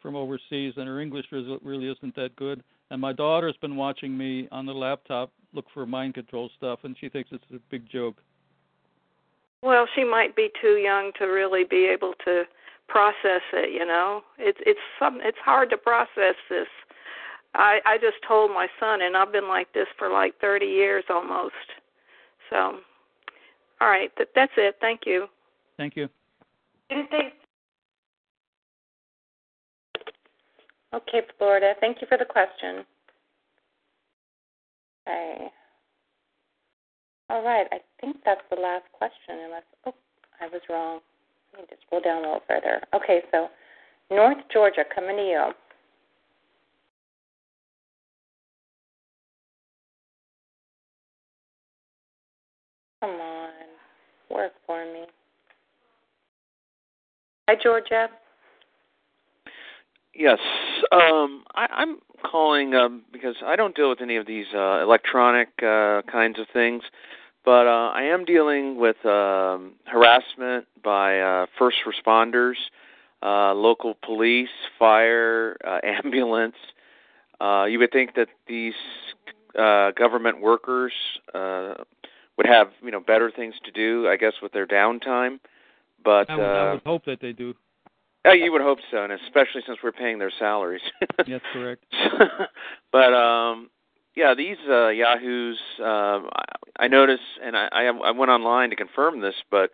[0.00, 2.62] from overseas, and her English is- really isn't that good.
[2.90, 6.96] And my daughter's been watching me on the laptop look for mind control stuff, and
[6.98, 8.16] she thinks it's a big joke.
[9.62, 12.44] well she might be too young to really be able to
[12.88, 14.22] process it you know?
[14.38, 16.68] It's it's some it's hard to process this.
[17.54, 21.04] I i just told my son and i've been like this for like thirty years
[21.10, 21.68] almost.
[22.50, 22.78] So
[23.80, 24.76] All right, th- that's it.
[24.80, 25.26] Thank you.
[25.76, 26.08] Thank you.
[30.94, 31.74] Okay, Florida.
[31.80, 32.84] Thank you for the question.
[35.06, 35.48] Okay.
[37.30, 37.66] All right.
[37.72, 39.94] I think that's the last question, unless oh,
[40.40, 41.00] I was wrong.
[41.52, 42.80] Let me just scroll down a little further.
[42.94, 43.48] Okay, so
[44.10, 45.52] North Georgia, coming to you.
[53.00, 53.37] Come on,
[54.30, 55.06] work for me.
[57.48, 58.08] Hi, Georgia.
[60.14, 60.38] Yes,
[60.90, 61.98] um, I, I'm
[62.28, 66.46] calling um, because I don't deal with any of these uh, electronic uh, kinds of
[66.52, 66.82] things,
[67.44, 72.56] but uh, I am dealing with um, harassment by uh, first responders,
[73.22, 74.48] uh, local police,
[74.78, 76.56] fire, uh, ambulance.
[77.40, 78.74] Uh, you would think that these
[79.58, 80.92] uh, government workers
[81.32, 81.74] uh,
[82.38, 85.40] would have you know better things to do, I guess, with their downtime.
[86.02, 87.54] But I would, I uh, would hope that they do.
[88.24, 90.80] uh, you would hope so, and especially since we're paying their salaries.
[91.18, 91.84] That's correct.
[92.92, 93.68] but um,
[94.14, 96.44] yeah, these uh, yahoos, um, I,
[96.80, 99.70] I notice, and I, I I went online to confirm this, but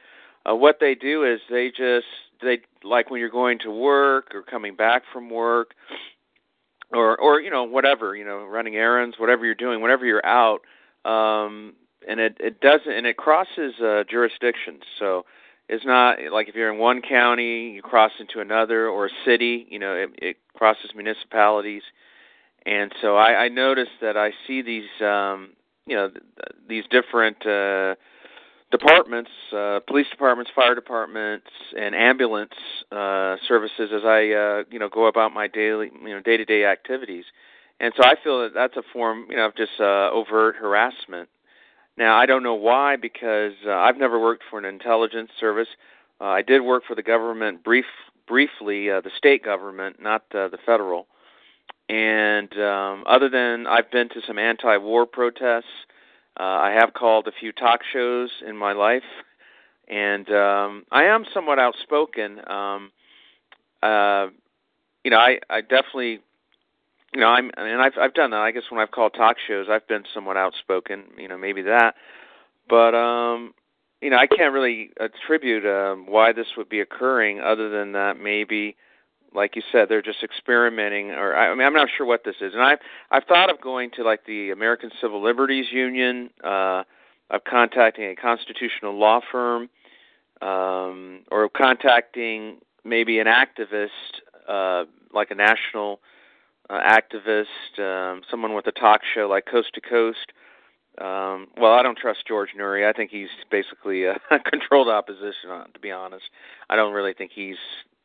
[0.48, 2.06] uh, what they do is they just
[2.42, 5.74] they like when you're going to work or coming back from work,
[6.92, 10.60] or or you know whatever you know running errands, whatever you're doing, whenever you're out,
[11.04, 11.74] um,
[12.08, 14.82] and it it doesn't and it crosses uh, jurisdictions.
[14.98, 15.24] So
[15.68, 19.66] it's not like if you're in one county, you cross into another, or a city.
[19.70, 21.82] You know, it, it crosses municipalities,
[22.66, 25.50] and so I, I notice that I see these, um,
[25.86, 26.22] you know, th-
[26.68, 27.94] these different uh,
[28.70, 31.46] departments, uh, police departments, fire departments,
[31.78, 32.54] and ambulance
[32.90, 37.24] uh, services as I, uh, you know, go about my daily, you know, day-to-day activities.
[37.80, 41.28] And so I feel that that's a form, you know, of just uh, overt harassment.
[41.96, 45.68] Now I don't know why because uh, I've never worked for an intelligence service.
[46.20, 47.84] Uh, I did work for the government brief
[48.26, 51.06] briefly, uh, the state government, not uh, the federal.
[51.88, 55.64] And um, other than I've been to some anti-war protests,
[56.40, 59.02] uh, I have called a few talk shows in my life,
[59.88, 62.40] and um, I am somewhat outspoken.
[62.48, 62.90] Um,
[63.82, 64.28] uh,
[65.04, 66.20] you know, I, I definitely
[67.14, 68.40] you know, I'm and I've I've done that.
[68.40, 71.04] I guess when I've called talk shows, I've been somewhat outspoken.
[71.16, 71.94] You know, maybe that,
[72.68, 73.54] but um,
[74.00, 78.18] you know, I can't really attribute um, why this would be occurring, other than that
[78.20, 78.76] maybe,
[79.32, 81.12] like you said, they're just experimenting.
[81.12, 82.52] Or I, I mean, I'm not sure what this is.
[82.52, 82.80] And I've
[83.12, 86.82] I've thought of going to like the American Civil Liberties Union, uh,
[87.30, 89.70] of contacting a constitutional law firm,
[90.42, 93.88] um, or contacting maybe an activist,
[94.48, 96.00] uh, like a national
[96.70, 100.32] uh, activist, um, someone with a talk show like Coast to Coast.
[101.00, 102.88] Um, well, I don't trust George Noory.
[102.88, 104.16] I think he's basically a
[104.50, 105.50] controlled opposition.
[105.50, 106.24] uh, To be honest,
[106.70, 107.56] I don't really think he's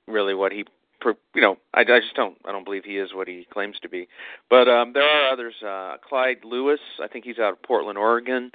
[0.07, 0.65] really what he,
[1.05, 2.37] you know, I, I just don't.
[2.45, 4.07] I don't believe he is what he claims to be.
[4.49, 5.53] But um, there are others.
[5.65, 6.79] Uh, Clyde Lewis.
[7.01, 8.51] I think he's out of Portland, Oregon.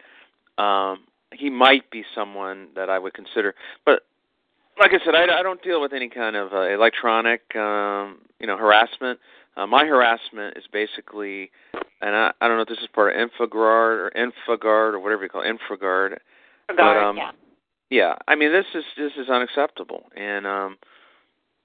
[0.59, 3.55] Um, he might be someone that I would consider.
[3.87, 4.03] But
[4.79, 8.47] like I said, I, I don't deal with any kind of uh, electronic, um, you
[8.47, 9.21] know, harassment.
[9.57, 11.51] Uh, my harassment is basically,
[12.01, 15.23] and I, I don't know if this is part of InfoGuard or InfoGuard or whatever
[15.23, 16.19] you call it, Infogard.
[16.67, 17.31] but um, yeah.
[17.91, 20.77] yeah, I mean this is this is unacceptable, and um,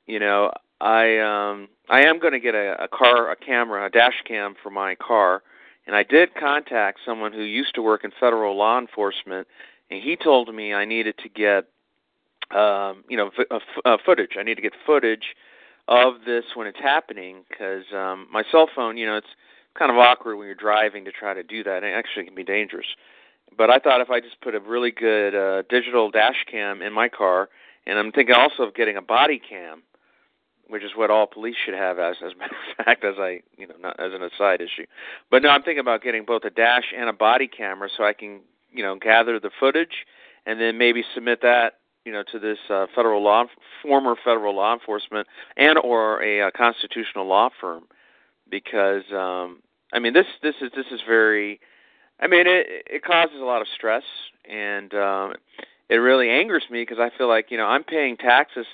[0.06, 0.52] you know,
[0.82, 4.56] I um, I am going to get a, a car, a camera, a dash cam
[4.62, 5.42] for my car,
[5.88, 9.48] and I did contact someone who used to work in federal law enforcement,
[9.90, 11.66] and he told me I needed to get,
[12.56, 14.32] um, you know, f- uh, f- uh, footage.
[14.40, 15.36] I need to get footage
[15.90, 19.28] of this when it's happening because um, my cell phone, you know, it's
[19.78, 21.84] kind of awkward when you're driving to try to do that.
[21.84, 22.86] It actually can be dangerous.
[23.58, 26.94] But I thought if I just put a really good uh, digital dash cam in
[26.94, 27.50] my car,
[27.88, 29.82] and I'm thinking also of getting a body cam,
[30.68, 33.42] which is what all police should have as as a matter of fact, as I
[33.58, 34.86] you know not as an aside issue.
[35.32, 38.14] But no, I'm thinking about getting both a dash and a body camera so I
[38.14, 38.42] can
[38.72, 40.06] you know gather the footage
[40.46, 43.46] and then maybe submit that you know to this uh, federal law
[43.82, 45.28] former federal law enforcement
[45.58, 47.84] and or a, uh constitutional law firm
[48.50, 49.62] because um
[49.94, 51.60] I mean this this is this is very
[52.20, 54.04] I mean it it causes a lot of stress
[54.50, 55.34] and um
[55.90, 58.66] it really angers me because I feel like you know I'm paying taxes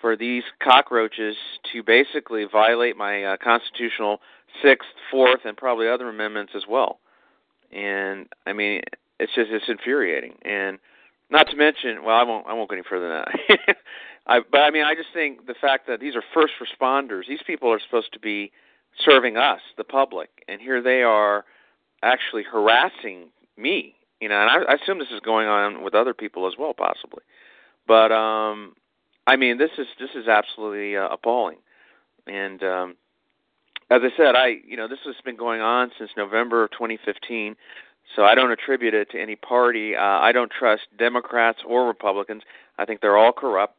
[0.00, 1.36] for these cockroaches
[1.72, 4.20] to basically violate my uh, constitutional
[4.62, 7.00] sixth, fourth, and probably other amendments as well.
[7.72, 8.82] And I mean,
[9.18, 10.34] it's just it's infuriating.
[10.42, 10.78] And
[11.30, 13.76] not to mention, well, I won't I won't go any further than that.
[14.26, 17.26] I, but I mean, I just think the fact that these are first responders.
[17.28, 18.52] These people are supposed to be
[19.04, 21.44] serving us, the public, and here they are
[22.02, 26.14] actually harassing me You know, and I, I assume this is going on with other
[26.14, 27.22] people as well, possibly.
[27.86, 28.74] But um,
[29.26, 31.58] I mean, this is this is absolutely uh, appalling.
[32.26, 32.96] And um,
[33.90, 37.56] as I said, I you know this has been going on since November of 2015.
[38.16, 39.94] So I don't attribute it to any party.
[39.94, 42.42] Uh, I don't trust Democrats or Republicans.
[42.78, 43.76] I think they're all corrupt.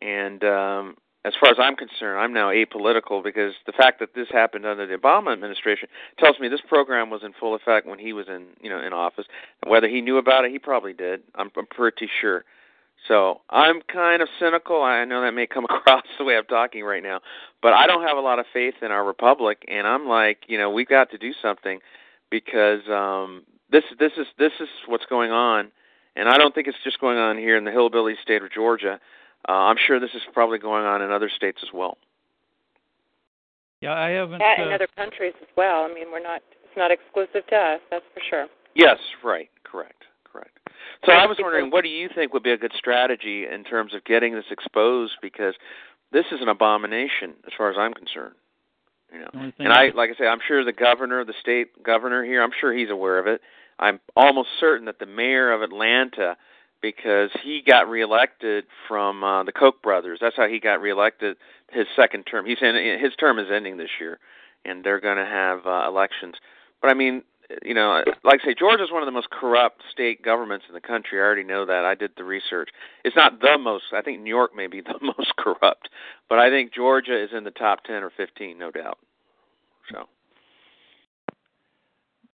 [0.00, 4.28] And um, as far as I'm concerned, I'm now apolitical because the fact that this
[4.30, 5.88] happened under the Obama administration
[6.18, 8.92] tells me this program was in full effect when he was in, you know, in
[8.92, 9.26] office.
[9.66, 11.22] Whether he knew about it, he probably did.
[11.34, 12.44] I'm, I'm pretty sure.
[13.08, 14.82] So I'm kind of cynical.
[14.82, 17.20] I know that may come across the way I'm talking right now,
[17.62, 20.58] but I don't have a lot of faith in our republic, and I'm like, you
[20.58, 21.78] know, we've got to do something
[22.30, 23.42] because um,
[23.72, 25.72] this this is this is what's going on,
[26.14, 29.00] and I don't think it's just going on here in the hillbilly state of Georgia.
[29.48, 31.98] Uh, I'm sure this is probably going on in other states as well.
[33.80, 34.40] Yeah, I haven't.
[34.40, 35.88] Yeah, in uh, other countries as well.
[35.90, 36.42] I mean, we're not.
[36.64, 37.80] It's not exclusive to us.
[37.90, 38.46] That's for sure.
[38.74, 40.58] Yes, right, correct, correct.
[41.04, 43.92] So I was wondering, what do you think would be a good strategy in terms
[43.92, 45.14] of getting this exposed?
[45.20, 45.54] Because
[46.12, 48.34] this is an abomination, as far as I'm concerned.
[49.12, 52.42] You know, and I, like I say, I'm sure the governor, the state governor here,
[52.42, 53.42] I'm sure he's aware of it.
[53.78, 56.36] I'm almost certain that the mayor of Atlanta
[56.82, 60.18] because he got reelected from uh, the Koch brothers.
[60.20, 61.36] That's how he got reelected
[61.70, 62.44] his second term.
[62.44, 64.18] He's in his term is ending this year,
[64.64, 66.34] and they're going to have uh, elections.
[66.82, 67.22] But I mean,
[67.62, 70.74] you know, like I say, Georgia is one of the most corrupt state governments in
[70.74, 71.18] the country.
[71.20, 71.84] I already know that.
[71.84, 72.70] I did the research.
[73.04, 73.84] It's not the most.
[73.92, 75.88] I think New York may be the most corrupt,
[76.28, 78.98] but I think Georgia is in the top ten or fifteen, no doubt.
[79.90, 80.08] So.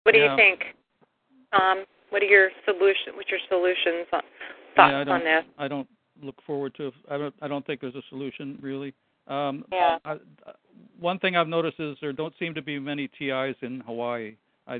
[0.04, 0.30] What do Yeah.
[0.30, 0.74] you think?
[1.52, 3.14] Um, what are your solution?
[3.14, 4.22] What's your solutions on
[4.76, 5.44] yeah, I thoughts don't, on this?
[5.58, 5.88] I don't
[6.22, 6.92] look forward to.
[7.10, 7.34] I don't.
[7.42, 8.94] I don't think there's a solution really.
[9.26, 9.98] Um, Yeah.
[10.04, 10.16] I,
[10.98, 14.36] one thing I've noticed is there don't seem to be many TIs in Hawaii.
[14.66, 14.76] I,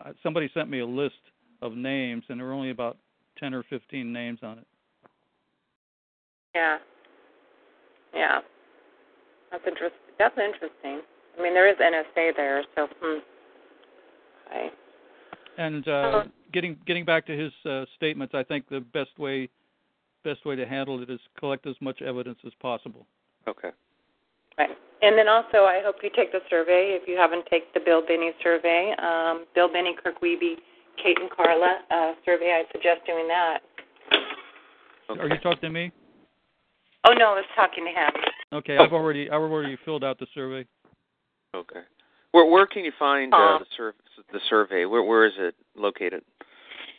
[0.00, 1.20] I somebody sent me a list
[1.62, 2.96] of names, and there were only about
[3.38, 4.66] ten or fifteen names on it.
[6.54, 6.78] Yeah.
[8.14, 8.38] Yeah.
[9.50, 10.00] That's interesting.
[10.18, 11.02] That's interesting.
[11.38, 12.88] I mean, there is NSA there, so.
[13.00, 13.18] Hmm.
[14.46, 14.70] Okay.
[15.58, 19.48] And uh, getting getting back to his uh, statements, I think the best way
[20.22, 23.06] best way to handle it is collect as much evidence as possible.
[23.48, 23.70] Okay.
[24.56, 24.70] Right.
[25.02, 28.02] And then also, I hope you take the survey if you haven't taken the Bill
[28.06, 28.94] Binney survey.
[29.02, 30.54] Um, Bill Binney, Kirk Wiebe,
[31.02, 32.62] Kate and Carla uh, survey.
[32.62, 33.58] I suggest doing that.
[35.08, 35.90] Are you talking to me?
[37.04, 38.10] Oh no, I was talking to him.
[38.52, 40.66] Okay, I've already I've already filled out the survey.
[41.54, 41.80] Okay.
[42.32, 43.94] Where where can you find uh, Uh, the sur-
[44.32, 44.84] the survey?
[44.84, 46.22] Where where is it located?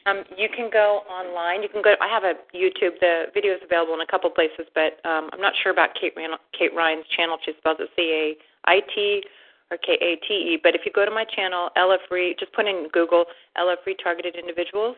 [0.06, 1.62] Um, you can go online.
[1.62, 1.94] You can go.
[2.02, 3.00] I have a YouTube.
[3.00, 6.16] The video is available in a couple places, but um, I'm not sure about Kate
[6.58, 7.38] Kate Ryan's channel.
[7.44, 9.24] She spells it C A I T
[9.72, 10.60] or K A T E.
[10.62, 13.26] But if you go to my channel, Ella Free, just put in Google
[13.56, 14.96] Ella Free Targeted Individuals,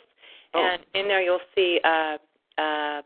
[0.54, 1.80] and in there you'll see.
[1.84, 2.18] Uh,
[2.58, 3.02] uh,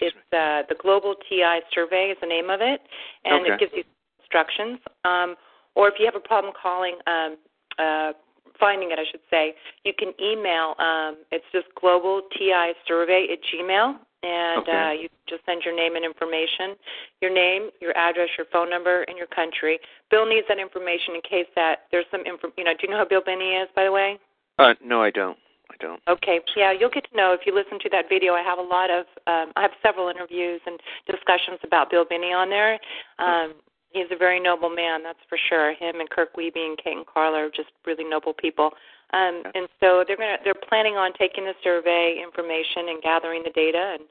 [0.00, 2.80] it's uh, the Global TI Survey is the name of it,
[3.24, 3.54] and Okay.
[3.54, 3.84] it gives you
[4.20, 4.78] instructions.
[5.04, 5.34] Um,
[5.74, 7.36] or if you have a problem calling, um,
[7.78, 8.12] uh,
[8.58, 9.54] finding it, I should say,
[9.84, 10.74] you can email.
[10.78, 14.72] Um, it's just Global TI Survey at Gmail, and Okay.
[14.72, 16.76] uh, you just send your name and information,
[17.20, 19.78] your name, your address, your phone number, and your country.
[20.10, 22.52] Bill needs that information in case that there's some info.
[22.56, 24.18] You know, do you know who Bill Binney is, by the way?
[24.58, 25.38] Uh, no, I don't.
[25.70, 26.00] I don't.
[26.08, 28.32] Okay, yeah, you'll get to know if you listen to that video.
[28.32, 32.32] I have a lot of, um, I have several interviews and discussions about Bill Binney
[32.32, 32.78] on there.
[33.18, 33.52] Um,
[33.92, 35.74] he's a very noble man, that's for sure.
[35.74, 38.70] Him and Kirk Wiebe and Kate and Carla are just really noble people.
[39.12, 43.50] Um, and so they're gonna, they're planning on taking the survey information and gathering the
[43.50, 44.02] data, and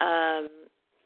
[0.00, 0.50] um,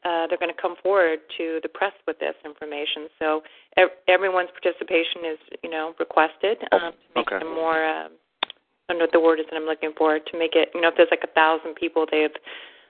[0.03, 3.07] uh, they're going to come forward to the press with this information.
[3.19, 3.43] So
[3.77, 7.39] ev- everyone's participation is, you know, requested um, to make Okay.
[7.43, 7.83] them more.
[7.85, 8.11] Um,
[8.43, 10.69] I don't know what the word is that I'm looking for to make it.
[10.73, 12.31] You know, if there's like a thousand people, they have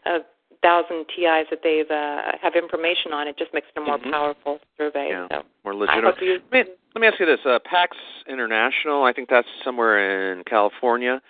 [0.05, 0.19] a
[0.61, 3.27] thousand TIs that they've uh, have information on.
[3.27, 4.11] It just makes it a more Mhm.
[4.11, 5.09] powerful survey.
[5.09, 5.27] Yeah.
[5.31, 6.21] So More legitimate.
[6.21, 6.41] you.
[6.51, 7.97] Let me, let me ask you this: uh, PACTS
[8.27, 11.21] International, I think that's somewhere in California.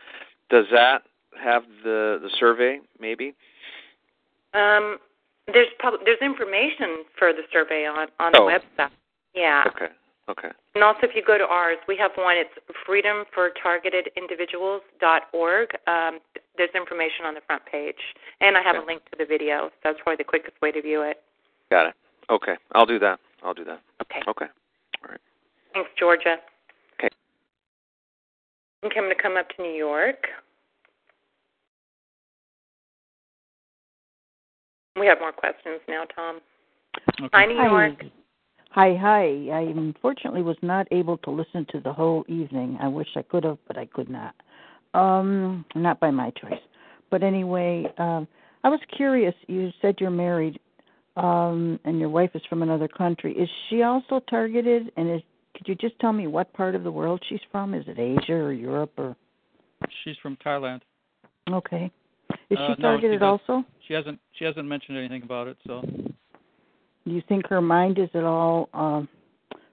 [0.50, 1.04] Does that
[1.42, 2.80] have the the survey?
[3.00, 3.34] Maybe.
[4.54, 4.98] Um,
[5.54, 8.46] there's prob- there's information for the survey on on Oh.
[8.46, 8.92] the website.
[9.34, 9.64] Yeah.
[9.68, 9.88] Okay.
[10.30, 10.52] Okay.
[10.74, 12.38] And also, if you go to ours, we have one.
[12.38, 12.54] It's
[12.88, 15.70] freedomfortargetedindividuals.org.
[15.88, 16.20] Um,
[16.58, 18.00] there's information on the front page,
[18.40, 19.68] and I have a link to the video.
[19.68, 21.22] So that's probably the quickest way to view it.
[21.70, 21.96] Got it.
[22.30, 22.56] Okay.
[22.74, 23.20] I'll do that.
[23.44, 23.82] I'll do that.
[24.02, 24.22] Okay.
[24.28, 24.46] Okay.
[25.04, 25.20] All right.
[25.74, 26.38] Thanks, Georgia.
[26.98, 27.10] Okay.
[28.84, 30.26] I'm coming to come up to New York.
[34.98, 36.40] We have more questions now, Tom.
[37.34, 37.98] Hi, New York.
[38.00, 38.10] Hi,
[38.72, 38.96] hi.
[39.00, 39.24] Hi.
[39.54, 42.78] I unfortunately was not able to listen to the whole evening.
[42.82, 44.34] I wish I could have, but I could not.
[44.94, 46.60] Um, not by my choice.
[47.10, 48.28] But anyway, um,
[48.64, 49.36] I was curious.
[49.48, 50.60] You said you're married,
[51.18, 53.34] um, and your wife is from another country.
[53.34, 54.92] Is she also targeted?
[54.98, 55.22] And is
[55.56, 57.74] could you just tell me what part of the world she's from?
[57.74, 59.16] Is it Asia or Europe or?
[60.04, 60.82] She's from Thailand.
[61.50, 61.92] Okay.
[62.50, 63.64] Is Uh, she no, targeted also?
[63.88, 64.20] She hasn't.
[64.34, 65.58] She hasn't mentioned anything about it.
[65.68, 65.84] So
[67.06, 69.08] Do you think her mind is at all um,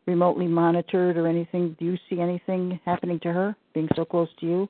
[0.06, 1.76] remotely monitored or anything?
[1.78, 4.68] Do you see anything happening to her being so close to you?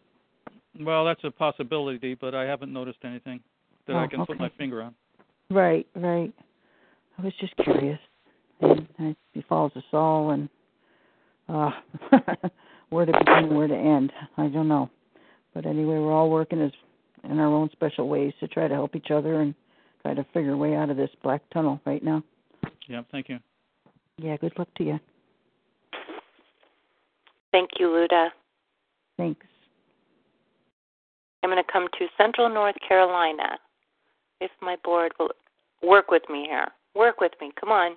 [0.80, 3.40] Well, that's a possibility, but I haven't noticed anything
[3.86, 4.94] that I Oh, can put my finger on.
[5.50, 6.32] Right, right.
[7.18, 7.98] I was just curious.
[8.60, 10.48] And it befalls us all, and
[11.48, 11.70] uh,
[12.90, 14.90] where to begin, where to end, I don't know.
[15.54, 16.72] But anyway, we're all working as
[17.24, 19.54] in our own special ways to try to help each other and
[20.02, 22.22] try to figure a way out of this black tunnel right now.
[22.86, 23.38] Yeah, thank you.
[24.16, 25.00] Yeah, good luck to you.
[27.52, 28.28] Thank you, Luda.
[29.16, 29.46] Thanks.
[31.42, 33.58] I'm going to come to Central North Carolina.
[34.40, 35.30] If my board will
[35.82, 36.68] work with me here.
[36.94, 37.52] Work with me.
[37.58, 37.96] Come on.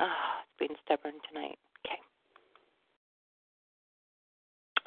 [0.00, 0.06] Oh,
[0.40, 1.58] it's being stubborn tonight.
[1.86, 1.98] Okay.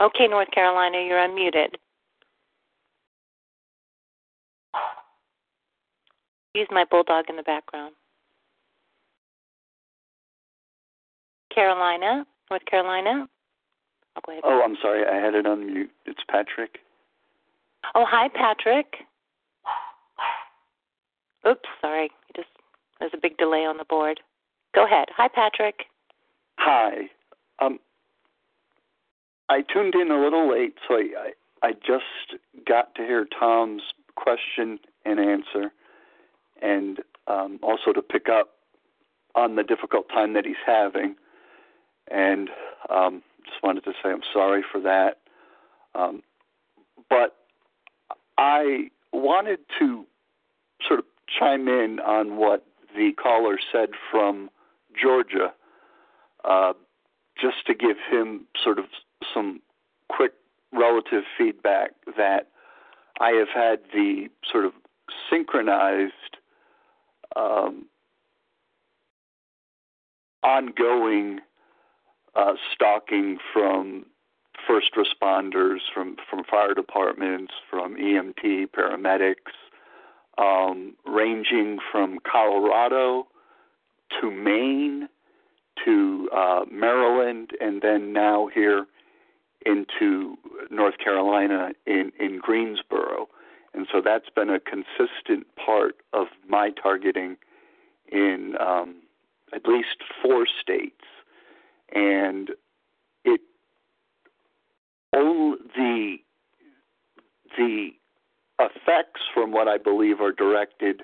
[0.02, 1.70] Okay, North Carolina, you're unmuted.
[6.56, 7.94] Use my bulldog in the background.
[11.54, 13.28] Carolina, North Carolina.
[14.16, 14.44] I'll go ahead.
[14.46, 15.06] Oh, I'm sorry.
[15.06, 15.92] I had it on mute.
[16.06, 16.80] It's Patrick.
[17.96, 18.96] Oh, hi, Patrick.
[21.48, 22.04] Oops, sorry.
[22.04, 22.50] You Just
[23.00, 24.22] there's a big delay on the board.
[24.74, 25.10] Go ahead.
[25.16, 25.86] Hi, Patrick.
[26.58, 27.10] Hi.
[27.60, 27.80] Um,
[29.50, 31.32] I tuned in a little late, so I, I
[31.68, 33.82] I just got to hear Tom's
[34.16, 35.72] question and answer,
[36.62, 38.50] and um, also to pick up
[39.36, 41.16] on the difficult time that he's having.
[42.12, 42.50] And
[42.90, 45.18] um, just wanted to say I'm sorry for that.
[45.96, 46.22] Um,
[47.10, 47.36] but
[48.38, 50.06] I wanted to
[50.86, 52.66] sort of chime in on what
[52.96, 54.50] the caller said from
[55.00, 55.54] Georgia,
[56.44, 56.74] uh,
[57.40, 58.86] just to give him sort of
[59.34, 59.62] some
[60.10, 60.34] quick
[60.72, 62.50] relative feedback that
[63.20, 64.74] I have had the sort of
[65.30, 66.14] synchronized,
[67.36, 67.86] um,
[70.44, 71.40] ongoing
[72.36, 74.06] uh, stalking from
[74.68, 79.54] first responders, from from fire departments, from EMT paramedics,
[80.38, 83.28] um, ranging from Colorado
[84.22, 85.08] to Maine
[85.86, 88.86] to uh, Maryland, and then now here
[89.66, 90.38] into
[90.70, 93.28] North Carolina in in Greensboro,
[93.74, 97.38] and so that's been a consistent part of my targeting
[98.12, 98.96] in um,
[99.54, 101.02] at least four states,
[101.94, 102.50] and
[103.24, 103.42] it
[105.14, 106.18] all the
[107.58, 107.90] the
[108.60, 111.04] effects from what I believe are directed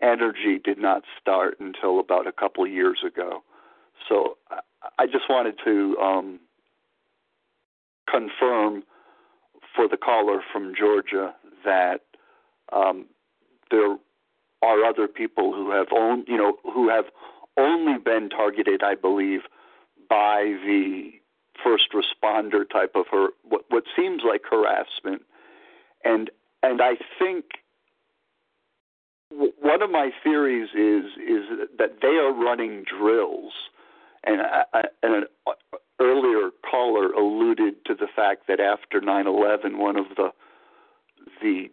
[0.00, 3.42] energy did not start until about a couple of years ago.
[4.08, 4.36] So
[4.98, 6.40] I- just wanted to um,
[8.08, 8.84] confirm
[9.74, 11.34] for the caller from Georgia
[11.64, 12.02] that
[12.72, 13.06] um,
[13.70, 13.96] there
[14.62, 17.06] are other people who have own, you know, who have
[17.56, 19.42] only been targeted, I believe,
[20.08, 21.12] by the
[21.62, 25.22] first responder type of her what, what seems like harassment,
[26.04, 26.30] and
[26.62, 27.44] and I think
[29.30, 33.52] one of my theories is is that they are running drills,
[34.24, 35.52] and I, I, and an uh,
[36.00, 40.32] earlier caller alluded to the fact that after 9/11, one of the
[41.42, 41.70] the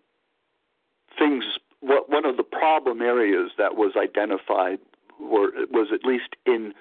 [1.18, 1.44] things
[1.82, 4.80] one of the problem areas that was identified
[5.20, 6.74] were was at least in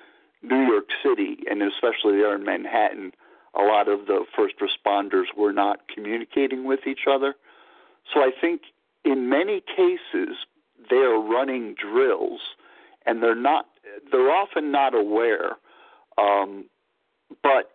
[0.45, 3.13] New York City and especially there in Manhattan,
[3.55, 7.35] a lot of the first responders were not communicating with each other.
[8.13, 8.63] So I think
[9.05, 10.37] in many cases
[10.91, 12.41] they are running drills
[13.07, 13.67] and they're not
[14.11, 15.53] they're often not aware.
[16.19, 16.67] Um,
[17.43, 17.71] but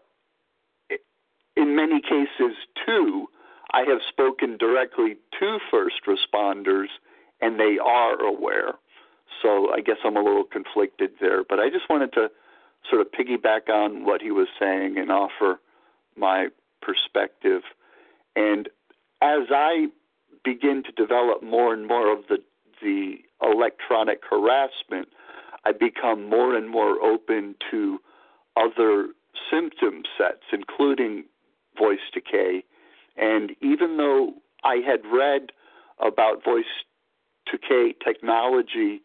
[1.56, 2.56] in many cases
[2.86, 3.28] too,
[3.72, 6.88] I have spoken directly to first responders
[7.42, 8.74] and they are aware.
[9.42, 12.30] So I guess I'm a little conflicted there, but I just wanted to
[12.90, 15.60] sort of piggyback on what he was saying and offer
[16.16, 16.48] my
[16.82, 17.62] perspective.
[18.36, 18.68] And
[19.22, 19.88] as I
[20.44, 22.38] begin to develop more and more of the
[22.82, 25.10] the electronic harassment,
[25.66, 28.00] I become more and more open to
[28.56, 29.10] other
[29.52, 31.26] symptom sets, including
[31.78, 32.64] voice decay.
[33.18, 34.34] And even though
[34.64, 35.52] I had read
[36.00, 36.64] about voice
[37.52, 39.02] decay technology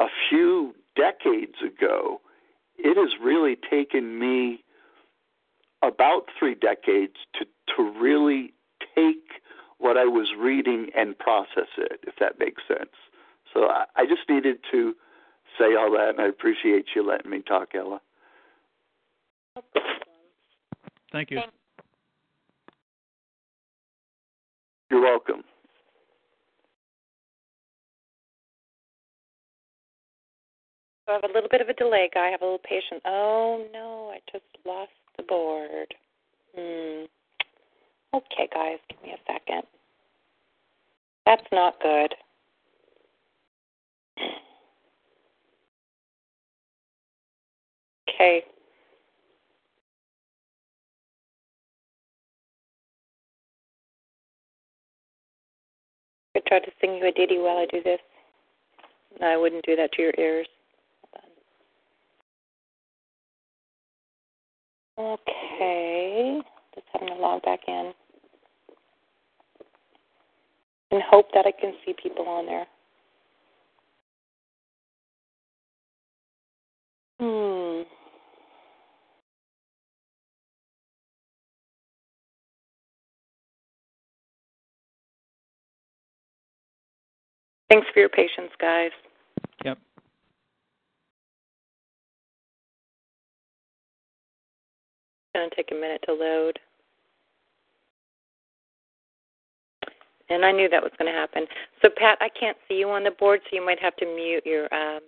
[0.00, 2.20] a few decades ago,
[2.78, 4.64] it has really taken me
[5.82, 7.46] about three decades to,
[7.76, 8.52] to really
[8.94, 9.42] take
[9.78, 12.90] what I was reading and process it, if that makes sense.
[13.52, 14.94] So I, I just needed to
[15.58, 18.00] say all that, and I appreciate you letting me talk, Ella.
[21.12, 21.40] Thank you.
[24.90, 25.44] You're welcome.
[31.08, 32.28] I have a little bit of a delay, guy.
[32.28, 33.00] I have a little patience.
[33.04, 35.94] Oh no, I just lost the board.
[36.54, 37.04] Hmm.
[38.14, 39.62] Okay, guys, give me a second.
[41.26, 42.14] That's not good.
[48.08, 48.42] Okay.
[56.34, 58.00] I try to sing you a ditty while I do this.
[59.20, 60.46] No, I wouldn't do that to your ears.
[64.98, 66.40] Okay.
[66.74, 67.92] Just having to log back in.
[70.90, 72.66] And hope that I can see people on there.
[77.18, 77.82] Hmm.
[87.68, 88.90] Thanks for your patience, guys.
[95.36, 96.58] Going to take a minute to load.
[100.28, 101.46] And I knew that was going to happen.
[101.82, 104.44] So, Pat, I can't see you on the board, so you might have to mute
[104.44, 105.00] your um,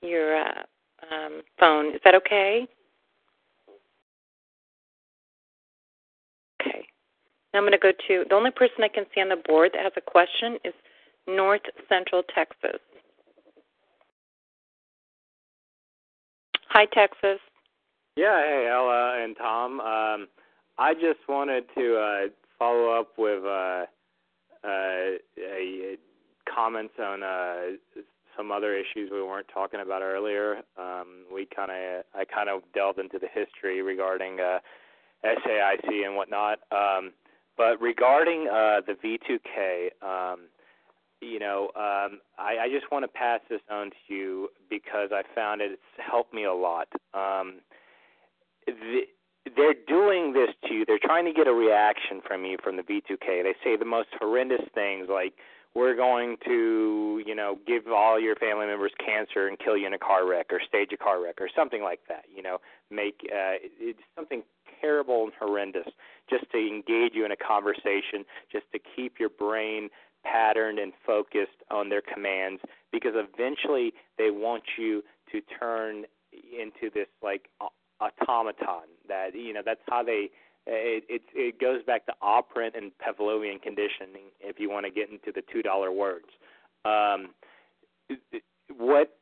[0.00, 0.62] your uh,
[1.10, 1.94] um, phone.
[1.94, 2.68] Is that okay?
[6.60, 6.86] Okay.
[7.52, 9.70] Now I'm going to go to the only person I can see on the board
[9.74, 10.74] that has a question is
[11.26, 12.80] North Central Texas.
[16.68, 17.40] Hi, Texas.
[18.14, 19.80] Yeah, hey, Ella and Tom.
[19.80, 20.28] Um,
[20.76, 22.28] I just wanted to uh,
[22.58, 23.86] follow up with uh,
[24.62, 25.96] uh, a,
[26.46, 28.02] comments on uh,
[28.36, 30.58] some other issues we weren't talking about earlier.
[30.76, 34.58] Um, we kind of, I kind of delved into the history regarding uh,
[35.24, 36.58] SAIC and whatnot.
[36.70, 37.12] Um,
[37.56, 40.40] but regarding uh, the V2K, um,
[41.22, 45.22] you know, um, I, I just want to pass this on to you because I
[45.34, 46.88] found it, it's helped me a lot.
[47.14, 47.60] Um,
[48.66, 49.00] the,
[49.56, 50.84] they're doing this to you.
[50.86, 53.42] They're trying to get a reaction from you from the V2K.
[53.42, 55.34] They say the most horrendous things like,
[55.74, 59.94] we're going to, you know, give all your family members cancer and kill you in
[59.94, 62.24] a car wreck or stage a car wreck or something like that.
[62.34, 62.58] You know,
[62.90, 64.42] make uh, it's something
[64.82, 65.88] terrible and horrendous
[66.28, 69.88] just to engage you in a conversation, just to keep your brain
[70.24, 72.60] patterned and focused on their commands
[72.92, 75.02] because eventually they want you
[75.32, 77.48] to turn into this like
[78.28, 80.30] automaton that you know that's how they
[80.66, 84.30] it, it it goes back to operant and Pavlovian conditioning.
[84.40, 86.26] If you want to get into the two dollar words,
[86.84, 87.30] um,
[88.76, 89.16] what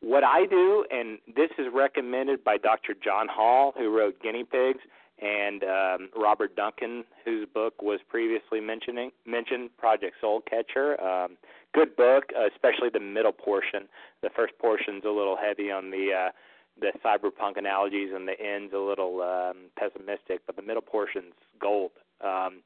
[0.00, 2.94] what I do, and this is recommended by Dr.
[3.02, 4.80] John Hall, who wrote Guinea Pigs,
[5.20, 11.00] and um, Robert Duncan, whose book was previously mentioning mentioned, Project Soul Catcher.
[11.00, 11.36] Um,
[11.72, 13.88] good book, especially the middle portion.
[14.22, 16.30] The first portion's a little heavy on the uh,
[16.80, 21.92] the cyberpunk analogies and the end's a little um, pessimistic, but the middle portion's gold.
[22.24, 22.62] Um,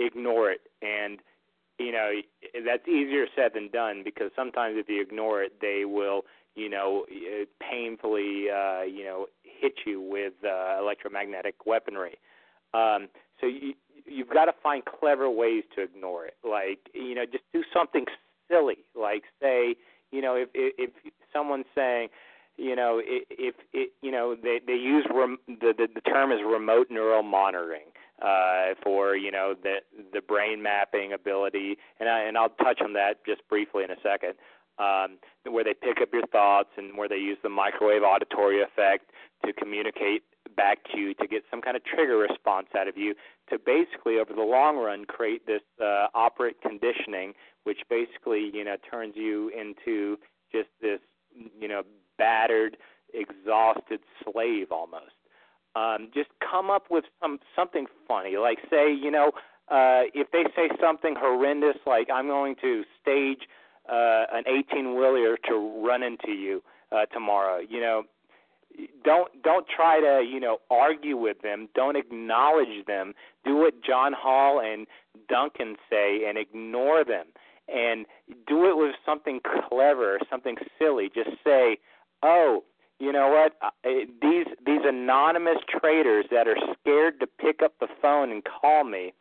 [0.00, 1.18] ignore it, and
[1.78, 2.10] you know
[2.66, 6.22] that's easier said than done because sometimes if you ignore it, they will
[6.54, 7.04] you know
[7.60, 12.18] painfully uh, you know hit you with uh, electromagnetic weaponry.
[12.74, 13.08] Um,
[13.40, 13.74] so you
[14.06, 16.36] you've got to find clever ways to ignore it.
[16.42, 18.06] Like you know, just do something
[18.50, 19.76] silly, like say
[20.10, 22.08] you know if if, if someone's saying
[22.56, 26.40] you know, if it, you know, they they use rem, the, the the term is
[26.44, 29.76] remote neural monitoring uh, for you know the
[30.12, 34.00] the brain mapping ability, and I and I'll touch on that just briefly in a
[34.02, 34.34] second.
[34.78, 39.10] Um, where they pick up your thoughts and where they use the microwave auditory effect
[39.44, 40.22] to communicate
[40.56, 43.14] back to you to get some kind of trigger response out of you
[43.50, 48.76] to basically over the long run create this uh, operant conditioning which basically you know
[48.90, 50.18] turns you into
[50.50, 51.00] just this
[51.60, 51.82] you know
[52.50, 52.76] battered,
[53.12, 55.14] exhausted slave almost.
[55.76, 59.30] Um, just come up with some something funny, like say, you know,
[59.68, 63.48] uh, if they say something horrendous, like I'm going to stage
[63.88, 68.02] uh, an 18 wheeler to run into you uh, tomorrow, you know,
[69.04, 71.68] don't don't try to you know argue with them.
[71.74, 73.14] Don't acknowledge them.
[73.44, 74.86] Do what John Hall and
[75.28, 77.26] Duncan say, and ignore them.
[77.72, 78.06] And
[78.48, 81.08] do it with something clever, something silly.
[81.14, 81.78] Just say,
[82.22, 82.64] oh,
[82.98, 83.56] you know what?
[83.62, 83.90] Uh,
[84.20, 89.12] these these anonymous traders that are scared to pick up the phone and call me.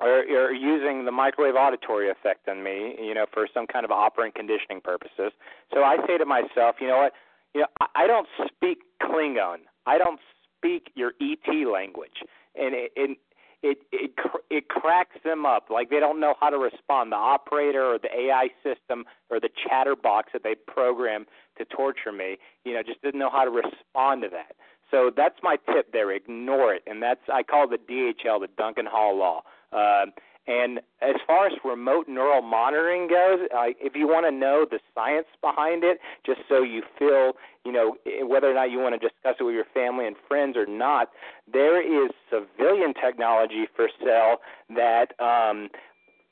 [0.00, 3.90] are, are using the microwave auditory effect on me, you know, for some kind of
[3.90, 5.32] operant conditioning purposes.
[5.72, 7.12] So I say to myself, you know what?
[7.54, 9.58] You know, I, I don't speak Klingon.
[9.86, 10.20] I don't
[10.56, 12.22] speak your ET language,
[12.56, 13.18] and it, it
[13.62, 14.10] it it
[14.50, 15.68] it cracks them up.
[15.70, 17.12] Like they don't know how to respond.
[17.12, 21.26] The operator or the AI system or the chatterbox that they program
[21.58, 24.56] to torture me, you know, just didn't know how to respond to that.
[24.90, 26.10] So that's my tip there.
[26.12, 29.42] Ignore it, and that's I call the DHL the Duncan Hall law.
[29.72, 30.06] Uh,
[30.46, 34.80] and as far as remote neural monitoring goes, uh, if you want to know the
[34.92, 37.34] science behind it, just so you feel,
[37.64, 37.96] you know,
[38.26, 41.10] whether or not you want to discuss it with your family and friends or not,
[41.50, 44.38] there is civilian technology for sale
[44.70, 45.68] that um,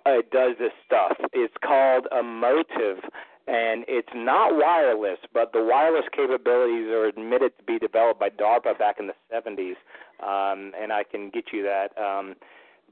[0.04, 1.16] uh, does this stuff.
[1.32, 2.98] It's called Emotiv
[3.50, 8.78] and it's not wireless, but the wireless capabilities are admitted to be developed by DARPA
[8.78, 9.74] back in the 70s,
[10.22, 11.90] um, and I can get you that.
[12.00, 12.36] Um,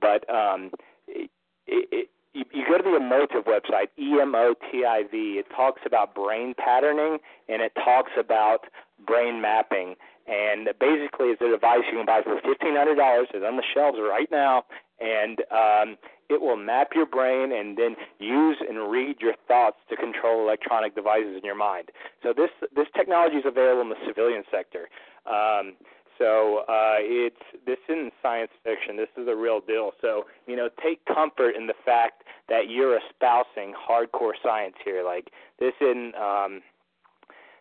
[0.01, 0.73] but um,
[1.07, 1.31] it,
[1.69, 5.39] it, you, go to the Emotiv website, E M O T I V.
[5.39, 7.19] It talks about brain patterning
[7.49, 8.67] and it talks about
[9.07, 9.95] brain mapping.
[10.27, 13.29] And basically, it's a device you can buy for fifteen hundred dollars.
[13.33, 14.65] It's on the shelves right now,
[15.01, 15.97] and um,
[16.29, 20.95] it will map your brain and then use and read your thoughts to control electronic
[20.95, 21.91] devices in your mind.
[22.23, 24.89] So this this technology is available in the civilian sector.
[25.27, 25.75] Um,
[26.19, 28.97] so uh, it's this isn't science fiction.
[28.97, 29.93] This is a real deal.
[30.01, 35.05] So you know, take comfort in the fact that you're espousing hardcore science here.
[35.05, 36.63] Like this isn't um,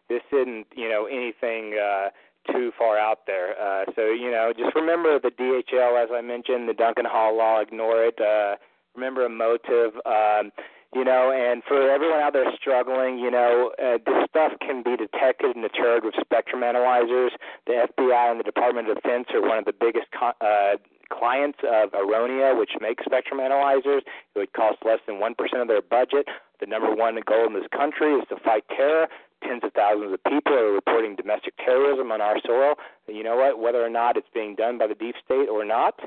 [0.10, 2.10] this isn't you know anything uh,
[2.52, 3.60] too far out there.
[3.60, 7.62] Uh, so you know, just remember the DHL, as I mentioned, the Duncan Hall law.
[7.62, 8.20] Ignore it.
[8.20, 8.56] Uh,
[8.96, 9.96] remember Emotiv.
[10.06, 10.52] Um,
[10.96, 14.96] you know, and for everyone out there struggling, you know, uh, this stuff can be
[14.96, 17.32] detected and deterred with spectrum analyzers.
[17.66, 20.78] The FBI and the Department of Defense are one of the biggest co- uh,
[21.12, 24.04] clients of Aaronia, which makes spectrum analyzers.
[24.36, 26.28] It would cost less than 1% of their budget.
[26.60, 29.08] The number one goal in this country is to fight terror.
[29.44, 32.76] Tens of thousands of people are reporting domestic terrorism on our soil.
[33.08, 33.60] You know what?
[33.60, 36.00] Whether or not it's being done by the deep state or not,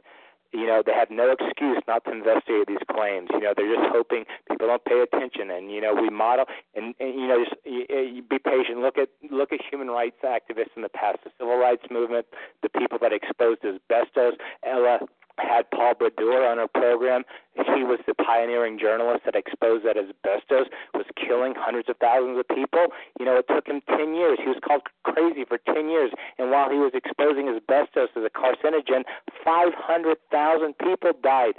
[0.52, 3.88] you know they have no excuse not to investigate these claims you know they're just
[3.92, 6.44] hoping people don't pay attention and you know we model
[6.74, 10.16] and, and you know just you, you be patient look at look at human rights
[10.24, 12.26] activists in the past the civil rights movement
[12.62, 14.34] the people that exposed asbestos
[14.64, 14.98] ella
[15.40, 17.24] had Paul Brodeur on her program.
[17.54, 22.46] He was the pioneering journalist that exposed that asbestos was killing hundreds of thousands of
[22.48, 22.92] people.
[23.18, 24.38] You know, it took him 10 years.
[24.40, 26.12] He was called crazy for 10 years.
[26.38, 29.04] And while he was exposing asbestos as a carcinogen,
[29.44, 31.54] 500,000 people died.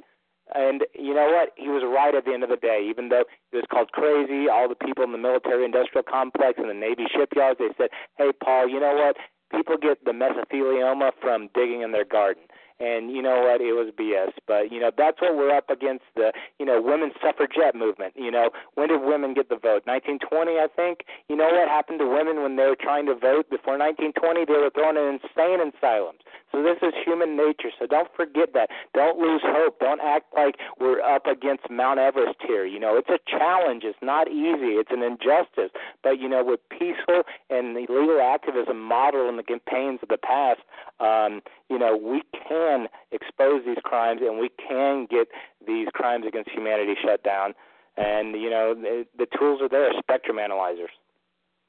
[0.53, 1.55] And you know what?
[1.55, 2.85] He was right at the end of the day.
[2.89, 6.69] Even though he was called crazy, all the people in the military industrial complex and
[6.69, 9.15] the Navy shipyards, they said, hey, Paul, you know what?
[9.51, 12.43] People get the mesothelioma from digging in their garden
[12.81, 13.61] and you know what?
[13.61, 17.13] It was bs but you know that's what we're up against the you know women's
[17.21, 18.13] suffragette movement.
[18.15, 19.85] You know when did women get the vote?
[19.85, 21.05] 1920 i think?
[21.29, 23.49] You know what happened to women when they were trying to vote?
[23.49, 26.19] Before 1920 they were thrown in insane asylums
[26.51, 27.69] so this is human nature.
[27.79, 28.69] So don't forget that.
[28.93, 29.79] Don't lose hope.
[29.79, 32.65] Don't act like we're up against mount everest here.
[32.65, 33.83] You know it's a challenge.
[33.83, 34.75] It's not easy.
[34.75, 35.71] It's an injustice.
[36.03, 40.17] But you know with peaceful and the legal activism modeled in the campaigns of the
[40.17, 40.61] past
[40.99, 45.27] um you know we can expose these crimes and we can get
[45.65, 47.53] these crimes against humanity shut down.
[47.97, 50.91] And you know the, the tools are there, spectrum analyzers.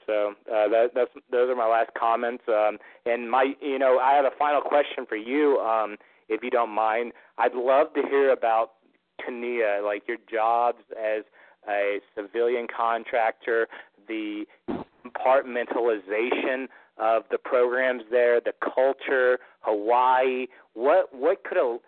[0.07, 2.45] So uh, that, that's those are my last comments.
[2.49, 5.97] Um, and my, you know, I have a final question for you, um,
[6.29, 7.13] if you don't mind.
[7.39, 8.73] I'd love to hear about
[9.21, 11.25] Kunia, like your jobs as
[11.69, 13.69] a civilian contractor,
[14.09, 16.67] the compartmentalization
[16.99, 20.47] of the programs there, the culture, Hawaii.
[20.75, 21.79] What what could a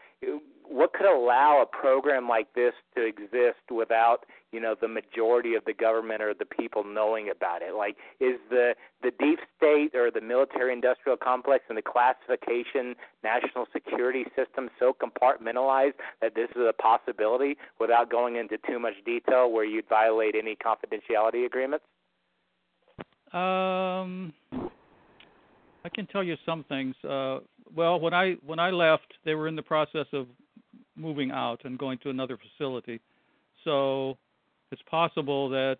[0.74, 5.64] what could allow a program like this to exist without you know the majority of
[5.66, 10.10] the government or the people knowing about it like is the the deep state or
[10.10, 16.62] the military industrial complex and the classification national security system so compartmentalized that this is
[16.68, 21.84] a possibility without going into too much detail where you'd violate any confidentiality agreements
[23.32, 24.34] um
[25.86, 26.94] I can tell you some things.
[27.04, 27.40] Uh,
[27.74, 30.28] well, when I when I left, they were in the process of
[30.96, 33.00] moving out and going to another facility.
[33.64, 34.16] So
[34.70, 35.78] it's possible that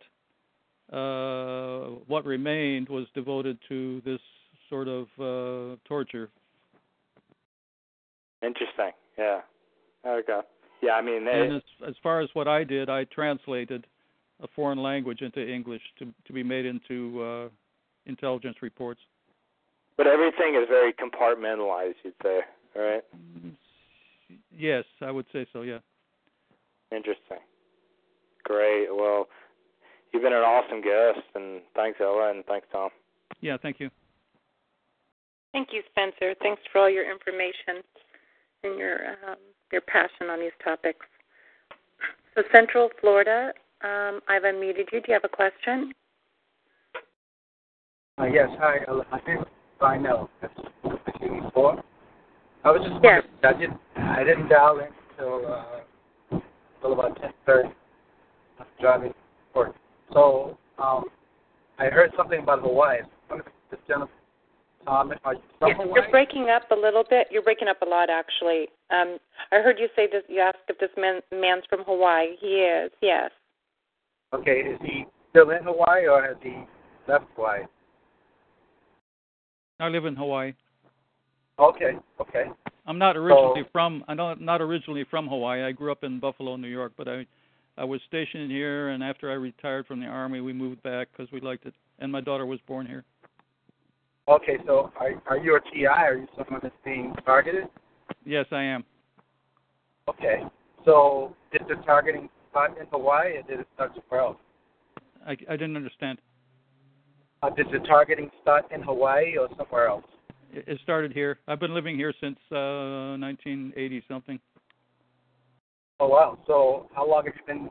[0.93, 4.21] uh, what remained was devoted to this
[4.69, 6.31] sort of uh, torture.
[8.43, 8.91] Interesting.
[9.19, 9.41] Yeah.
[10.07, 10.41] Okay.
[10.83, 11.33] Yeah, I mean, they...
[11.33, 13.87] and as, as far as what I did, I translated
[14.43, 17.49] a foreign language into English to to be made into uh,
[18.07, 19.01] intelligence reports.
[19.97, 22.41] But everything is very compartmentalized, you'd say,
[22.75, 23.05] right?
[24.51, 25.63] Yes, I would say so.
[25.63, 25.79] Yeah.
[26.91, 27.39] Interesting.
[28.45, 28.89] Great.
[28.91, 29.29] Well,
[30.13, 32.91] you've been an awesome guest, and thanks, Ella, and thanks, Tom.
[33.41, 33.91] Yeah, thank you.
[35.53, 36.35] Thank you, Spencer.
[36.43, 37.83] Thanks for all your information
[38.65, 38.97] and your
[39.29, 39.37] um,
[39.73, 41.07] your passion on these topics.
[42.35, 43.53] So, Central Florida,
[43.83, 45.01] um, I've unmuted you.
[45.01, 45.93] Do you have a question?
[48.19, 48.79] Uh, yes, hi.
[49.11, 49.47] My name is
[49.81, 50.29] Vinell.
[51.21, 51.83] Before.
[52.65, 53.23] I was just yes.
[53.43, 56.41] I didn't I didn't dial in until uh,
[56.81, 57.69] until about ten thirty.
[58.59, 59.15] I'm driving to
[59.55, 59.75] work.
[60.13, 61.05] So um,
[61.79, 63.01] I heard something about Hawaii.
[63.71, 64.09] This gentleman,
[64.87, 65.93] Tom, are you from Yes, Hawaii?
[65.95, 67.29] you're breaking up a little bit.
[67.31, 68.69] You're breaking up a lot, actually.
[68.91, 69.19] Um,
[69.53, 70.23] I heard you say this.
[70.29, 72.37] You asked if this man man's from Hawaii.
[72.41, 72.91] He is.
[73.03, 73.31] Yes.
[74.33, 76.65] Okay, is he still in Hawaii or has he
[77.09, 77.63] left Hawaii?
[79.81, 80.55] I live in Hawaii.
[81.59, 82.45] Okay, okay.
[82.87, 84.05] I'm not originally from.
[84.09, 85.63] I'm not not originally from Hawaii.
[85.63, 87.27] I grew up in Buffalo, New York, but I
[87.77, 91.31] I was stationed here, and after I retired from the army, we moved back because
[91.33, 93.05] we liked it, and my daughter was born here.
[94.27, 95.87] Okay, so are are you a TI?
[95.87, 97.65] Are you someone that's being targeted?
[98.25, 98.85] Yes, I am.
[100.09, 100.43] Okay.
[100.85, 104.37] So did the targeting start in Hawaii or did it start somewhere else?
[105.27, 106.19] I I didn't understand.
[107.43, 110.05] Uh, did the targeting start in Hawaii or somewhere else?
[110.53, 111.39] It, started here.
[111.49, 114.39] I've been living here since uh 1980 something.
[116.01, 116.39] Oh wow.
[116.47, 117.71] So how long have you been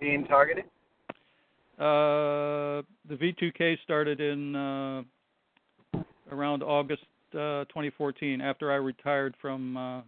[0.00, 0.64] being targeted?
[1.78, 5.02] Uh, the V2K started in uh,
[6.30, 7.02] around August
[7.32, 10.00] uh, 2014, after I retired from uh,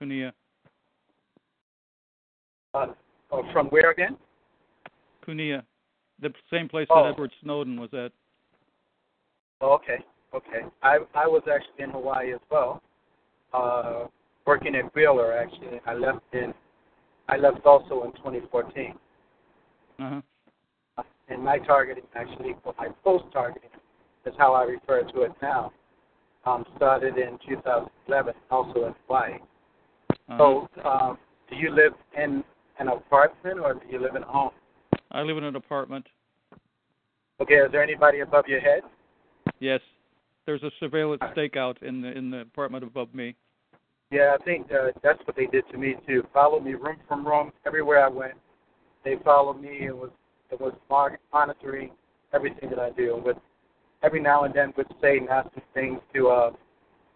[0.00, 0.32] Kunia.
[2.72, 2.86] Uh,
[3.30, 4.16] oh, from where again?
[5.26, 5.62] Kunia,
[6.20, 7.02] the same place Oh.
[7.02, 8.12] that Edward Snowden was at.
[9.60, 10.04] Oh, okay,
[10.34, 10.66] okay.
[10.82, 12.82] I I was actually in Hawaii as well,
[13.52, 14.06] uh,
[14.46, 15.32] working at Wheeler.
[15.32, 16.54] Actually, I left in
[17.28, 18.94] I left also in 2014.
[19.98, 20.20] Uh-huh.
[21.28, 23.70] And my targeting actually, well, my post targeting
[24.26, 25.72] is how I refer to it now.
[26.44, 29.34] Um, started in 2011, also in Hawaii.
[30.28, 30.38] Uh-huh.
[30.38, 31.18] So, um,
[31.48, 32.42] do you live in
[32.78, 34.50] an apartment or do you live in a home?
[35.12, 36.06] I live in an apartment.
[37.40, 38.82] Okay, is there anybody above your head?
[39.60, 39.80] Yes,
[40.46, 43.34] there's a surveillance stakeout in the in the apartment above me.
[44.10, 46.22] Yeah, I think uh, that's what they did to me too.
[46.34, 48.34] Followed me room from room everywhere I went.
[49.04, 50.10] They followed me and was
[50.50, 50.74] it was
[51.32, 51.90] monitoring
[52.34, 53.16] everything that I do.
[53.16, 53.36] And would
[54.02, 56.50] every now and then would say nasty things to uh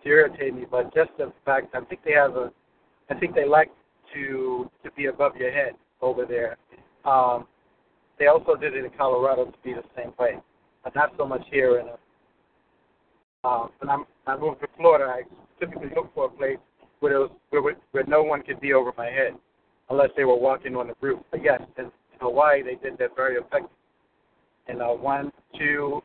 [0.03, 0.65] to irritate me.
[0.70, 2.51] But just the fact, I think they have a,
[3.11, 3.70] I think they like
[4.15, 6.57] to to be above your head over there.
[7.05, 7.47] Um,
[8.19, 10.39] they also did it in Colorado to be the same way,
[10.82, 11.89] but not so much here in
[13.47, 15.23] um, when I'm, I moved to Florida, I
[15.60, 16.59] typically look for a place
[17.01, 17.62] where, there was, where
[17.93, 19.35] where no one could be over my head,
[19.90, 21.20] unless they were walking on the roof.
[21.31, 21.90] But yes, in,
[22.20, 23.70] Hawaii, they did that very effectively.
[24.68, 26.02] In uh, one, two,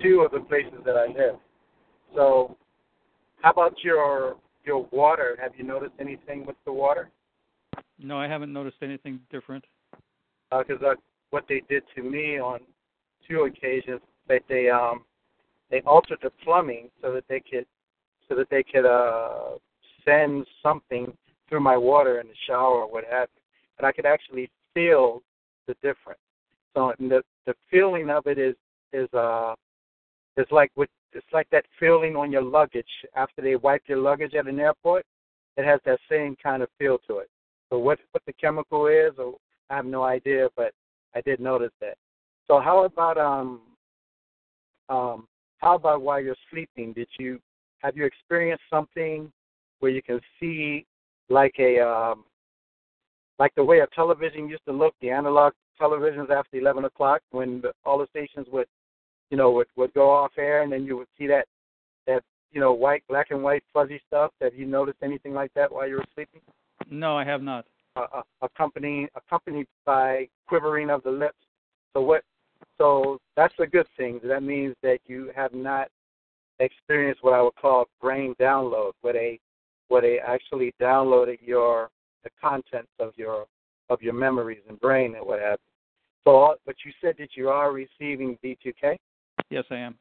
[0.00, 1.36] two of the places that I live.
[2.14, 2.56] So,
[3.42, 5.36] how about your your water?
[5.42, 7.10] Have you noticed anything with the water?
[7.98, 9.64] No, I haven't noticed anything different.
[10.50, 10.94] Because uh,
[11.30, 12.60] what they did to me on
[13.28, 15.02] two occasions, that they um
[15.70, 17.66] they altered the plumbing so that they could
[18.28, 19.56] so that they could uh
[20.04, 21.12] send something
[21.48, 23.42] through my water in the shower or what have you.
[23.78, 25.22] But I could actually feel
[25.66, 26.20] the difference.
[26.74, 28.54] So and the the feeling of it is
[28.92, 29.54] is uh
[30.36, 32.86] is like with it's like that feeling on your luggage
[33.16, 35.04] after they wipe your luggage at an airport.
[35.56, 37.28] It has that same kind of feel to it.
[37.70, 39.34] So what what the chemical is, or
[39.70, 40.72] I have no idea, but
[41.14, 41.96] I did notice that.
[42.46, 43.60] So how about um
[44.88, 45.26] um
[45.58, 46.92] how about while you're sleeping?
[46.92, 47.40] Did you
[47.80, 49.30] have you experienced something
[49.80, 50.86] where you can see
[51.28, 52.24] like a um
[53.38, 57.60] like the way a television used to look, the analog televisions after eleven o'clock when
[57.60, 58.66] the, all the stations would
[59.30, 61.46] you know would would go off air and then you would see that
[62.06, 62.22] that
[62.52, 64.32] you know white black and white fuzzy stuff.
[64.40, 66.40] Have you noticed anything like that while you were sleeping?
[66.90, 67.66] No, I have not.
[67.96, 71.36] uh, accompanied accompanied by quivering of the lips.
[71.92, 72.22] So what?
[72.76, 74.20] So that's a good thing.
[74.24, 75.88] That means that you have not
[76.60, 79.40] experienced what I would call brain download, where they
[79.88, 81.88] where they actually downloaded your
[82.24, 83.46] the contents of your
[83.90, 85.72] of your memories and brain and what have you.
[86.24, 88.96] So, but you said that you are receiving V2K.
[89.50, 89.96] Yes, I am.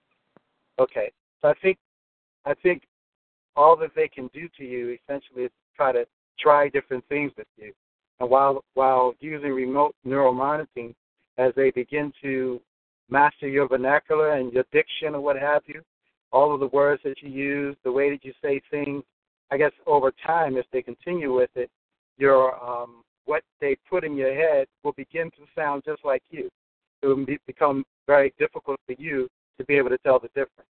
[0.79, 1.11] Okay.
[1.41, 1.77] So I think
[2.45, 2.83] I think
[3.55, 6.05] all that they can do to you essentially is try to
[6.39, 7.73] try different things with you.
[8.19, 10.95] And while while using remote neural monitoring,
[11.37, 12.61] as they begin to
[13.09, 15.81] master your vernacular and your diction or what have you,
[16.31, 19.03] all of the words that you use, the way that you say things,
[19.49, 21.69] I guess over time, if they continue with it,
[22.17, 26.49] your um, what they put in your head will begin to sound just like you.
[27.01, 29.27] It will be, become very difficult for you
[29.57, 30.69] to be able to tell the difference.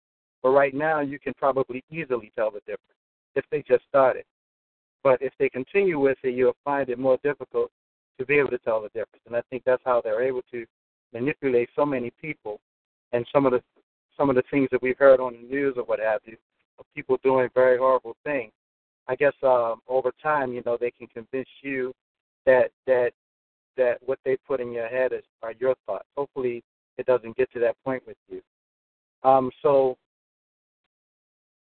[0.41, 2.79] But right now, you can probably easily tell the difference
[3.35, 4.23] if they just started.
[5.03, 7.71] But if they continue with it, you'll find it more difficult
[8.19, 9.23] to be able to tell the difference.
[9.25, 10.65] And I think that's how they're able to
[11.13, 12.59] manipulate so many people
[13.13, 13.63] and some of the
[14.17, 16.35] some of the things that we've heard on the news or what have you
[16.77, 18.51] of people doing very horrible things.
[19.07, 21.93] I guess um, over time, you know, they can convince you
[22.45, 23.11] that that
[23.77, 26.05] that what they put in your head is are your thoughts.
[26.17, 26.63] Hopefully,
[26.97, 28.41] it doesn't get to that point with you.
[29.23, 29.97] Um, so,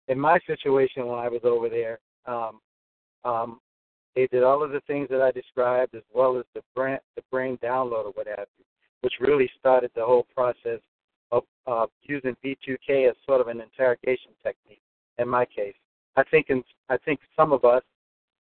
[0.08, 2.60] in my situation when I was over there, um,
[3.24, 3.60] um,
[4.16, 7.22] they did all of the things that I described, as well as the brain, the
[7.30, 8.64] brain download or what have you,
[9.02, 10.80] which really started the whole process
[11.30, 14.80] of uh, using V2K as sort of an interrogation technique.
[15.18, 15.74] In my case,
[16.16, 17.82] I think in, I think some of us,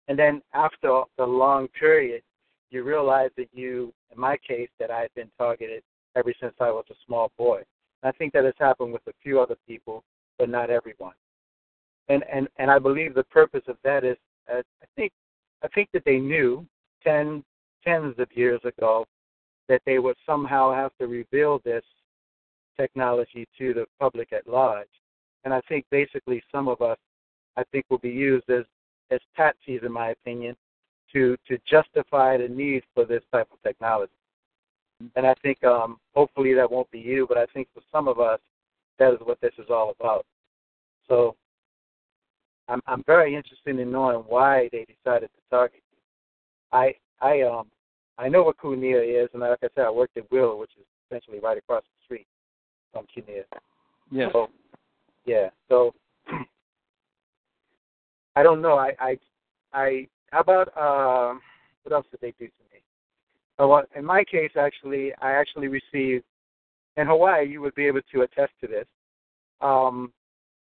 [0.08, 2.22] and then after the long period,
[2.70, 5.82] you realize that you, in my case, that I had been targeted
[6.16, 7.64] ever since I was a small boy.
[8.02, 10.04] And I think that has happened with a few other people,
[10.38, 11.14] but not everyone.
[12.10, 14.18] And and and I believe the purpose of that is,
[14.52, 15.14] uh, I think,
[15.64, 16.66] I think that they knew
[17.04, 17.44] ten
[17.84, 19.06] tens of years ago
[19.70, 21.84] that they would somehow have to reveal this
[22.78, 24.88] technology to the public at large.
[25.46, 26.98] And I think basically some of us,
[27.58, 28.66] I think, will be used as
[29.12, 30.56] as patsies, in my opinion,
[31.14, 34.12] to to justify the need for this type of technology.
[35.16, 38.20] And I think um, hopefully that won't be you, but I think for some of
[38.20, 38.40] us,
[39.00, 40.26] that is what this is all about.
[41.08, 41.36] So
[42.68, 45.98] I'm I'm very interested in knowing why they decided to target you.
[46.72, 47.68] I I um
[48.18, 50.86] I know what Kunia is, and like I said, I worked at Wheeler, which is
[51.08, 52.28] essentially right across the street
[52.92, 53.44] from Kunia.
[54.12, 54.30] Yes.
[54.32, 54.50] So,
[55.26, 55.50] yeah.
[55.70, 55.94] So
[58.36, 58.76] I don't know.
[58.76, 59.18] I I
[59.74, 61.38] I how about uh,
[61.84, 62.82] what else did they do to me?
[63.60, 66.24] Oh, well, in my case, actually, I actually received
[66.98, 67.48] in Hawaii.
[67.48, 68.88] You would be able to attest to this.
[69.62, 70.12] Um,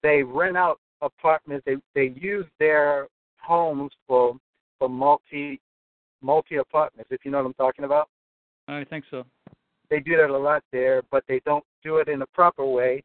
[0.03, 1.65] they rent out apartments.
[1.67, 3.09] They they use their
[3.41, 4.37] homes for
[4.79, 5.61] for multi
[6.23, 7.11] multi apartments.
[7.11, 8.09] If you know what I'm talking about.
[8.69, 9.25] I think so.
[9.91, 13.03] They do that a lot there, but they don't do it in a proper way.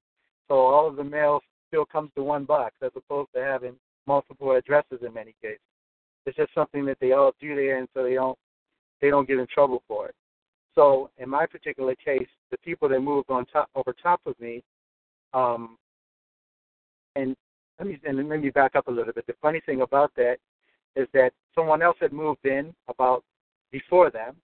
[0.47, 3.73] So all of the mail still comes to one box, as opposed to having
[4.05, 5.59] multiple addresses in many cases.
[6.25, 8.37] It's just something that they all do there, and so they don't
[9.01, 10.15] they don't get in trouble for it.
[10.75, 14.63] So in my particular case, the people that moved on top over top of me,
[15.33, 15.77] um,
[17.15, 17.35] and
[17.79, 19.27] let me and let me back up a little bit.
[19.27, 20.37] The funny thing about that
[20.95, 23.23] is that someone else had moved in about
[23.71, 24.35] before them,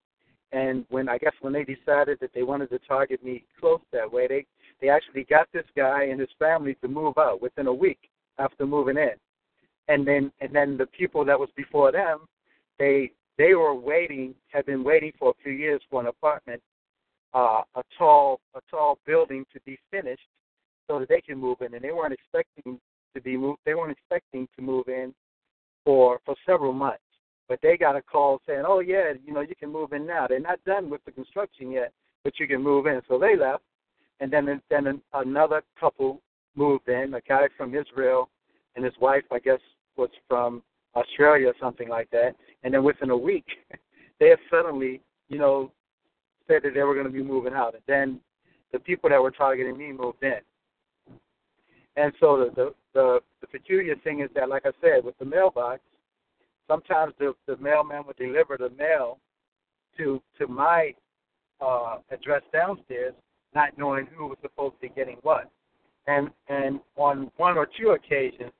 [0.51, 4.11] and when I guess when they decided that they wanted to target me close that
[4.11, 4.45] way, they
[4.81, 8.65] they actually got this guy and his family to move out within a week after
[8.65, 9.13] moving in
[9.87, 12.19] and then and then the people that was before them,
[12.79, 16.61] they they were waiting, had been waiting for a few years for an apartment,
[17.33, 20.27] uh, a tall a tall building to be finished,
[20.87, 22.79] so that they can move in, and they weren't expecting
[23.13, 23.59] to be moved.
[23.65, 25.13] They weren't expecting to move in
[25.85, 27.03] for for several months,
[27.47, 30.27] but they got a call saying, "Oh yeah, you know you can move in now.
[30.27, 31.91] They're not done with the construction yet,
[32.23, 33.63] but you can move in." So they left,
[34.19, 36.21] and then then another couple
[36.55, 38.29] moved in, a guy from Israel
[38.75, 39.59] and his wife, I guess,
[39.97, 40.63] was from
[40.95, 42.35] Australia or something like that.
[42.63, 43.45] And then within a week,
[44.19, 45.71] they had suddenly, you know,
[46.47, 47.73] said that they were going to be moving out.
[47.73, 48.19] And then
[48.71, 50.39] the people that were targeting me moved in.
[51.95, 55.25] And so the, the the the peculiar thing is that, like I said, with the
[55.25, 55.81] mailbox,
[56.67, 59.19] sometimes the the mailman would deliver the mail
[59.97, 60.93] to to my
[61.61, 63.13] uh, address downstairs,
[63.53, 65.49] not knowing who was supposed to be getting what.
[66.07, 68.51] And and on one or two occasions,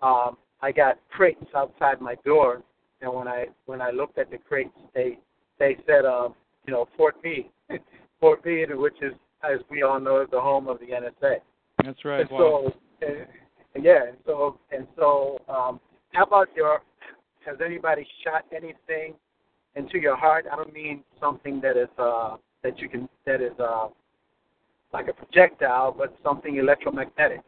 [0.00, 2.62] um, I got crates outside my door,
[3.00, 5.18] and when I when I looked at the crates, they
[5.58, 6.34] they said, um,
[6.66, 7.48] you know, Fort B,
[8.20, 9.12] Fort B, which is
[9.44, 11.36] as we all know is the home of the NSA.
[11.84, 12.20] That's right.
[12.20, 12.72] And wow.
[13.00, 13.06] so,
[13.74, 15.80] and, yeah, and so and so, um,
[16.12, 16.82] how about your?
[17.46, 19.14] Has anybody shot anything
[19.74, 20.46] into your heart?
[20.50, 23.88] I don't mean something that is uh, that you can that is uh,
[24.92, 27.40] like a projectile, but something electromagnetic.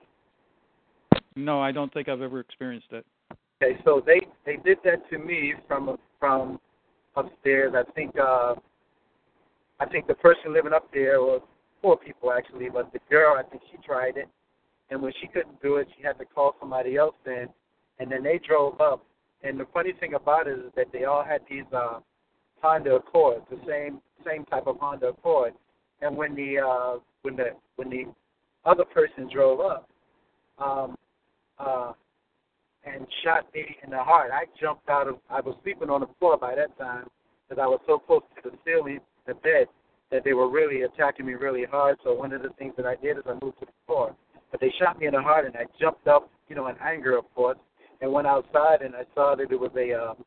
[1.36, 3.06] No, I don't think I've ever experienced it.
[3.62, 6.58] Okay, so they they did that to me from from
[7.16, 7.74] upstairs.
[7.76, 8.54] I think uh,
[9.80, 11.40] I think the person living up there was
[11.84, 14.26] four people actually, but the girl I think she tried it,
[14.88, 17.46] and when she couldn't do it, she had to call somebody else in,
[17.98, 19.04] and then they drove up.
[19.42, 22.00] And the funny thing about it is that they all had these uh,
[22.62, 25.52] Honda Accords, the same same type of Honda Accord.
[26.00, 28.04] And when the uh, when the when the
[28.64, 29.86] other person drove up,
[30.58, 30.96] um,
[31.58, 31.92] uh,
[32.86, 34.30] and shot me in the heart.
[34.32, 35.16] I jumped out of.
[35.28, 37.08] I was sleeping on the floor by that time,
[37.46, 39.66] because I was so close to the ceiling, the bed,
[40.14, 41.98] that they were really attacking me really hard.
[42.04, 44.14] So one of the things that I did is I moved to the floor.
[44.52, 47.18] But they shot me in the heart, and I jumped up, you know, in anger,
[47.18, 47.58] of course,
[48.00, 50.24] and went outside, and I saw that it was a um,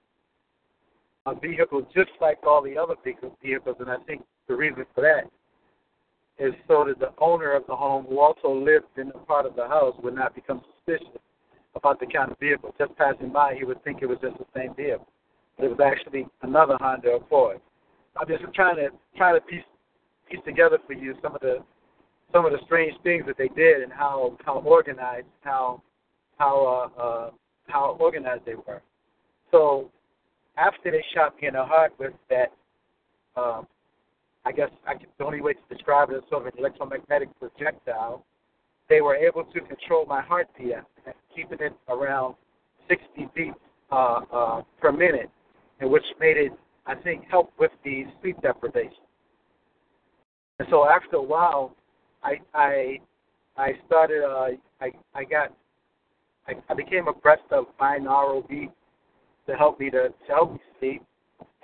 [1.26, 5.32] a vehicle just like all the other vehicles, and I think the reason for that
[6.38, 9.56] is so that the owner of the home, who also lived in a part of
[9.56, 11.16] the house, would not become suspicious
[11.76, 12.76] about the kind of vehicle.
[12.78, 15.08] Just passing by, he would think it was just the same vehicle.
[15.60, 17.62] It was actually another Honda Accord.
[18.20, 19.64] I'm just trying to try to piece
[20.30, 21.64] piece together for you some of the
[22.34, 25.82] some of the strange things that they did and how how organized how
[26.38, 27.32] how uh, uh,
[27.68, 28.82] how organized they were.
[29.52, 29.92] So
[30.58, 32.52] after they shot me in the heart with that,
[33.36, 33.68] um,
[34.46, 37.30] I guess I can, the only way to describe it is sort of an electromagnetic
[37.40, 38.26] projectile.
[38.90, 40.76] They were able to control my heartbeat,
[41.36, 42.36] keeping it around
[42.90, 43.58] 60 beats
[43.92, 45.30] uh, uh, per minute,
[45.80, 46.54] and which made it,
[46.86, 49.07] I think, help with the sleep deprivation.
[50.60, 51.76] And so after a while,
[52.24, 53.00] I I
[53.58, 54.50] I started uh,
[54.82, 55.54] I I got
[56.48, 58.72] I, I became abreast of binaural beats
[59.48, 61.04] to help me to, to help me sleep.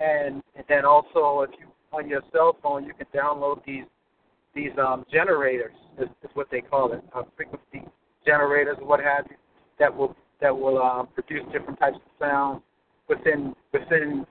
[0.00, 3.84] And, and then also, if you on your cell phone, you can download these
[4.54, 5.74] these um, generators.
[5.98, 7.88] Is, is what they call it, uh, frequency
[8.26, 9.36] generators, or what have you,
[9.78, 12.62] that will that will um, produce different types of sounds
[13.08, 14.26] within within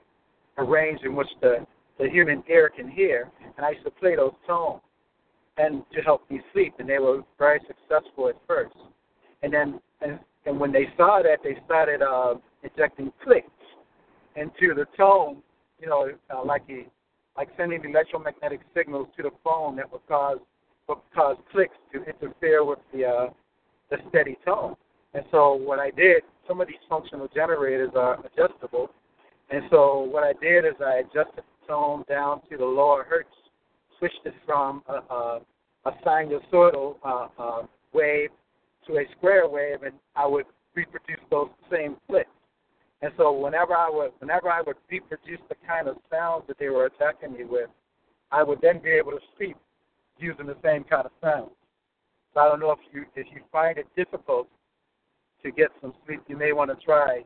[0.57, 1.65] a range in which the
[2.04, 3.32] the human ear can hear.
[3.56, 4.82] And I used to play those tones
[5.58, 8.76] and to help me sleep, and they were very successful at first.
[9.42, 13.48] And then and, and when they saw that, they started uh, injecting clicks
[14.36, 15.38] into the tone,
[15.80, 16.86] you know, uh, like a,
[17.38, 20.40] like sending electromagnetic signals to the phone that would cause
[20.90, 23.30] would cause clicks to interfere with the uh,
[23.90, 24.76] the steady tone.
[25.14, 28.90] And so what I did, some of these functional generators are adjustable,
[29.52, 33.30] and so what I did is I adjusted tone down to the lower hertz,
[33.99, 35.41] switched it from a, a,
[35.85, 37.64] a sinusoidal uh, uh,
[37.94, 38.30] wave
[38.88, 40.45] to a square wave, and I would
[40.76, 42.30] reproduce those same clicks.
[43.02, 46.69] And so whenever I would whenever I would reproduce the kind of sounds that they
[46.69, 47.69] were attacking me with,
[48.31, 49.57] I would then be able to sleep
[50.18, 51.52] using the same kind of sounds.
[52.34, 54.48] So I don't know if you if you find it difficult
[55.44, 57.23] to get some sleep, you may want to try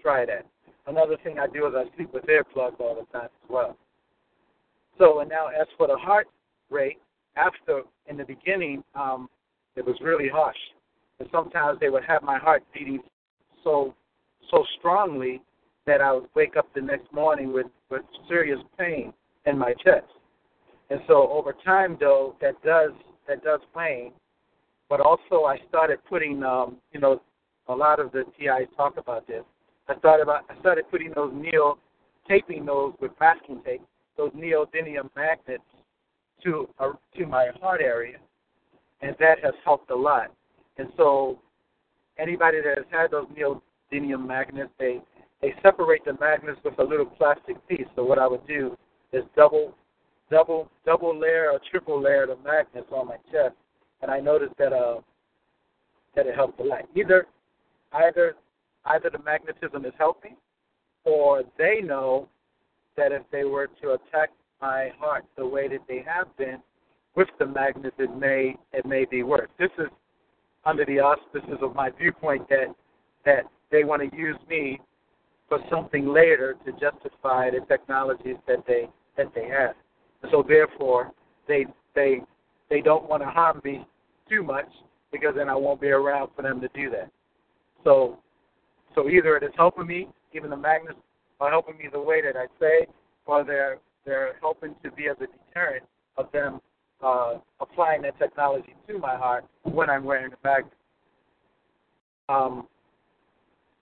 [0.00, 0.46] try that.
[0.90, 3.76] Another thing I do is I sleep with earplugs all the time as well.
[4.98, 6.26] So and now as for the heart
[6.68, 6.98] rate,
[7.36, 9.28] after in the beginning, um,
[9.76, 10.56] it was really harsh.
[11.20, 12.98] And sometimes they would have my heart beating
[13.62, 13.94] so
[14.50, 15.40] so strongly
[15.86, 19.12] that I would wake up the next morning with, with serious pain
[19.46, 20.10] in my chest.
[20.90, 22.90] And so over time though that does
[23.28, 24.10] that does wane.
[24.88, 27.22] But also I started putting um, you know,
[27.68, 29.44] a lot of the TIs talk about this.
[29.90, 31.78] I started about I started putting those neo
[32.28, 33.82] taping those with masking tape,
[34.16, 35.64] those neodymium magnets
[36.44, 38.18] to uh, to my heart area,
[39.02, 40.32] and that has helped a lot.
[40.78, 41.40] And so
[42.18, 44.70] anybody that has had those neodymium magnets.
[44.78, 45.00] They
[45.42, 47.86] they separate the magnets with a little plastic piece.
[47.96, 48.76] So what I would do
[49.12, 49.74] is double
[50.30, 53.56] double double layer or triple layer the magnets on my chest,
[54.02, 55.00] and I noticed that uh
[56.14, 56.82] that it helped a lot.
[56.94, 57.26] Either
[57.92, 58.36] either
[58.86, 60.36] either the magnetism is helping,
[61.04, 62.28] or they know
[62.96, 64.30] that if they were to attack
[64.60, 66.58] my heart the way that they have been
[67.16, 69.48] with the magnet it may it may be worse.
[69.58, 69.88] This is
[70.64, 72.74] under the auspices of my viewpoint that
[73.24, 74.80] that they want to use me
[75.48, 79.74] for something later to justify the technologies that they that they have.
[80.30, 81.12] So therefore,
[81.48, 82.20] they they
[82.68, 83.84] they don't want to harm me
[84.28, 84.68] too much
[85.10, 87.10] because then I won't be around for them to do that.
[87.84, 88.18] So
[88.94, 90.98] so either it is helping me, even the magnets
[91.40, 92.86] are helping me the way that I say,
[93.26, 95.84] or they're they're helping to be as a deterrent
[96.16, 96.60] of them
[97.02, 100.72] uh, applying that technology to my heart when I'm wearing the magnet.
[102.28, 102.66] Um,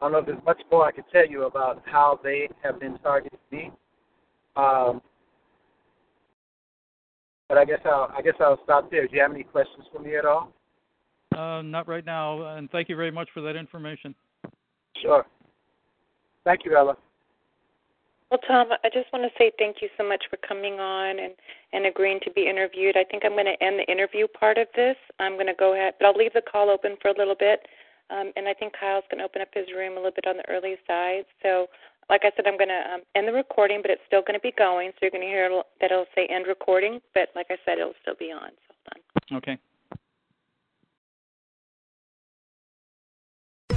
[0.01, 2.81] I don't know if there's much more I can tell you about how they have
[2.81, 3.71] been targeting me.
[4.57, 5.03] Um,
[7.49, 9.07] but I guess I'll I guess I'll stop there.
[9.07, 10.53] Do you have any questions for me at all?
[11.37, 14.15] Uh, not right now, and thank you very much for that information.
[15.01, 15.27] Sure.
[16.45, 16.97] Thank you, Ella.
[18.31, 21.33] Well, Tom, I just want to say thank you so much for coming on and,
[21.73, 22.97] and agreeing to be interviewed.
[22.97, 24.97] I think I'm going to end the interview part of this.
[25.19, 27.61] I'm going to go ahead, but I'll leave the call open for a little bit
[28.11, 30.37] um, and I think Kyle's going to open up his room a little bit on
[30.37, 31.25] the early side.
[31.43, 31.69] So,
[32.09, 34.41] like I said, I'm going to um, end the recording, but it's still going to
[34.41, 34.91] be going.
[34.93, 35.51] So you're going to hear
[35.81, 38.49] that it'll say end recording, but like I said, it'll still be on.
[38.49, 39.37] So hold on.
[39.37, 39.59] Okay.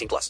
[0.00, 0.28] 18 plus.